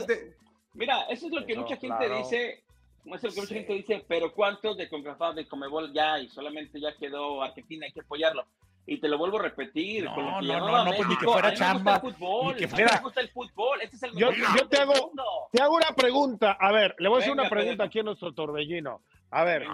Mira, 0.74 1.04
eso 1.04 1.28
es 1.28 1.34
lo 1.34 1.46
que 1.46 1.56
mucha 1.56 1.78
gente 1.78 2.10
dice, 2.10 2.64
eso 3.06 3.16
es 3.16 3.24
lo 3.24 3.30
que 3.30 3.42
mucha 3.42 3.54
gente 3.54 3.74
dice, 3.74 4.06
pero 4.08 4.34
¿cuántos 4.34 4.78
de 4.78 4.90
CONCACAF 4.90 5.36
de 5.36 5.48
Comebol 5.48 5.94
ya 5.94 6.20
y 6.20 6.30
solamente 6.30 6.80
ya 6.80 6.96
quedó 6.96 7.44
Argentina, 7.44 7.86
hay 7.86 7.92
que 7.92 8.02
apoyarlo? 8.02 8.46
Y 8.86 8.98
te 9.00 9.08
lo 9.08 9.18
vuelvo 9.18 9.40
a 9.40 9.44
repetir. 9.44 10.04
No, 10.04 10.42
no, 10.42 10.42
no, 10.42 10.86
no, 10.86 10.92
pues 10.94 11.08
ni 11.08 11.18
que 11.18 11.26
fuera 11.26 11.54
chamba. 11.54 11.94
Me 11.94 12.00
gusta 12.00 12.18
el 12.18 12.18
fútbol, 12.20 12.56
me 12.56 13.02
gusta 13.02 13.22
el 13.22 13.30
fútbol. 13.30 13.82
Este 13.82 13.96
es 13.96 14.04
el 14.04 14.12
yo, 14.18 14.32
yo 14.32 14.68
te, 14.68 14.78
hago, 14.78 15.12
te 15.52 15.62
hago 15.62 15.76
una 15.76 15.96
pregunta. 15.96 16.58
A 16.60 16.72
ver, 16.74 16.94
le 17.00 17.08
voy 17.08 17.20
a 17.20 17.22
hacer 17.22 17.32
una 17.32 17.50
pregunta 17.50 17.86
aquí 17.86 18.00
a 18.00 18.04
nuestro 18.04 18.34
torbellino. 18.34 19.02
A 19.32 19.44
ver, 19.46 19.66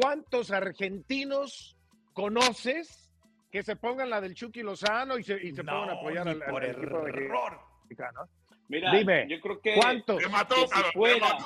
¿cuántos 0.00 0.50
argentinos 0.50 1.76
conoces 2.12 3.12
que 3.52 3.62
se 3.62 3.76
pongan 3.76 4.10
la 4.10 4.20
del 4.20 4.34
Chucky 4.34 4.62
Lozano 4.62 5.16
y 5.16 5.22
se, 5.22 5.34
y 5.34 5.52
se 5.52 5.62
pongan 5.62 5.90
a 5.90 5.92
apoyar 5.92 6.28
al, 6.28 6.42
al 6.42 6.64
equipo 6.64 7.00
de 7.00 7.10
error. 7.10 7.60
mexicano? 7.84 8.22
Mira, 8.68 8.92
Dime, 8.92 9.26
yo 9.28 9.40
creo 9.40 9.60
que. 9.60 9.74
¿Cuántos? 9.74 10.18
Te 10.18 10.28
mató, 10.28 10.56
si 10.56 10.82
fuera, 10.92 11.38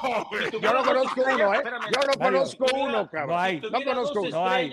yo 0.60 0.72
no 0.72 0.82
conozco 0.84 1.22
uno, 1.22 1.54
¿eh? 1.54 1.62
Yo 1.92 2.00
no 2.06 2.12
conozco 2.18 2.66
uno, 2.74 3.10
cabrón. 3.10 3.36
No 3.36 3.40
hay. 3.40 3.60
No 3.60 3.84
conozco 3.84 4.20
uno. 4.22 4.30
No 4.30 4.48
hay. 4.48 4.72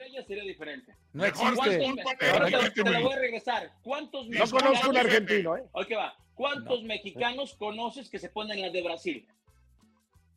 Ella 0.00 0.22
sería 0.24 0.42
diferente. 0.44 0.94
No 1.12 1.22
Mejor 1.24 1.48
existe. 1.52 1.78
que- 1.78 2.30
¿Cuántos, 2.30 2.74
te 2.74 2.90
la 2.90 3.00
voy 3.00 3.12
a 3.12 3.16
regresar. 3.18 3.72
¿Cuántos 3.82 4.28
No 4.28 4.46
conozco 4.50 4.90
un 4.90 4.96
argentino, 4.96 5.56
¿eh? 5.56 5.64
Va. 5.96 6.14
¿Cuántos 6.34 6.82
mexicanos 6.84 7.54
conoces 7.54 8.08
que 8.08 8.18
se 8.18 8.30
ponen 8.30 8.60
las 8.62 8.72
de 8.72 8.82
Brasil? 8.82 9.28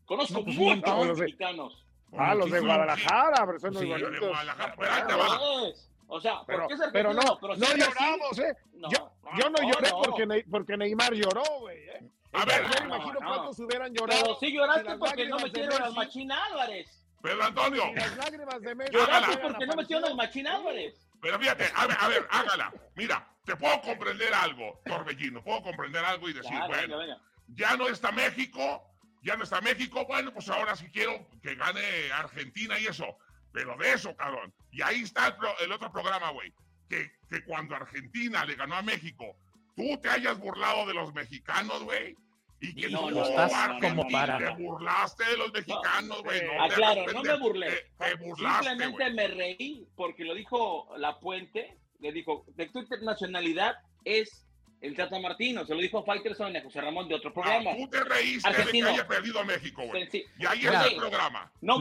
Conozco 0.06 0.40
No, 0.40 0.44
pues, 0.46 0.58
muchos 0.58 1.20
mexicanos. 1.20 1.86
Ah, 2.16 2.36
los 2.36 2.52
de. 2.52 2.60
Guadalajara, 2.60 3.46
pero 3.46 3.60
son 3.60 3.74
Sí, 3.76 3.86
Los 3.88 4.02
de. 4.12 4.20
Guadalajara. 4.20 4.76
Pero 4.78 4.92
ahí 4.92 5.02
te 5.08 5.14
va. 5.16 5.62
¿Ves? 5.64 5.90
O 6.08 6.20
sea, 6.20 6.42
Pero, 6.46 6.60
¿por 6.60 6.68
qué 6.68 6.74
es 6.76 6.80
pero 6.92 7.10
argentino? 7.10 7.32
no, 7.34 7.40
Pero 7.40 7.56
no 7.56 7.66
lloramos, 7.76 8.40
¿eh? 8.40 8.56
No, 8.74 8.90
yo, 8.92 9.12
yo 9.40 9.50
no, 9.50 9.62
no, 9.62 9.72
lloré 9.74 9.90
no. 9.90 10.02
Porque, 10.02 10.26
Ne- 10.28 10.44
porque 10.52 10.78
Neymar 10.78 11.14
lloró, 11.14 11.42
güey. 11.62 11.78
¿eh? 11.90 12.10
A 12.34 12.46
ver, 12.46 12.62
Yo 12.64 12.70
me 12.70 12.80
no, 12.90 12.96
imagino 12.96 13.20
no. 13.20 13.28
cuántos 13.28 13.60
hubieran 13.60 13.94
llorado. 13.94 14.22
Pero 14.24 14.36
sí 14.40 14.52
lloraste 14.54 14.96
porque 14.98 15.28
no 15.28 15.40
metieron 15.40 15.82
al 15.82 15.94
Machín 15.94 16.32
Álvarez. 16.32 17.03
Pedro 17.24 17.44
Antonio. 17.46 17.92
las 17.96 18.18
lágrimas 18.18 18.62
de 18.62 18.76
Messi 18.76 18.92
Lloraste 18.94 19.26
hubieran 19.32 19.42
porque 19.54 19.66
no 19.66 19.72
aparecido. 19.74 20.16
Machín 20.16 20.48
Álvarez. 20.48 21.10
Pero 21.22 21.40
fíjate, 21.40 21.72
a 21.74 21.88
ver, 21.88 21.98
a 22.00 22.08
ver, 22.10 22.28
hágala. 22.30 22.74
Mira, 22.96 23.28
te 23.46 23.56
puedo 23.56 23.80
comprender 23.82 24.34
algo, 24.34 24.82
Torbellino. 24.86 25.42
Puedo 25.42 25.64
comprender 25.64 26.04
algo 26.04 26.28
y 26.30 26.34
decir, 26.34 26.50
Claro, 26.52 26.68
bueno, 26.68 26.98
venga, 26.98 27.16
venga. 27.16 27.22
ya 27.56 27.78
no 27.78 27.88
está 27.88 28.12
México, 28.12 28.84
ya 29.22 29.38
no 29.38 29.46
está 29.46 29.62
México, 29.62 30.06
bueno, 30.06 30.34
pues 30.34 30.50
ahora 30.50 30.76
sí 30.76 30.90
quiero 30.92 31.26
que 31.42 31.56
gane 31.56 32.12
Argentina 32.12 32.78
y 32.78 32.88
eso. 32.88 33.18
Pero 33.54 33.78
de 33.78 33.94
eso, 33.94 34.14
cabrón. 34.18 34.54
Y 34.72 34.82
ahí 34.82 35.02
está 35.04 35.28
el, 35.28 35.36
pro- 35.38 35.58
el 35.60 35.72
otro 35.72 35.92
programa, 35.94 36.32
güey. 36.32 36.54
Que, 36.90 37.10
que 37.30 37.42
cuando 37.46 37.76
Argentina 37.76 38.44
le 38.44 38.56
ganó 38.56 38.76
a 38.76 38.82
México, 38.82 39.38
tú 39.78 39.98
te 40.02 40.10
hayas 40.10 40.38
burlado 40.40 40.86
de 40.88 40.94
los 40.94 41.14
mexicanos, 41.14 41.84
güey. 41.84 42.18
Y 42.64 42.74
que 42.82 42.90
No, 42.90 43.12
no, 43.12 43.24
estás 43.24 43.52
como 43.82 44.08
para. 44.10 44.38
te 44.38 44.64
burlaste 44.64 45.26
de 45.26 45.38
los 45.38 45.52
mexicanos, 45.52 46.24
güey. 46.24 46.42
No, 46.46 46.54
de 46.54 46.60
Aclaro, 46.60 47.06
no 47.14 47.22
me 47.24 47.38
burlé. 47.40 47.70
Te, 47.98 48.06
te 48.06 48.16
burlaste, 48.16 48.70
Simplemente 48.70 49.10
me 49.12 49.28
reí 49.28 49.88
porque 49.96 50.24
lo 50.24 50.34
dijo 50.34 50.88
La 50.98 51.20
Puente. 51.20 51.78
Le 52.00 52.12
dijo, 52.12 52.46
de 52.56 52.68
tu 52.70 52.80
internacionalidad 52.80 53.76
es 54.06 54.46
el 54.82 54.96
Tata 54.96 55.20
Martino. 55.20 55.66
Se 55.66 55.74
lo 55.74 55.80
dijo 55.82 56.04
Faitelson 56.04 56.54
y 56.54 56.58
a 56.58 56.64
José 56.64 56.82
Ramón 56.82 57.08
de 57.08 57.16
otro 57.16 57.34
programa. 57.34 57.72
No, 57.72 57.78
tú 57.78 57.90
te 57.90 58.04
reíste 58.04 58.48
Argentino. 58.50 58.88
de 58.88 58.94
que 58.94 59.00
haya 59.00 59.08
perdido 59.08 59.44
México, 59.46 59.84
güey. 59.86 60.10
Y 60.14 60.46
ahí 60.46 60.60
Mira. 60.60 60.74
está 60.74 60.88
el 60.88 60.96
programa. 60.98 61.52
No 61.62 61.76
a 61.76 61.78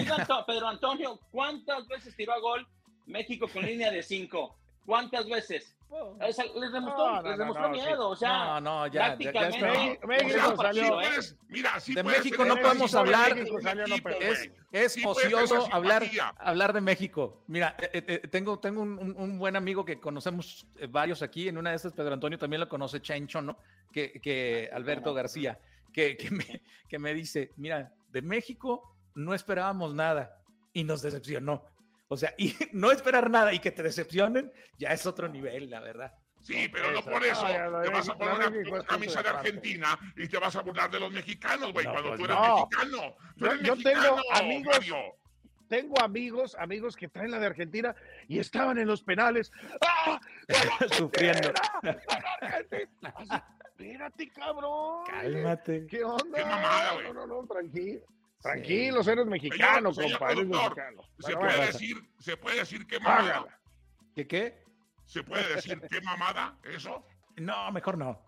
digan 0.00 0.26
to- 0.26 0.44
Pedro 0.46 0.68
Antonio, 0.68 1.20
¿cuántas 1.30 1.86
veces 1.86 2.14
tiró 2.16 2.32
a 2.32 2.40
gol 2.40 2.66
México 3.06 3.46
con 3.52 3.64
línea 3.64 3.90
de 3.92 4.02
cinco? 4.02 4.58
¿Cuántas 4.84 5.28
veces? 5.28 5.75
O 5.88 6.32
sea, 6.32 6.44
les 6.56 6.72
demostró, 6.72 7.06
No, 7.06 7.22
no, 7.22 7.28
les 7.28 7.38
demostró 7.38 7.62
no, 7.68 7.70
miedo, 7.70 8.08
o 8.08 8.16
sea, 8.16 8.44
No, 8.44 8.60
no, 8.60 8.86
ya, 8.88 8.92
ya, 8.92 8.98
ya 8.98 9.16
prácticamente. 9.30 9.92
está. 9.92 10.06
México- 10.06 10.56
salió, 10.56 10.82
Sí 10.82 10.88
¿eh? 10.88 10.92
puedes, 10.92 11.36
mira, 11.48 11.80
sí 11.80 11.94
De 11.94 12.02
México 12.02 12.44
no 12.44 12.56
podemos 12.56 12.94
hablar. 12.94 13.34
México. 13.34 14.08
Es, 14.20 14.50
es 14.72 14.92
Sí 14.94 15.02
ocioso 15.06 15.68
hablar, 15.72 16.04
hablar 16.38 16.72
de 16.72 16.80
México. 16.80 17.42
Mira, 17.46 17.76
eh, 17.80 17.90
eh, 17.92 18.20
eh, 18.24 18.28
tengo, 18.28 18.58
tengo 18.58 18.82
un, 18.82 18.98
un- 18.98 19.14
un 19.16 19.38
buen 19.38 19.54
amigo 19.56 19.84
que 19.84 20.00
conocemos 20.00 20.66
eh, 20.76 20.86
varios 20.88 21.22
aquí. 21.22 21.48
En 21.48 21.56
una 21.56 21.70
de 21.70 21.76
estas, 21.76 21.92
Pedro 21.92 22.12
Antonio 22.14 22.38
también 22.38 22.60
lo 22.60 22.68
conoce, 22.68 23.00
Chencho, 23.00 23.40
¿no? 23.40 23.56
Que, 23.92 24.20
que 24.20 24.68
Alberto 24.72 25.14
García, 25.14 25.58
que, 25.92 26.16
que, 26.16 26.30
me, 26.30 26.62
que 26.88 26.98
me 26.98 27.14
dice: 27.14 27.52
Mira, 27.56 27.92
de 28.10 28.22
México 28.22 28.96
no 29.14 29.34
esperábamos 29.34 29.94
nada 29.94 30.38
y 30.72 30.84
nos 30.84 31.00
decepcionó. 31.00 31.64
O 32.08 32.16
sea, 32.16 32.34
y 32.38 32.54
no 32.72 32.90
esperar 32.90 33.30
nada 33.30 33.52
y 33.52 33.58
que 33.58 33.70
te 33.72 33.82
decepcionen 33.82 34.52
ya 34.78 34.90
es 34.90 35.06
otro 35.06 35.28
nivel, 35.28 35.70
la 35.70 35.80
verdad. 35.80 36.12
Sí, 36.42 36.68
pero 36.72 36.92
no 36.92 37.02
por 37.02 37.24
eso 37.24 37.42
No, 37.42 37.82
te 37.82 37.88
vas 37.88 38.08
a 38.08 38.16
poner 38.16 38.68
una, 38.68 38.84
camisa 38.84 39.20
de. 39.20 39.28
Argentina 39.30 39.98
y 40.16 40.28
te 40.28 40.38
vas 40.38 40.54
a 40.54 40.62
burlar 40.62 40.88
de 40.90 41.00
los 41.00 41.10
mexicanos, 41.10 41.72
güey, 41.72 41.84
No, 41.86 41.92
cuando 41.92 42.08
pues 42.10 42.18
tú 42.20 42.24
eres 42.26 42.36
no. 42.36 42.54
mexicano. 42.56 43.16
Tú 43.36 43.44
Yo- 43.46 43.50
eres 43.52 43.62
yo 43.66 43.74
tengo 43.76 44.16
mexicano, 44.16 44.22
amigos- 44.32 44.76
Mario. 44.78 44.96
Tengo 45.68 46.00
amigos, 46.00 46.56
amigos 46.60 46.94
que 46.94 47.08
traen 47.08 47.32
la 47.32 47.40
de 47.40 47.46
Argentina 47.46 47.96
y 48.28 48.38
estaban 48.38 48.78
en 48.78 48.86
los 48.86 49.02
penales. 49.02 49.50
¡Ah! 49.84 50.20
Sufriendo. 50.92 51.52
Espérate, 53.78 54.30
cabrón. 54.30 55.04
Cálmate. 55.06 55.86
¿Qué 55.88 56.04
onda? 56.04 56.38
Qué 56.38 56.44
mamada, 56.44 56.92
güey. 56.94 57.04
No, 57.06 57.12
no, 57.14 57.26
no, 57.42 57.46
tranquilo. 57.48 58.00
Tranquilos, 58.52 59.06
eres 59.08 59.26
mexicano, 59.26 59.92
señor 59.92 60.18
compa, 60.18 60.32
eres 60.32 60.44
productor, 60.44 60.76
mexicano. 60.76 61.02
Se 61.18 61.36
puede 61.36 61.66
decir, 61.66 61.96
se 62.18 62.36
puede 62.36 62.58
decir 62.58 62.86
qué 62.86 63.00
mamada. 63.00 63.36
hágala. 63.36 63.58
¿Qué 64.14 64.26
qué? 64.26 64.62
Se 65.04 65.22
puede 65.22 65.54
decir 65.54 65.80
qué 65.90 66.00
mamada, 66.00 66.56
eso. 66.64 67.06
No, 67.36 67.70
mejor 67.72 67.98
no. 67.98 68.20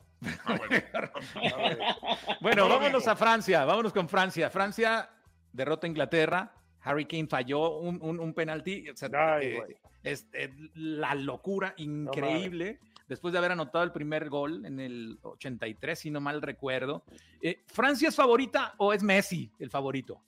Ah, 0.45 0.57
bueno. 0.59 0.83
Bueno, 2.41 2.63
No 2.65 2.69
lo 2.69 2.75
vámonos 2.77 3.03
digo. 3.03 3.13
a 3.13 3.17
Francia, 3.17 3.65
vámonos 3.65 3.93
con 3.93 4.09
Francia. 4.09 4.51
Francia 4.51 5.11
derrota 5.53 5.87
a 5.87 5.91
Inglaterra. 5.91 6.53
Harry 6.83 7.07
Kane 7.07 7.27
falló 7.27 7.79
un, 7.79 7.99
un, 8.03 8.21
un 8.21 8.35
penalti. 8.35 8.89
O 8.89 8.97
sea, 8.97 9.09
Ay, 9.13 9.47
eh, 9.47 9.57
güey. 9.57 9.77
es, 10.05 10.27
es 10.33 10.51
la 10.75 11.15
locura 11.15 11.75
increíble. 11.77 12.81
Después 13.09 13.33
de 13.33 13.39
haber 13.39 13.53
anotado 13.53 13.85
el 13.85 13.93
primer 13.93 14.29
gol 14.29 14.65
en 14.67 14.81
el 14.81 15.19
83, 15.23 15.99
si 15.99 16.11
no 16.11 16.21
mal 16.21 16.43
recuerdo. 16.43 17.05
Eh, 17.43 17.63
¿Francia 17.67 18.09
es 18.11 18.17
favorita 18.17 18.75
o 18.77 18.93
es 18.93 19.03
Messi 19.03 19.51
el 19.59 19.71
favorito? 19.71 20.21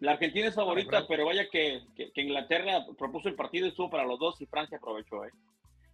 La 0.00 0.12
Argentina 0.12 0.48
es 0.48 0.54
favorita, 0.56 1.06
pero 1.06 1.24
vaya 1.26 1.48
que, 1.48 1.84
que- 1.94 2.10
que 2.12 2.20
Inglaterra 2.22 2.84
propuso 2.98 3.28
el 3.28 3.36
partido 3.36 3.66
y 3.66 3.68
estuvo 3.68 3.88
para 3.88 4.04
los 4.04 4.18
dos 4.18 4.40
y 4.40 4.46
Francia 4.46 4.78
aprovechó. 4.78 5.24
¿eh? 5.24 5.30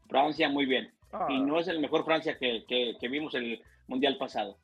Francia 0.09 0.49
muy 0.49 0.65
bien. 0.65 0.91
Ah, 1.13 1.27
Y 1.29 1.39
no 1.41 1.59
es 1.59 1.69
el 1.69 1.79
mejor 1.81 2.05
Francia 2.07 2.39
que, 2.39 2.65
que- 2.67 2.97
que 2.99 3.09
vimos 3.09 3.35
el 3.35 3.63
Mundial 3.87 4.17
pasado. 4.19 4.57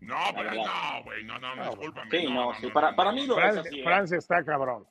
No, 0.00 0.16
pero 0.36 0.52
no, 0.54 1.02
güey, 1.04 1.24
no, 1.24 1.38
no, 1.38 1.54
no, 1.56 1.64
No, 1.64 1.70
discúlpame. 1.70 2.10
Sí, 2.10 2.24
no, 2.26 2.30
no, 2.34 2.44
no, 2.52 2.54
sí, 2.58 2.66
no, 2.66 2.72
para, 2.74 2.90
no, 2.90 2.96
para 2.96 3.10
no, 3.12 3.16
mí 3.16 3.26
no. 3.26 3.34
lo 3.34 3.34
es 3.40 3.42
Francia, 3.52 3.62
así. 3.70 3.80
¿eh? 3.80 3.84
Francia 3.84 4.18
está 4.18 4.44
cabrón. 4.44 4.86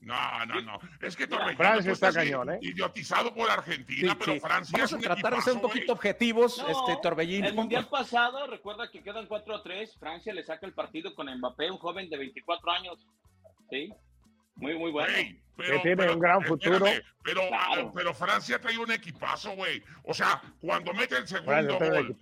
No, 0.00 0.46
no, 0.46 0.60
no. 0.62 0.78
Es 1.02 1.14
que 1.14 1.26
Torrejón, 1.26 1.56
Francia 1.56 1.90
tú 1.90 1.92
está 1.92 2.12
cañón, 2.12 2.50
¿eh? 2.50 2.58
Idiotizado 2.62 3.34
por 3.34 3.50
Argentina, 3.50 4.12
Sí, 4.12 4.16
pero 4.18 4.32
sí. 4.32 4.40
Francia 4.40 4.72
Vamos 4.72 4.88
es 4.90 4.92
a 4.92 4.96
un 4.96 5.02
tratar 5.02 5.34
de 5.36 5.42
ser 5.42 5.52
un 5.54 5.60
poquito 5.60 5.86
güey. 5.86 5.96
objetivos, 5.96 6.58
No, 6.58 6.68
este 6.68 7.02
Torbellino. 7.02 7.46
El 7.48 7.54
Mundial 7.54 7.86
pasado, 7.88 8.46
recuerda 8.46 8.90
que 8.90 9.02
quedan 9.02 9.26
4 9.26 9.56
a 9.56 9.62
3. 9.62 9.96
Francia 9.98 10.32
le 10.32 10.42
saca 10.42 10.64
el 10.66 10.72
partido 10.72 11.14
con 11.14 11.26
Mbappé, 11.34 11.70
un 11.70 11.76
joven 11.78 12.08
de 12.08 12.16
24 12.16 12.70
años. 12.72 13.06
Sí, 13.68 13.92
muy, 14.56 14.74
muy 14.78 14.90
bueno. 14.90 15.12
Güey, 15.56 15.70
Que 15.70 15.78
tiene 15.80 16.10
un 16.10 16.18
gran 16.18 16.42
futuro. 16.44 16.86
Pero, 17.22 17.40
Claro. 17.48 17.88
ah, 17.88 17.92
pero 17.94 18.14
Francia 18.14 18.58
trae 18.58 18.78
un 18.78 18.90
equipazo, 18.90 19.54
güey. 19.54 19.82
O 20.04 20.14
sea, 20.14 20.40
cuando 20.62 20.94
mete 20.94 21.18
el 21.18 21.28
segundo 21.28 21.76
Francia 21.78 22.00
gol, 22.00 22.16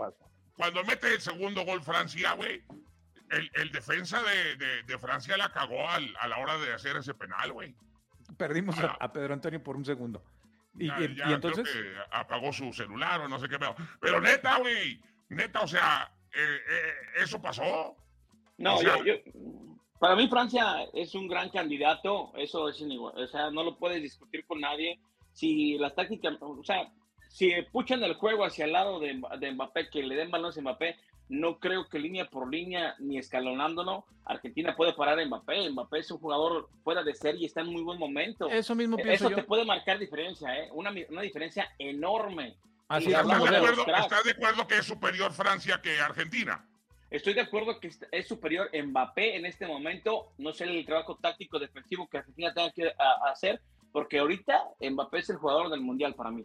cuando 0.56 0.82
mete 0.84 1.14
el 1.14 1.20
segundo 1.20 1.64
gol 1.64 1.80
Francia, 1.84 2.32
güey, 2.32 2.60
el, 3.30 3.50
el 3.54 3.72
defensa 3.72 4.22
de, 4.22 4.56
de- 4.56 4.82
de 4.84 4.98
Francia 4.98 5.36
la 5.36 5.50
cagó 5.52 5.88
al- 5.88 6.14
a 6.20 6.28
la 6.28 6.38
hora 6.38 6.58
de 6.58 6.72
hacer 6.72 6.96
ese 6.96 7.14
penal, 7.14 7.52
güey. 7.52 7.74
Perdimos 8.36 8.78
a, 8.78 8.92
a 8.92 9.12
Pedro 9.12 9.34
Antonio 9.34 9.62
por 9.62 9.76
un 9.76 9.84
segundo. 9.84 10.22
Y, 10.78 10.86
Ya- 10.88 11.00
y- 11.00 11.08
ya 11.08 11.12
y 11.12 11.16
creo 11.16 11.34
entonces, 11.34 11.68
que 11.68 11.94
apagó 12.12 12.52
su 12.52 12.72
celular 12.72 13.20
o 13.22 13.28
no 13.28 13.38
sé 13.38 13.48
qué 13.48 13.58
pedo. 13.58 13.74
Pero 14.00 14.20
neta, 14.20 14.58
güey, 14.58 15.00
neta, 15.30 15.60
o 15.62 15.68
sea, 15.68 16.10
eh, 16.32 16.58
eh, 16.70 16.92
eso 17.22 17.40
pasó. 17.40 17.96
No, 18.58 18.76
O 18.76 18.78
sea- 18.78 18.96
yo- 18.98 19.04
yo- 19.04 19.14
para 19.98 20.14
mí 20.14 20.28
Francia 20.28 20.84
es 20.94 21.14
un 21.14 21.26
gran 21.26 21.50
candidato, 21.50 22.32
eso 22.36 22.68
es 22.68 22.80
inigual, 22.80 23.14
o 23.18 23.26
sea, 23.26 23.50
no 23.50 23.64
lo 23.64 23.76
puedes 23.78 24.00
discutir 24.02 24.44
con 24.46 24.60
nadie. 24.60 25.00
Si 25.32 25.76
las 25.78 25.94
tácticas, 25.94 26.36
o 26.40 26.62
sea, 26.62 26.88
si 27.28 27.50
puchan 27.72 28.02
el 28.04 28.14
juego 28.14 28.44
hacia 28.44 28.64
el 28.64 28.72
lado 28.72 29.00
de, 29.00 29.20
de 29.38 29.52
Mbappé, 29.52 29.90
que 29.90 30.02
le 30.02 30.14
den 30.14 30.30
balones 30.30 30.56
a 30.56 30.60
Mbappé, 30.60 30.96
no 31.28 31.58
creo 31.58 31.88
que 31.88 31.98
línea 31.98 32.28
por 32.28 32.50
línea 32.50 32.94
ni 32.98 33.18
escalonándolo, 33.18 34.04
Argentina 34.24 34.74
puede 34.76 34.94
parar 34.94 35.18
a 35.18 35.24
Mbappé. 35.24 35.70
Mbappé 35.70 35.98
es 35.98 36.10
un 36.10 36.18
jugador 36.18 36.68
fuera 36.82 37.02
de 37.02 37.14
serie 37.14 37.42
y 37.42 37.44
está 37.46 37.60
en 37.60 37.68
muy 37.68 37.82
buen 37.82 37.98
momento. 37.98 38.48
Eso 38.48 38.74
mismo 38.74 38.96
pienso 38.96 39.26
Eso 39.26 39.36
te 39.36 39.42
puede 39.42 39.64
marcar 39.64 39.98
diferencia, 39.98 40.54
¿eh? 40.56 40.70
una, 40.72 40.92
una 41.08 41.22
diferencia 41.22 41.70
enorme. 41.78 42.56
Así 42.88 43.08
¿Estás, 43.08 43.26
de 43.26 43.34
acuerdo, 43.34 43.86
¿Estás 43.86 44.24
de 44.24 44.30
acuerdo 44.30 44.66
que 44.66 44.78
es 44.78 44.86
superior 44.86 45.32
Francia 45.32 45.80
que 45.82 46.00
Argentina? 46.00 46.66
Estoy 47.10 47.34
de 47.34 47.42
acuerdo 47.42 47.78
que 47.80 47.90
es 48.12 48.28
superior 48.28 48.70
Mbappé 48.72 49.36
en 49.36 49.46
este 49.46 49.66
momento. 49.66 50.32
No 50.38 50.52
sé 50.52 50.64
el 50.64 50.84
trabajo 50.86 51.18
táctico 51.20 51.58
defensivo 51.58 52.08
que 52.08 52.18
Argentina 52.18 52.52
tenga 52.54 52.70
que 52.72 52.92
hacer, 53.30 53.60
porque 53.92 54.18
ahorita 54.18 54.62
Mbappé 54.80 55.18
es 55.18 55.30
el 55.30 55.36
jugador 55.36 55.70
del 55.70 55.80
mundial 55.80 56.14
para 56.14 56.30
mí. 56.30 56.44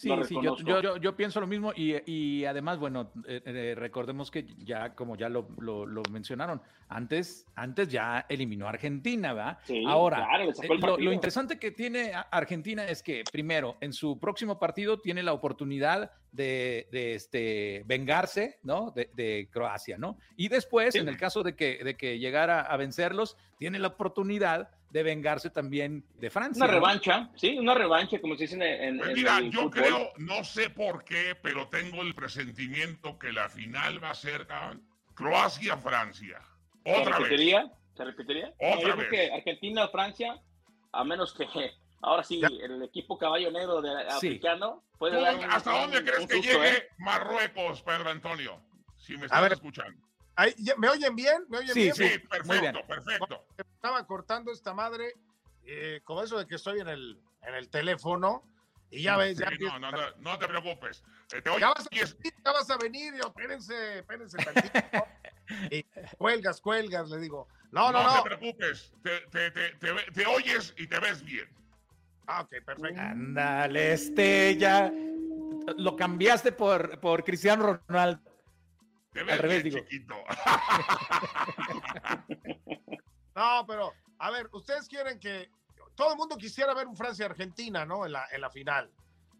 Sí, 0.00 0.08
sí, 0.26 0.34
yo, 0.42 0.56
yo, 0.56 0.96
yo, 0.96 1.14
pienso 1.14 1.42
lo 1.42 1.46
mismo 1.46 1.74
y, 1.76 1.94
y 2.10 2.46
además, 2.46 2.78
bueno, 2.78 3.12
eh, 3.28 3.42
eh, 3.44 3.74
recordemos 3.76 4.30
que 4.30 4.46
ya, 4.64 4.94
como 4.94 5.14
ya 5.14 5.28
lo, 5.28 5.46
lo, 5.58 6.02
mencionaron, 6.10 6.62
antes, 6.88 7.44
antes 7.54 7.86
ya 7.88 8.24
eliminó 8.30 8.64
a 8.64 8.70
Argentina, 8.70 9.34
¿verdad? 9.34 9.58
Sí, 9.64 9.84
Ahora, 9.86 10.26
claro, 10.26 10.44
eh, 10.44 10.78
lo, 10.80 10.96
lo, 10.96 11.12
interesante 11.12 11.58
que 11.58 11.70
tiene 11.70 12.12
Argentina 12.30 12.86
es 12.86 13.02
que, 13.02 13.24
primero, 13.30 13.76
en 13.82 13.92
su 13.92 14.18
próximo 14.18 14.58
partido 14.58 14.98
tiene 14.98 15.22
la 15.22 15.34
oportunidad 15.34 16.10
de, 16.32 16.88
de 16.90 17.14
este, 17.14 17.82
vengarse, 17.84 18.58
¿no? 18.62 18.92
De, 18.92 19.10
de, 19.12 19.50
Croacia, 19.52 19.98
¿no? 19.98 20.16
Y 20.34 20.48
después, 20.48 20.94
en 20.94 21.10
el 21.10 21.18
caso 21.18 21.42
de 21.42 21.54
que, 21.54 21.84
de 21.84 21.98
que 21.98 22.18
llegara 22.18 22.62
a 22.62 22.78
vencerlos, 22.78 23.36
tiene 23.58 23.78
la 23.78 23.88
oportunidad 23.88 24.70
de 24.90 25.02
vengarse 25.02 25.50
también 25.50 26.04
de 26.18 26.30
Francia. 26.30 26.64
Una 26.64 26.72
revancha, 26.72 27.30
sí, 27.36 27.56
una 27.58 27.74
revancha, 27.74 28.20
como 28.20 28.34
se 28.34 28.42
dice 28.42 28.56
en, 28.56 28.98
pues 28.98 29.14
mira, 29.14 29.40
yo 29.40 29.70
creo, 29.70 30.12
no 30.18 30.44
sé 30.44 30.70
por 30.70 31.04
qué, 31.04 31.36
pero 31.40 31.68
tengo 31.68 32.02
el 32.02 32.14
presentimiento 32.14 33.18
que 33.18 33.32
la 33.32 33.48
final 33.48 34.02
va 34.02 34.10
a 34.10 34.14
ser 34.14 34.46
Croacia-Francia. 35.14 36.40
Otra 36.84 37.04
¿Se 37.04 37.10
repetiría? 37.10 37.62
vez. 37.62 37.72
¿Se 37.96 38.04
repetiría? 38.04 38.54
Otra 38.58 38.94
vez. 38.96 39.08
que 39.10 39.32
Argentina-Francia, 39.32 40.40
a 40.92 41.04
menos 41.04 41.34
que 41.34 41.46
ahora 42.02 42.24
sí, 42.24 42.40
el 42.62 42.82
equipo 42.82 43.16
caballo 43.16 43.50
negro 43.50 43.80
de 43.80 43.90
africano 44.08 44.82
puede 44.98 45.20
dar 45.20 45.36
¿Hasta 45.50 45.80
dónde 45.80 46.02
crees 46.02 46.26
que 46.26 46.40
llegue 46.40 46.68
¿eh? 46.68 46.88
Marruecos, 46.98 47.82
Pedro 47.82 48.10
Antonio? 48.10 48.60
Si 48.96 49.16
me 49.16 49.26
estás 49.26 49.52
escuchando. 49.52 50.09
¿Me 50.78 50.88
oyen 50.88 51.16
bien? 51.16 51.44
¿Me 51.48 51.58
oyen 51.58 51.74
bien? 51.74 51.94
Sí, 51.94 52.18
perfecto, 52.28 52.86
perfecto. 52.86 53.46
Estaba 53.58 54.06
cortando 54.06 54.52
esta 54.52 54.74
madre, 54.74 55.14
eh, 55.64 56.00
con 56.04 56.24
eso 56.24 56.38
de 56.38 56.46
que 56.46 56.56
estoy 56.56 56.80
en 56.80 56.88
el, 56.88 57.20
en 57.42 57.54
el 57.54 57.68
teléfono, 57.68 58.44
y 58.90 59.02
ya 59.02 59.16
ves, 59.16 59.38
ya 59.38 59.50
no, 59.50 59.78
no, 59.78 59.92
no, 59.92 59.98
no, 60.18 60.38
te 60.38 60.48
preocupes. 60.48 61.04
Eh, 61.32 61.42
ya, 61.60 61.68
vas 61.68 61.86
a 61.86 61.90
venir, 61.90 62.16
ya 62.44 62.52
vas 62.52 62.70
a 62.70 62.76
venir, 62.76 63.14
yo, 63.14 63.28
espérense, 63.28 63.98
espérense 63.98 64.36
tantito. 64.38 65.06
y 65.70 65.84
cuelgas, 66.18 66.60
cuelgas, 66.60 67.08
le 67.08 67.18
digo. 67.18 67.46
No, 67.70 67.92
no, 67.92 68.02
no. 68.02 68.16
No 68.16 68.22
te 68.22 68.36
preocupes, 68.36 68.92
te, 69.02 69.20
te, 69.30 69.50
te, 69.52 69.70
te, 70.12 70.26
oyes 70.26 70.74
y 70.76 70.88
te 70.88 70.98
ves 70.98 71.22
bien. 71.22 71.48
Ah, 72.26 72.42
ok, 72.42 72.64
perfecto. 72.64 73.00
Ándale, 73.00 73.92
este 73.92 74.56
ya 74.56 74.92
lo 75.76 75.94
cambiaste 75.94 76.50
por, 76.50 76.98
por 76.98 77.22
Cristiano 77.22 77.80
Ronaldo. 77.86 78.29
Al 79.14 79.38
revés, 79.38 79.64
digo. 79.64 79.78
Chiquito. 79.80 80.14
no, 83.34 83.64
pero, 83.66 83.92
a 84.18 84.30
ver, 84.30 84.48
ustedes 84.52 84.88
quieren 84.88 85.18
que. 85.18 85.50
Todo 85.94 86.12
el 86.12 86.16
mundo 86.16 86.36
quisiera 86.36 86.72
ver 86.72 86.86
un 86.86 86.96
Francia-Argentina, 86.96 87.84
¿no? 87.84 88.06
En 88.06 88.12
la, 88.12 88.26
en 88.30 88.40
la 88.40 88.50
final. 88.50 88.90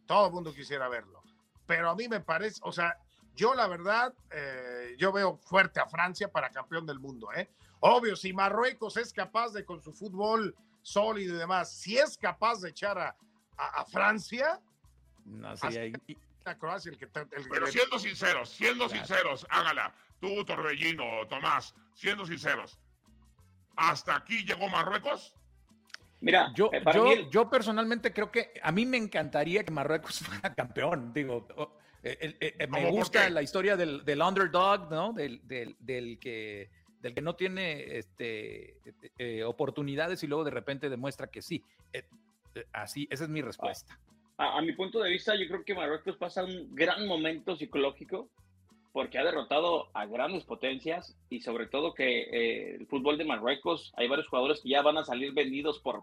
Todo 0.06 0.26
el 0.26 0.32
mundo 0.32 0.52
quisiera 0.52 0.88
verlo. 0.88 1.22
Pero 1.66 1.88
a 1.88 1.94
mí 1.94 2.08
me 2.08 2.20
parece, 2.20 2.60
o 2.64 2.72
sea, 2.72 2.98
yo 3.34 3.54
la 3.54 3.68
verdad, 3.68 4.12
eh, 4.30 4.94
yo 4.98 5.12
veo 5.12 5.38
fuerte 5.38 5.80
a 5.80 5.86
Francia 5.86 6.30
para 6.30 6.50
campeón 6.50 6.84
del 6.84 6.98
mundo, 6.98 7.32
¿eh? 7.32 7.48
Obvio, 7.78 8.16
si 8.16 8.32
Marruecos 8.32 8.96
es 8.98 9.12
capaz 9.12 9.52
de, 9.52 9.64
con 9.64 9.80
su 9.80 9.92
fútbol 9.92 10.54
sólido 10.82 11.34
y 11.34 11.38
demás, 11.38 11.72
si 11.72 11.96
es 11.96 12.18
capaz 12.18 12.60
de 12.60 12.70
echar 12.70 12.98
a, 12.98 13.16
a, 13.56 13.84
Francia. 13.86 14.60
No, 15.24 15.56
sí, 15.56 15.92
hay, 16.44 16.54
Croacia 16.56 16.90
el 16.90 16.98
que, 16.98 17.06
Pero 17.06 17.66
siendo 17.66 17.98
sinceros, 17.98 18.50
siendo 18.50 18.88
sinceros, 18.88 19.46
hágala. 19.50 19.94
Tú, 20.20 20.44
Torbellino, 20.44 21.26
Tomás, 21.28 21.74
siendo 21.94 22.26
sinceros. 22.26 22.78
¿Hasta 23.76 24.16
aquí 24.16 24.44
llegó 24.44 24.68
Marruecos? 24.68 25.34
Mira, 26.20 26.52
yo, 26.54 26.70
eh, 26.72 27.28
yo, 27.30 27.48
personalmente 27.48 28.12
creo 28.12 28.30
que 28.30 28.52
a 28.62 28.70
mí 28.72 28.84
me 28.84 28.98
encantaría 28.98 29.64
que 29.64 29.72
Marruecos 29.72 30.18
fuera 30.20 30.54
campeón. 30.54 31.12
Digo, 31.14 31.46
eh, 32.02 32.36
eh, 32.40 32.66
me 32.66 32.90
gusta 32.90 33.30
la 33.30 33.40
historia 33.40 33.76
del, 33.76 34.04
del 34.04 34.20
underdog, 34.20 34.90
¿no? 34.90 35.12
Del, 35.14 35.40
del, 35.46 35.76
del, 35.78 36.18
que 36.18 36.70
del 37.00 37.14
que 37.14 37.22
no 37.22 37.34
tiene 37.34 37.96
este, 37.96 38.76
oportunidades 39.46 40.22
y 40.22 40.26
luego 40.26 40.44
de 40.44 40.50
repente 40.50 40.90
demuestra 40.90 41.28
que 41.28 41.40
sí. 41.40 41.64
así, 42.74 43.08
esa 43.10 43.24
es 43.24 43.30
mi 43.30 43.40
respuesta 43.40 43.98
a, 44.40 44.62
mi 44.62 44.72
punto 44.72 45.00
de 45.00 45.10
vista, 45.10 45.34
yo 45.36 45.46
creo 45.46 45.64
que 45.64 45.74
Marruecos 45.74 46.16
pasa 46.16 46.44
un 46.44 46.74
gran 46.74 47.06
momento 47.06 47.56
psicológico 47.56 48.30
porque 48.92 49.18
ha 49.18 49.24
derrotado 49.24 49.88
a 49.92 50.06
grandes 50.06 50.44
potencias 50.44 51.14
y 51.28 51.40
sobre 51.40 51.66
todo 51.66 51.92
que 51.92 52.22
eh, 52.22 52.76
el 52.76 52.86
fútbol 52.86 53.18
de 53.18 53.26
Marruecos, 53.26 53.92
hay 53.96 54.08
varios 54.08 54.28
jugadores 54.28 54.60
que 54.62 54.70
ya 54.70 54.82
van 54.82 54.96
a 54.96 55.04
salir 55.04 55.32
vendidos 55.32 55.78
por 55.78 56.02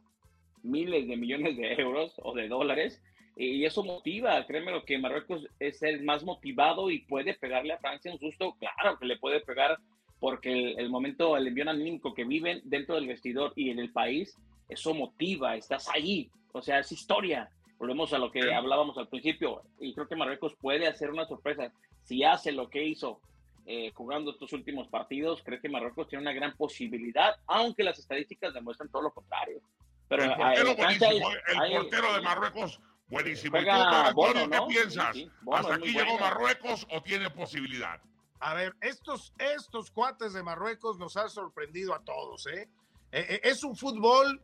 miles 0.62 1.08
de 1.08 1.18
millones 1.18 1.58
de 1.58 1.74
euros 1.82 2.14
o 2.18 2.36
de 2.36 2.48
dólares 2.48 3.02
y 3.36 3.66
eso 3.66 3.84
motiva, 3.84 4.46
créeme 4.46 4.72
lo 4.72 4.86
que 4.86 5.00
Marruecos 5.00 5.48
es 5.60 5.82
el 5.82 6.04
más 6.04 6.24
motivado 6.24 6.92
y 6.92 7.00
puede 7.00 7.34
pegarle 7.34 7.74
a 7.74 7.80
Francia 7.80 8.12
un 8.12 8.20
susto, 8.20 8.56
claro 8.60 9.00
que 9.00 9.08
le 9.08 9.18
puede 9.18 9.42
pegar 9.42 9.80
porque 10.20 10.52
el, 10.52 10.80
el 10.80 10.90
momento, 10.90 11.38
el 11.38 11.48
envío 11.48 11.68
anímico 11.68 12.14
que 12.14 12.24
viven 12.24 12.62
dentro 12.66 12.96
del 12.96 13.08
vestidor 13.08 13.54
y 13.56 13.72
en 13.72 13.80
el 13.80 13.92
país, 13.92 14.38
eso 14.70 14.94
motiva, 14.94 15.56
estás 15.56 15.90
ahí, 15.90 16.30
o 16.54 16.62
sea, 16.62 16.80
es 16.80 16.92
historia, 16.92 17.50
Volvemos 17.80 18.12
a 18.14 18.18
lo 18.18 18.32
que 18.32 18.54
hablábamos 18.54 18.98
al 18.98 19.08
principio 19.08 19.62
y 19.80 19.94
creo 19.94 20.08
que 20.08 20.16
Marruecos 20.16 20.56
puede 20.60 20.88
hacer 20.88 21.12
una 21.12 21.26
sorpresa. 21.26 21.72
Si 22.04 22.24
hace 22.24 22.52
lo 22.52 22.70
que 22.70 22.84
hizo 22.84 23.20
eh, 23.66 23.92
jugando 23.94 24.32
estos 24.32 24.54
últimos 24.54 24.88
partidos, 24.88 25.44
creo 25.44 25.62
que 25.62 25.70
Marruecos 25.70 26.08
tiene 26.08 26.24
una 26.24 26.34
gran 26.34 26.56
posibilidad, 26.56 27.36
aunque 27.46 27.84
las 27.84 28.00
estadísticas 28.00 28.54
demuestran 28.54 28.90
todo 28.90 29.04
lo 29.04 29.12
contrario. 29.12 29.62
Pero 30.08 30.24
el 30.24 30.30
portero, 30.30 32.14
de 32.14 32.22
Marruecos, 32.22 32.80
buenísimo. 33.10 33.58
¿Y 33.58 33.66
tú, 33.66 34.50
qué 34.50 34.62
piensas? 34.70 35.18
¿Hasta 35.52 35.76
aquí 35.76 35.92
llegó 35.92 36.18
Marruecos 36.18 36.88
o 36.90 37.02
tiene 37.02 37.30
posibilidad? 37.30 38.02
A 38.40 38.54
ver, 38.54 38.74
estos, 38.82 39.34
estos 39.38 39.92
cuates 39.92 40.34
de 40.34 40.44
Marruecos 40.44 40.98
nos 40.98 41.18
han 41.18 41.30
sorprendido 41.30 41.94
a 41.94 42.00
todos, 42.00 42.48
¿eh? 42.48 42.70
eh, 43.12 43.26
eh 43.30 43.42
es 43.44 43.64
un 43.64 43.76
fútbol, 43.76 44.42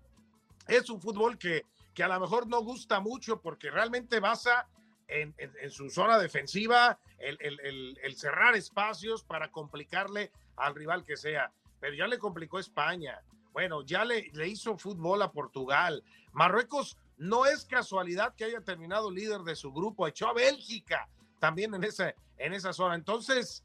es 0.68 0.90
un 0.90 1.00
fútbol 1.00 1.38
que 1.38 1.64
que 1.94 2.04
a 2.04 2.08
lo 2.08 2.20
mejor 2.20 2.48
no 2.48 2.62
gusta 2.62 3.00
mucho 3.00 3.41
porque 3.41 3.70
realmente 3.72 4.20
basa 4.20 4.68
en, 5.08 5.36
su 5.70 5.89
zona 5.89 6.18
defensiva 6.18 6.98
el, 7.20 8.16
cerrar 8.16 8.56
espacios 8.56 9.24
para 9.24 9.52
complicarle 9.52 10.32
al 10.56 10.76
rival 10.76 11.04
que 11.04 11.18
sea. 11.18 11.52
Pero 11.80 11.96
ya 11.96 12.08
le 12.08 12.18
complicó 12.18 12.60
España. 12.60 13.22
Bueno, 13.52 13.84
ya 13.84 14.04
le, 14.06 14.32
le 14.34 14.48
hizo 14.48 14.78
fútbol 14.78 15.22
a 15.22 15.32
Portugal. 15.32 16.04
Marruecos 16.32 16.98
no 17.18 17.46
es 17.46 17.66
casualidad 17.66 18.34
que 18.36 18.46
haya 18.46 18.62
terminado 18.62 19.12
líder 19.12 19.41
de 19.41 19.56
su 19.56 19.72
grupo. 19.72 20.08
Echó 20.08 20.30
a 20.30 20.34
Bélgica 20.34 21.08
también 21.39 21.74
en, 21.76 21.84
ese, 21.84 22.16
en 22.38 22.54
esa 22.54 22.74
zona. 22.74 22.96
Entonces, 22.96 23.64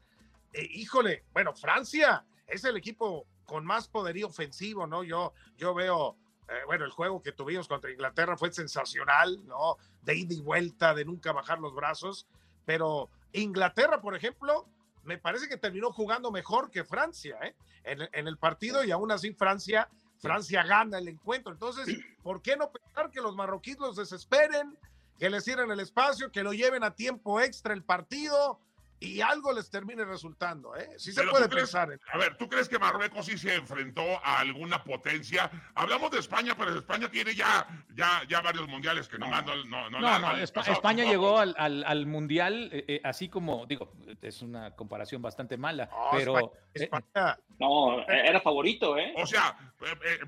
eh, 0.53 0.67
híjole, 0.71 1.23
bueno, 1.33 1.53
Francia 1.53 2.25
es 2.45 2.63
el 2.63 2.77
equipo 2.77 3.25
con 3.45 3.65
más 3.65 3.87
poderío 3.87 4.27
ofensivo, 4.27 4.85
¿no? 4.85 5.03
Yo, 5.03 5.33
yo 5.57 5.73
veo 5.73 6.15
eh, 6.49 6.61
bueno, 6.65 6.85
el 6.85 6.91
juego 6.91 7.21
que 7.21 7.31
tuvimos 7.31 7.67
contra 7.67 7.91
Inglaterra 7.91 8.35
fue 8.35 8.51
sensacional, 8.51 9.45
¿no? 9.45 9.77
De 10.01 10.15
ida 10.15 10.33
y 10.33 10.41
vuelta, 10.41 10.93
de 10.93 11.05
nunca 11.05 11.31
bajar 11.31 11.59
los 11.59 11.75
brazos, 11.75 12.27
pero 12.65 13.09
Inglaterra, 13.33 14.01
por 14.01 14.15
ejemplo, 14.15 14.65
me 15.03 15.17
parece 15.17 15.47
que 15.47 15.57
terminó 15.57 15.91
jugando 15.91 16.31
mejor 16.31 16.71
que 16.71 16.83
Francia, 16.83 17.37
¿eh? 17.43 17.55
En, 17.83 18.27
el 18.27 18.37
partido 18.37 18.83
y 18.83 18.91
aún 18.91 19.11
así 19.11 19.33
Francia, 19.33 19.89
Francia 20.19 20.63
gana 20.63 20.97
el 20.97 21.07
encuentro. 21.07 21.51
Entonces, 21.53 21.87
¿por 22.23 22.41
qué 22.41 22.57
no 22.57 22.71
pensar 22.71 23.09
que 23.11 23.21
los 23.21 23.35
marroquíes 23.35 23.79
los 23.79 23.95
desesperen, 23.95 24.77
que 25.17 25.29
les 25.29 25.43
cierren 25.43 25.71
el 25.71 25.79
espacio, 25.79 26.31
que 26.31 26.43
lo 26.43 26.53
lleven 26.53 26.83
a 26.83 26.95
tiempo 26.95 27.39
extra 27.39 27.73
el 27.73 27.83
partido? 27.83 28.59
Y 28.99 29.21
algo 29.21 29.53
les 29.53 29.69
termine 29.69 30.03
resultando, 30.03 30.75
¿eh? 30.75 30.89
Sí 30.97 31.13
se 31.13 31.23
puede 31.23 31.47
pensar. 31.47 31.97
A 32.11 32.17
ver, 32.17 32.35
¿tú 32.37 32.49
crees 32.49 32.67
que 32.67 32.77
Marruecos 32.77 33.25
sí 33.25 33.37
se 33.37 33.55
enfrentó 33.55 34.03
a 34.23 34.39
alguna 34.39 34.83
potencia? 34.83 35.49
Hablamos 35.75 36.11
de 36.11 36.19
España, 36.19 36.53
pero 36.57 36.77
España 36.77 37.09
tiene 37.09 37.33
ya, 37.33 37.65
ya, 37.95 38.23
ya 38.27 38.41
varios 38.41 38.67
mundiales 38.67 39.07
que 39.07 39.17
no 39.17 39.27
No, 39.29 39.89
no, 39.89 40.19
no, 40.19 40.37
España 40.37 41.05
llegó 41.05 41.37
al, 41.39 41.55
al, 41.57 42.05
mundial, 42.05 42.69
eh, 42.73 42.85
eh, 42.87 43.01
así 43.03 43.29
como, 43.29 43.65
digo, 43.65 43.93
es 44.21 44.41
una 44.41 44.75
comparación 44.75 45.21
bastante 45.21 45.57
mala, 45.57 45.89
pero... 46.11 46.53
España, 46.73 47.37
no, 47.57 48.05
era 48.07 48.39
favorito, 48.41 48.97
¿eh? 48.97 49.13
O 49.17 49.25
sea, 49.25 49.57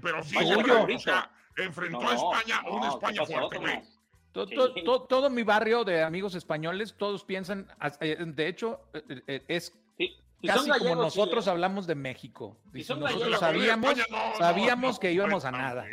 pero 0.02 0.24
sí, 0.24 0.38
enfrentó 1.58 2.10
a 2.10 2.16
España, 2.16 2.62
una 2.70 2.90
España 2.90 3.26
fuerte, 3.26 3.58
güey. 3.58 4.01
Todo, 4.32 5.02
todo, 5.04 5.30
mi 5.30 5.44
barrio 5.44 5.84
de 5.84 6.04
amigos 6.04 6.36
españoles, 6.36 6.96
todos 6.98 7.26
piensan, 7.26 7.68
eh, 8.00 8.18
de 8.20 8.48
hecho, 8.48 8.80
eh, 8.94 9.22
eh, 9.28 9.44
es 9.48 9.74
Casi 10.46 10.70
como 10.72 10.96
nosotros 10.96 11.46
¿eh? 11.46 11.50
hablamos 11.52 11.88
de 11.88 11.96
México. 11.96 12.58
nosotros 12.74 13.40
sabíamos, 13.40 13.96
sabíamos 14.38 15.00
que 15.00 15.12
íbamos 15.12 15.46
a 15.46 15.52
nada. 15.52 15.86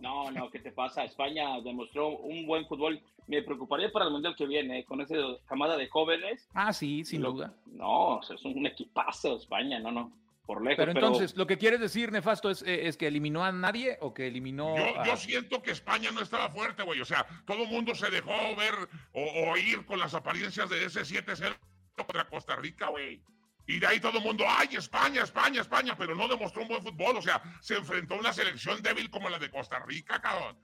¿no? 0.00 0.30
no, 0.30 0.50
¿qué 0.50 0.58
te 0.58 0.72
pasa? 0.72 1.04
España 1.04 1.60
demostró 1.60 2.08
un 2.08 2.46
buen 2.46 2.66
fútbol. 2.66 3.00
Me 3.26 3.42
preocuparía 3.42 3.90
para 3.90 4.06
el 4.06 4.10
Mundial 4.10 4.34
que 4.36 4.46
viene, 4.46 4.80
¿eh? 4.80 4.84
con 4.84 5.00
esa 5.00 5.14
camada 5.46 5.76
de 5.76 5.88
jóvenes. 5.88 6.48
Ah, 6.54 6.72
sí, 6.72 7.04
sin 7.04 7.22
duda. 7.22 7.54
No, 7.66 8.20
es 8.20 8.44
un 8.44 8.66
equipazo 8.66 9.36
España, 9.36 9.78
no, 9.78 9.90
no. 9.90 10.12
Por 10.46 10.62
lejos, 10.62 10.76
pero 10.76 10.90
entonces, 10.90 11.36
lo 11.36 11.46
que 11.46 11.56
quieres 11.56 11.78
decir, 11.78 12.10
Nefasto, 12.10 12.50
es, 12.50 12.62
eh, 12.62 12.88
es, 12.88 12.96
que 12.96 13.06
eliminó 13.06 13.44
a 13.44 13.52
nadie 13.52 13.96
o 14.00 14.12
que 14.12 14.26
eliminó. 14.26 14.76
Yo, 14.76 15.04
yo 15.04 15.16
siento 15.16 15.62
que 15.62 15.70
España 15.70 16.10
no 16.10 16.20
estaba 16.20 16.50
fuerte, 16.50 16.82
güey. 16.82 17.00
O 17.00 17.04
sea, 17.04 17.24
todo 17.46 17.62
el 17.62 17.68
mundo 17.68 17.94
se 17.94 18.10
dejó 18.10 18.32
ver 18.56 18.74
o 19.12 19.50
oír 19.52 19.86
con 19.86 20.00
las 20.00 20.14
apariencias 20.14 20.68
de 20.68 20.84
ese 20.84 21.02
7-0 21.02 21.56
contra 21.96 22.24
Costa 22.24 22.56
Rica, 22.56 22.88
güey. 22.88 23.22
Y 23.66 23.78
de 23.78 23.86
ahí 23.86 24.00
todo 24.00 24.18
el 24.18 24.24
mundo, 24.24 24.44
ay, 24.46 24.68
España, 24.76 25.22
España, 25.22 25.60
España, 25.60 25.94
pero 25.96 26.14
no 26.14 26.26
demostró 26.26 26.62
un 26.62 26.68
buen 26.68 26.82
fútbol. 26.82 27.16
O 27.16 27.22
sea, 27.22 27.40
se 27.60 27.76
enfrentó 27.76 28.14
a 28.14 28.18
una 28.18 28.32
selección 28.32 28.82
débil 28.82 29.08
como 29.10 29.28
la 29.28 29.38
de 29.38 29.50
Costa 29.50 29.78
Rica, 29.86 30.20
cabrón. 30.20 30.56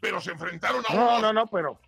Pero 0.00 0.20
se 0.20 0.32
enfrentaron 0.32 0.82
a 0.88 0.94
No, 0.94 1.20
no, 1.20 1.32
no, 1.32 1.46
pero 1.46 1.78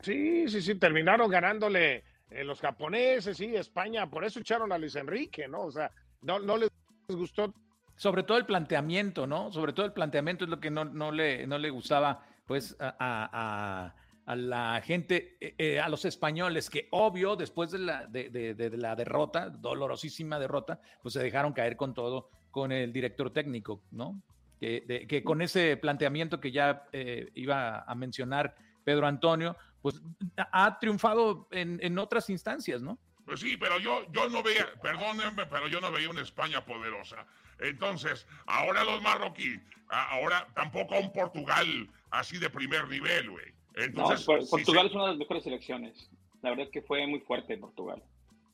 sí, 0.00 0.48
sí, 0.48 0.62
sí, 0.62 0.74
terminaron 0.76 1.30
ganándole 1.30 2.04
eh, 2.30 2.44
los 2.44 2.60
japoneses, 2.60 3.36
sí, 3.36 3.54
España. 3.56 4.08
Por 4.08 4.24
eso 4.24 4.40
echaron 4.40 4.72
a 4.72 4.78
Luis 4.78 4.94
Enrique, 4.96 5.48
¿no? 5.48 5.62
O 5.62 5.72
sea, 5.72 5.90
no, 6.22 6.38
no 6.38 6.56
les 6.56 6.70
gustó. 7.08 7.52
Sobre 7.96 8.24
todo 8.24 8.38
el 8.38 8.46
planteamiento, 8.46 9.26
¿no? 9.26 9.52
Sobre 9.52 9.72
todo 9.72 9.86
el 9.86 9.92
planteamiento 9.92 10.44
es 10.44 10.50
lo 10.50 10.58
que 10.58 10.70
no, 10.70 10.84
no, 10.84 11.12
le, 11.12 11.46
no 11.46 11.58
le 11.58 11.70
gustaba, 11.70 12.26
pues, 12.46 12.76
a 12.80 13.94
a 14.26 14.36
la 14.36 14.80
gente, 14.82 15.36
eh, 15.40 15.54
eh, 15.58 15.80
a 15.80 15.88
los 15.88 16.04
españoles, 16.04 16.70
que 16.70 16.88
obvio, 16.90 17.36
después 17.36 17.70
de 17.70 17.78
la, 17.78 18.06
de, 18.06 18.72
la 18.76 18.96
derrota, 18.96 19.50
dolorosísima 19.50 20.38
derrota, 20.38 20.80
pues 21.02 21.14
se 21.14 21.22
dejaron 21.22 21.52
caer 21.52 21.76
con 21.76 21.94
todo 21.94 22.30
con 22.50 22.72
el 22.72 22.92
director 22.92 23.30
técnico, 23.30 23.82
¿no? 23.90 24.22
Que, 24.60 25.06
que 25.08 25.22
con 25.22 25.42
ese 25.42 25.76
planteamiento 25.76 26.40
que 26.40 26.52
ya 26.52 26.84
eh, 26.92 27.30
iba 27.34 27.80
a 27.80 27.94
mencionar 27.94 28.54
Pedro 28.84 29.06
Antonio, 29.06 29.56
pues 29.82 30.00
ha 30.36 30.78
triunfado 30.78 31.48
en, 31.50 31.78
en, 31.82 31.98
otras 31.98 32.30
instancias, 32.30 32.80
¿no? 32.80 32.98
Pues 33.24 33.40
sí, 33.40 33.56
pero 33.56 33.78
yo, 33.78 34.04
yo 34.12 34.28
no 34.28 34.42
veía, 34.42 34.68
perdónenme, 34.82 35.46
pero 35.46 35.68
yo 35.68 35.80
no 35.80 35.90
veía 35.90 36.10
una 36.10 36.22
España 36.22 36.64
poderosa. 36.64 37.26
Entonces, 37.58 38.26
ahora 38.46 38.84
los 38.84 39.00
marroquíes, 39.02 39.60
ahora 39.88 40.46
tampoco 40.54 40.98
un 40.98 41.12
Portugal 41.12 41.88
así 42.10 42.38
de 42.38 42.50
primer 42.50 42.88
nivel, 42.88 43.30
güey 43.30 43.54
no, 43.92 44.04
Portugal 44.50 44.86
es 44.86 44.92
una 44.92 45.04
de 45.04 45.10
las 45.10 45.18
mejores 45.18 45.44
selecciones. 45.44 46.10
La 46.42 46.50
verdad 46.50 46.66
es 46.66 46.72
que 46.72 46.82
fue 46.82 47.06
muy 47.06 47.20
fuerte 47.20 47.56
Portugal. 47.56 48.02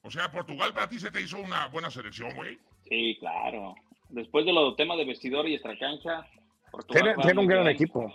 O 0.02 0.10
sea, 0.10 0.30
Portugal 0.30 0.72
para 0.72 0.88
ti 0.88 0.98
se 0.98 1.10
te 1.10 1.20
hizo 1.20 1.38
una 1.38 1.66
buena 1.68 1.90
selección, 1.90 2.34
güey. 2.34 2.58
Sí, 2.88 3.16
claro. 3.20 3.74
Después 4.08 4.46
de 4.46 4.52
los 4.52 4.76
temas 4.76 4.96
de 4.96 5.04
vestidor 5.04 5.46
y 5.48 5.54
extracancha, 5.54 6.26
Portugal 6.70 7.16
tiene, 7.22 7.40
un 7.40 7.46
gran 7.46 7.68
equipo. 7.68 8.12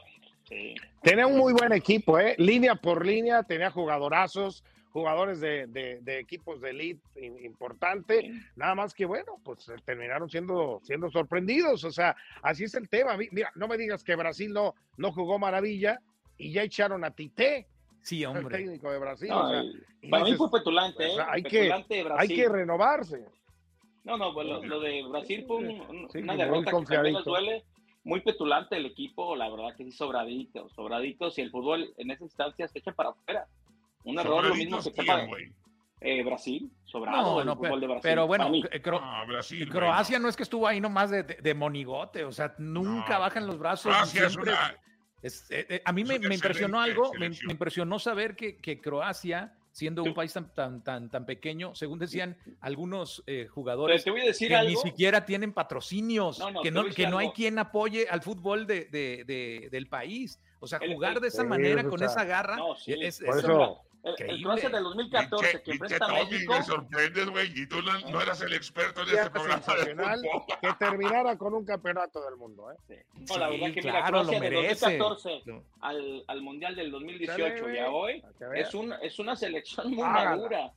Sí. 0.49 0.76
Tiene 1.03 1.26
un 1.26 1.38
muy 1.38 1.53
buen 1.53 1.74
equipo, 1.74 2.18
¿eh? 2.20 2.36
Línea 2.38 2.76
por 2.76 3.06
línea, 3.06 3.43
tenía 3.43 3.70
jugadorazos, 3.70 4.64
jugadores 4.96 5.41
de, 5.41 5.68
de, 5.68 6.20
equipos 6.20 6.62
de 6.62 6.70
elite 6.70 7.02
importante. 7.43 8.32
Nada 8.56 8.76
más 8.76 8.93
que, 8.93 9.04
bueno, 9.06 9.41
pues 9.43 9.68
eh, 9.68 9.74
terminaron 9.84 10.30
siendo, 10.30 10.80
siendo 10.84 11.12
sorprendidos. 11.12 11.84
O 11.84 11.91
sea, 11.91 12.16
así 12.41 12.64
es 12.64 12.76
el 12.76 12.88
tema. 12.88 13.18
Mira, 13.18 13.52
no 13.56 13.68
me 13.68 13.76
digas 13.76 14.06
que 14.06 14.16
Brasil 14.16 14.54
no, 14.54 14.74
no 14.96 15.12
jugó 15.12 15.38
maravilla 15.38 16.00
y 16.38 16.54
ya 16.54 16.64
echaron 16.64 17.04
a 17.04 17.12
Tite. 17.12 17.68
Sí, 18.00 18.24
hombre. 18.24 18.43
El 18.43 18.64
técnico 18.64 18.89
de 18.89 19.00
Brasil. 19.00 19.30
para 20.10 20.24
mí 20.24 20.34
fue 20.38 20.50
petulante, 20.50 21.08
¿eh? 21.08 21.18
hay, 21.28 21.43
que, 21.43 21.74
hay 22.18 22.28
que 22.30 22.48
renovarse. 22.48 23.26
No, 24.06 24.16
no, 24.16 24.34
pues 24.34 24.48
lo, 24.48 24.80
de 24.80 25.04
Brasil 25.10 25.43
fue 25.46 25.58
una 25.58 26.38
derrota 26.38 26.72
que 26.72 26.86
también 26.86 27.16
nos 27.16 27.26
duele. 27.26 27.66
Muy 28.06 28.22
petulante 28.22 28.78
el 28.78 28.86
equipo, 28.86 29.36
la 29.36 29.50
verdad 29.50 29.76
que 29.76 29.84
sí, 29.84 29.91
sobradito, 29.91 30.70
sobradito. 30.70 31.32
Si 31.32 31.41
el 31.41 31.52
fútbol 31.52 31.91
en 31.98 32.12
esas 32.12 32.22
instancias 32.22 32.72
se 32.72 32.80
echa 32.80 32.93
para 32.93 33.10
afuera. 33.10 33.46
Un 34.06 34.20
error 34.20 34.45
lo 34.45 34.56
mismo 34.56 34.82
que 34.82 34.91
para 34.91 35.28
eh, 36.01 36.24
Brasil, 36.24 36.72
sobrado 36.84 37.41
el 37.41 37.49
fútbol 37.49 37.82
de 37.82 37.88
Brasil. 37.88 38.01
Pero 38.03 38.28
bueno, 38.28 38.51
ah, 39.01 39.26
Croacia 39.72 40.20
no 40.20 40.30
es 40.30 40.36
que 40.36 40.43
estuvo 40.43 40.68
ahí 40.68 40.80
nomás 40.80 41.10
de, 41.10 41.24
de, 41.24 41.53
monigote, 41.53 42.24
o 42.24 42.32
sea, 42.32 42.53
nunca 42.60 43.18
bajan 43.18 43.47
los 43.47 43.58
brazos. 43.58 43.93
Siempre, 44.10 44.53
eh, 45.49 45.66
eh, 45.70 45.82
a 45.84 45.91
mí 45.91 46.03
me, 46.03 46.16
impresionó 46.16 46.80
algo, 46.80 47.12
me, 47.18 47.32
impresionó 47.49 47.97
saber 47.97 48.36
que, 48.36 48.80
Croacia, 48.80 49.56
siendo 49.72 50.03
un 50.03 50.14
país 50.14 50.32
tan, 50.34 50.53
tan, 50.53 50.84
tan, 50.84 51.10
tan 51.10 51.26
pequeño, 51.26 51.74
según 51.74 51.97
decían 51.97 52.38
algunos 52.62 53.24
eh, 53.26 53.47
jugadores, 53.47 54.03
te 54.03 54.12
voy 54.12 54.22
a 54.22 54.26
decir 54.26 54.49
que 54.49 54.62
ni 54.62 54.76
siquiera 54.76 55.26
tienen 55.26 55.51
patrocinios, 55.51 56.39
que, 56.62 56.70
no, 56.70 56.86
que 56.86 57.08
no 57.08 57.18
hay 57.18 57.30
quien 57.30 57.58
apoye 57.58 58.08
al 58.08 58.22
fútbol 58.22 58.68
de, 58.68 59.70
del 59.72 59.88
país. 59.88 60.39
O 60.60 60.68
sea, 60.68 60.80
jugar 60.80 61.20
de 61.20 61.28
esa 61.28 61.43
manera, 61.43 61.84
con 61.84 62.03
esa 62.03 62.24
garra, 62.24 62.58
es, 62.86 63.24
el, 64.06 64.43
Croacia 64.43 64.70
del 64.70 64.84
2014 64.84 65.62
que 65.64 65.72
enfrenta 65.72 66.06
a 66.06 66.14
México. 66.14 66.53
Me 66.53 66.64
sorprendes, 66.64 67.30
güey, 67.30 67.60
y 67.60 67.68
tú 67.68 67.78
no, 67.82 68.22
eras 68.22 68.41
el 68.41 68.53
experto 68.53 69.01
en 69.01 69.10
este 69.10 69.30
programa. 69.32 69.62
que 70.62 70.74
terminara 70.78 71.38
con 71.38 71.53
un 71.53 71.66
campeonato 71.66 72.24
del 72.24 72.38
mundo, 72.38 72.72
¿eh? 72.72 72.76
Sí. 72.88 72.95
No, 73.30 73.38
la 73.39 73.49
verdad 73.49 73.74
que 73.74 73.82
mira, 73.82 74.06
Croacia 74.06 74.39
del 74.39 74.53
2014 74.53 75.43
al, 75.82 76.24
al, 76.28 76.41
Mundial 76.41 76.76
del 76.76 76.91
2018 76.91 77.70
y 77.72 77.78
a 77.80 77.89
hoy 77.89 78.24
es, 78.53 78.74
un, 78.76 78.93
es 79.01 79.18
una 79.18 79.36
selección 79.36 79.89
muy 79.91 80.03
madura. 80.03 80.72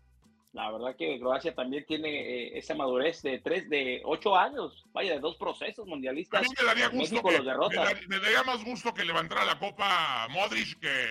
La 0.54 0.72
verdad 0.72 0.96
que 0.96 1.20
Croacia 1.20 1.54
también 1.54 1.84
tiene 1.84 2.08
eh, 2.08 2.58
esa 2.58 2.74
madurez 2.74 3.20
de 3.20 3.38
tres, 3.40 3.68
de 3.68 4.00
ocho 4.04 4.34
años, 4.34 4.86
vaya, 4.92 5.12
de 5.12 5.20
dos 5.20 5.36
procesos 5.36 5.86
mundialistas. 5.86 6.40
A 6.40 6.42
mí 6.42 6.48
me 6.58 6.66
daría 6.66 6.88
gusto 6.88 7.16
México 7.16 7.28
que, 7.28 7.36
los 7.36 7.46
derrota. 7.46 7.84
Me, 8.08 8.18
daría 8.18 8.42
más 8.44 8.64
gusto 8.64 8.94
que 8.94 9.04
levantara 9.04 9.44
la 9.44 9.58
copa 9.58 10.26
Modric 10.30 10.78
que, 10.80 11.06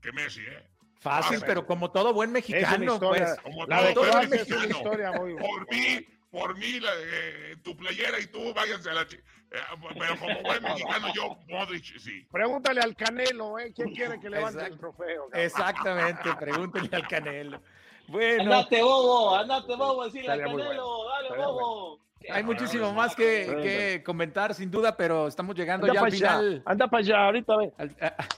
que 0.00 0.10
Messi, 0.12 0.40
¿eh? 0.40 0.75
Fácil, 0.98 1.40
pero 1.44 1.66
como 1.66 1.90
todo 1.90 2.12
buen 2.12 2.32
mexicano, 2.32 2.98
pues. 2.98 3.36
Como 3.42 3.66
la 3.66 3.94
todo 3.94 4.10
buen 4.10 4.30
mexicano. 4.30 4.62
Es 4.62 4.66
una 4.66 4.76
historia 4.76 5.12
muy 5.12 5.34
Por 5.34 5.70
mí, 5.70 6.06
por 6.30 6.56
mí, 6.56 6.80
eh, 6.82 7.56
tu 7.62 7.76
playera 7.76 8.18
y 8.20 8.26
tú 8.26 8.52
váyanse 8.54 8.90
a 8.90 8.94
la... 8.94 9.02
Eh, 9.02 9.58
pero 9.98 10.18
como 10.18 10.42
buen 10.42 10.62
mexicano, 10.62 11.06
yo, 11.14 11.38
Modric, 11.48 11.98
sí. 11.98 12.26
Pregúntale 12.32 12.80
al 12.80 12.96
Canelo, 12.96 13.58
¿eh? 13.58 13.72
¿Quién 13.74 13.94
quiere 13.94 14.18
que 14.18 14.28
levante 14.28 14.64
el 14.64 14.76
trofeo? 14.78 15.28
Exactamente, 15.32 16.34
pregúntale 16.38 16.88
al 16.92 17.06
Canelo. 17.06 17.60
Bueno. 18.08 18.42
Andate, 18.42 18.82
bobo, 18.82 19.36
andate, 19.36 19.76
bobo, 19.76 20.04
decirle 20.04 20.32
al 20.32 20.40
Canelo, 20.40 21.04
dale, 21.08 21.36
bobo. 21.36 22.00
Hay 22.28 22.42
muchísimo 22.42 22.92
más 22.92 23.14
que, 23.14 23.46
que, 23.62 24.02
comentar, 24.02 24.52
sin 24.54 24.70
duda, 24.70 24.96
pero 24.96 25.28
estamos 25.28 25.54
llegando 25.54 25.86
ya 25.92 26.00
al 26.00 26.10
final. 26.10 26.62
Anda 26.64 26.88
para 26.88 27.00
allá, 27.02 27.24
ahorita 27.26 27.56
ven. 27.56 27.72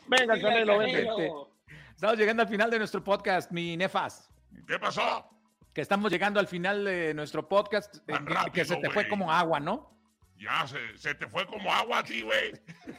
Venga, 0.08 0.40
Canelo, 0.40 0.78
vente. 0.78 1.08
Estamos 1.98 2.16
llegando 2.16 2.44
al 2.44 2.48
final 2.48 2.70
de 2.70 2.78
nuestro 2.78 3.02
podcast, 3.02 3.50
mi 3.50 3.76
Nefas. 3.76 4.30
¿Qué 4.68 4.78
pasó? 4.78 5.28
Que 5.74 5.80
estamos 5.80 6.12
llegando 6.12 6.38
al 6.38 6.46
final 6.46 6.84
de 6.84 7.12
nuestro 7.12 7.48
podcast, 7.48 7.96
eh, 8.06 8.14
que 8.52 8.64
se 8.64 8.76
te 8.76 8.88
fue 8.88 9.08
como 9.08 9.32
agua, 9.32 9.58
¿no? 9.58 9.98
Ya, 10.36 10.64
se, 10.94 11.16
te 11.16 11.26
fue 11.26 11.44
como 11.46 11.72
agua 11.72 11.98
a 11.98 12.04
ti, 12.04 12.22
güey. 12.22 12.52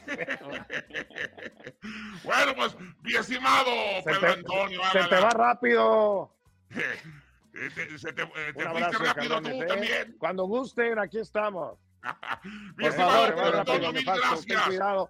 bueno, 2.24 2.54
pues, 2.54 2.76
mi 3.00 3.14
estimado 3.14 3.70
Pedro 4.04 4.32
Antonio. 4.34 4.82
Se 4.92 5.04
te 5.04 5.18
va 5.18 5.30
rápido. 5.30 6.36
se 7.96 8.12
te, 8.12 8.22
eh, 8.22 8.52
te 8.54 8.68
fuiste 8.68 8.98
rápido 8.98 9.40
tú 9.40 9.48
¿eh? 9.48 9.66
también. 9.66 10.16
Cuando 10.18 10.44
gusten, 10.44 10.98
aquí 10.98 11.20
estamos. 11.20 11.78
mi 12.76 12.86
estimado 12.86 13.34
Pedro 13.34 13.60
Antonio, 13.60 13.92
mil 13.94 14.04
gracias. 14.04 14.66
Cuidado. 14.66 15.08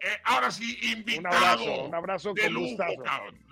Eh, 0.00 0.20
ahora 0.24 0.50
sí, 0.50 0.78
invitado. 0.92 1.84
Un 1.84 1.94
abrazo, 1.94 2.32
de 2.32 2.48
lujo, 2.48 2.82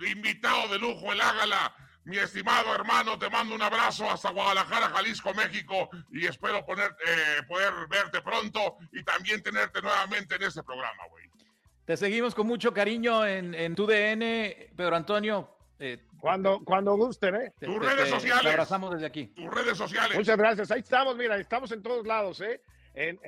Invitado 0.05 0.67
de 0.69 0.79
lujo, 0.79 1.11
el 1.13 1.21
Ágala. 1.21 1.75
Mi 2.05 2.17
estimado 2.17 2.73
hermano, 2.73 3.19
te 3.19 3.29
mando 3.29 3.53
un 3.53 3.61
abrazo 3.61 4.09
hasta 4.09 4.31
Guadalajara, 4.31 4.89
Jalisco, 4.89 5.31
México, 5.35 5.89
y 6.11 6.25
espero 6.25 6.65
poner, 6.65 6.95
eh, 7.05 7.43
poder 7.47 7.71
verte 7.87 8.21
pronto 8.21 8.77
y 8.91 9.03
también 9.03 9.43
tenerte 9.43 9.79
nuevamente 9.81 10.35
en 10.35 10.43
este 10.43 10.63
programa, 10.63 11.03
güey. 11.09 11.29
Te 11.85 11.97
seguimos 11.97 12.33
con 12.33 12.47
mucho 12.47 12.73
cariño 12.73 13.25
en, 13.25 13.53
en 13.53 13.75
tu 13.75 13.85
DN, 13.85 14.71
Pedro 14.75 14.95
Antonio. 14.95 15.55
Eh, 15.77 15.99
cuando, 16.19 16.63
cuando 16.63 16.95
gusten, 16.95 17.35
¿eh? 17.35 17.53
Tus 17.59 17.79
redes 17.79 18.09
sociales. 18.09 18.43
Te 18.43 18.49
abrazamos 18.49 18.91
desde 18.91 19.05
aquí. 19.05 19.27
Tus 19.27 19.53
redes 19.53 19.77
sociales. 19.77 20.17
Muchas 20.17 20.37
gracias. 20.37 20.71
Ahí 20.71 20.81
estamos, 20.81 21.15
mira, 21.15 21.37
estamos 21.37 21.71
en 21.71 21.81
todos 21.81 22.05
lados, 22.05 22.41
¿eh? 22.41 22.61
En, 22.93 23.19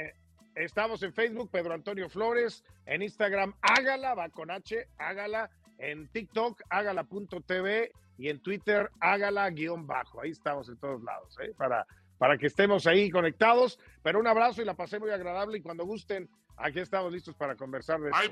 Estamos 0.56 1.02
en 1.04 1.14
Facebook, 1.14 1.50
Pedro 1.50 1.74
Antonio 1.74 2.10
Flores, 2.10 2.64
en 2.86 3.02
Instagram, 3.02 3.54
hágala, 3.62 4.14
va 4.14 4.30
con 4.30 4.52
H, 4.52 4.88
hágala, 4.98 5.50
en 5.78 6.08
TikTok, 6.10 6.62
hágala.tv 6.70 7.92
y 8.18 8.30
en 8.30 8.42
Twitter, 8.42 8.92
hágala 9.00 9.50
guion 9.50 9.88
bajo. 9.88 10.22
Ahí 10.22 10.32
estamos 10.32 10.70
en 10.70 10.78
todos 10.78 11.02
lados, 11.04 11.38
¿eh? 11.40 11.54
para, 11.58 11.88
para 12.18 12.38
que 12.38 12.48
estemos 12.48 12.86
ahí 12.86 13.10
conectados. 13.10 13.80
Pero 14.04 14.20
un 14.20 14.28
abrazo 14.28 14.62
y 14.62 14.66
la 14.66 14.76
pasé 14.76 15.00
muy 15.00 15.10
agradable 15.10 15.58
y 15.58 15.62
cuando 15.62 15.86
gusten, 15.86 16.30
aquí 16.58 16.80
estamos 16.80 17.12
listos 17.12 17.36
para 17.36 17.56
conversar. 17.56 18.00
De 18.00 18.12
Ahí 18.14 18.30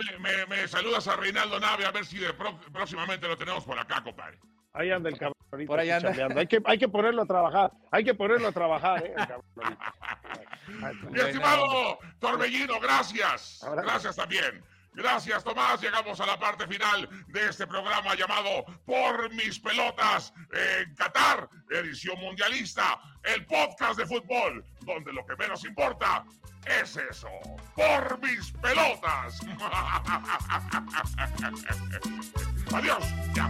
me, 0.48 0.68
saludas 0.68 1.08
a 1.08 1.16
Reinaldo 1.16 1.60
Nave 1.60 1.86
a 1.86 1.92
ver 1.92 2.06
si 2.06 2.20
próximamente 2.72 3.28
lo 3.28 3.38
tenemos 3.38 3.64
por 3.64 3.80
acá, 3.80 4.04
compadre. 4.04 4.40
Ahí 4.74 4.92
anda 4.92 5.10
el 5.10 5.18
cabrón. 5.18 5.39
Por 5.50 5.80
allá 5.80 6.00
Hay 6.36 6.48
que, 6.48 6.62
hay 6.64 6.78
que 6.78 6.88
ponerlo 6.88 7.24
a 7.24 7.26
trabajar, 7.26 7.72
hay 7.92 8.04
que 8.04 8.14
ponerlo 8.14 8.50
a 8.50 8.52
trabajar, 8.52 9.04
¿eh? 9.06 9.16
Mi 11.10 11.20
estimado 11.20 11.98
Torbellino, 12.20 12.80
gracias. 12.80 13.66
Gracias 13.84 14.16
también. 14.16 14.64
Gracias, 14.94 15.44
Tomás. 15.44 15.82
Llegamos 15.82 16.20
a 16.20 16.26
la 16.26 16.38
parte 16.38 16.68
final 16.68 17.08
de 17.28 17.48
este 17.48 17.66
programa 17.68 18.16
llamado 18.16 18.66
Por 18.86 19.34
mis 19.34 19.60
pelotas 19.60 20.34
en 20.52 20.94
Qatar, 20.96 21.48
edición 21.70 22.20
mundialista, 22.20 23.00
el 23.24 23.46
podcast 23.46 24.00
de 24.00 24.06
fútbol, 24.06 24.66
donde 24.82 25.14
lo 25.14 25.26
que 25.26 25.36
menos 25.36 25.64
importa 25.66 26.26
es 26.66 26.98
eso. 26.98 27.30
Por 27.76 28.20
mis 28.22 28.52
pelotas. 28.54 29.40
Adiós. 32.74 33.04
Ya. 33.34 33.50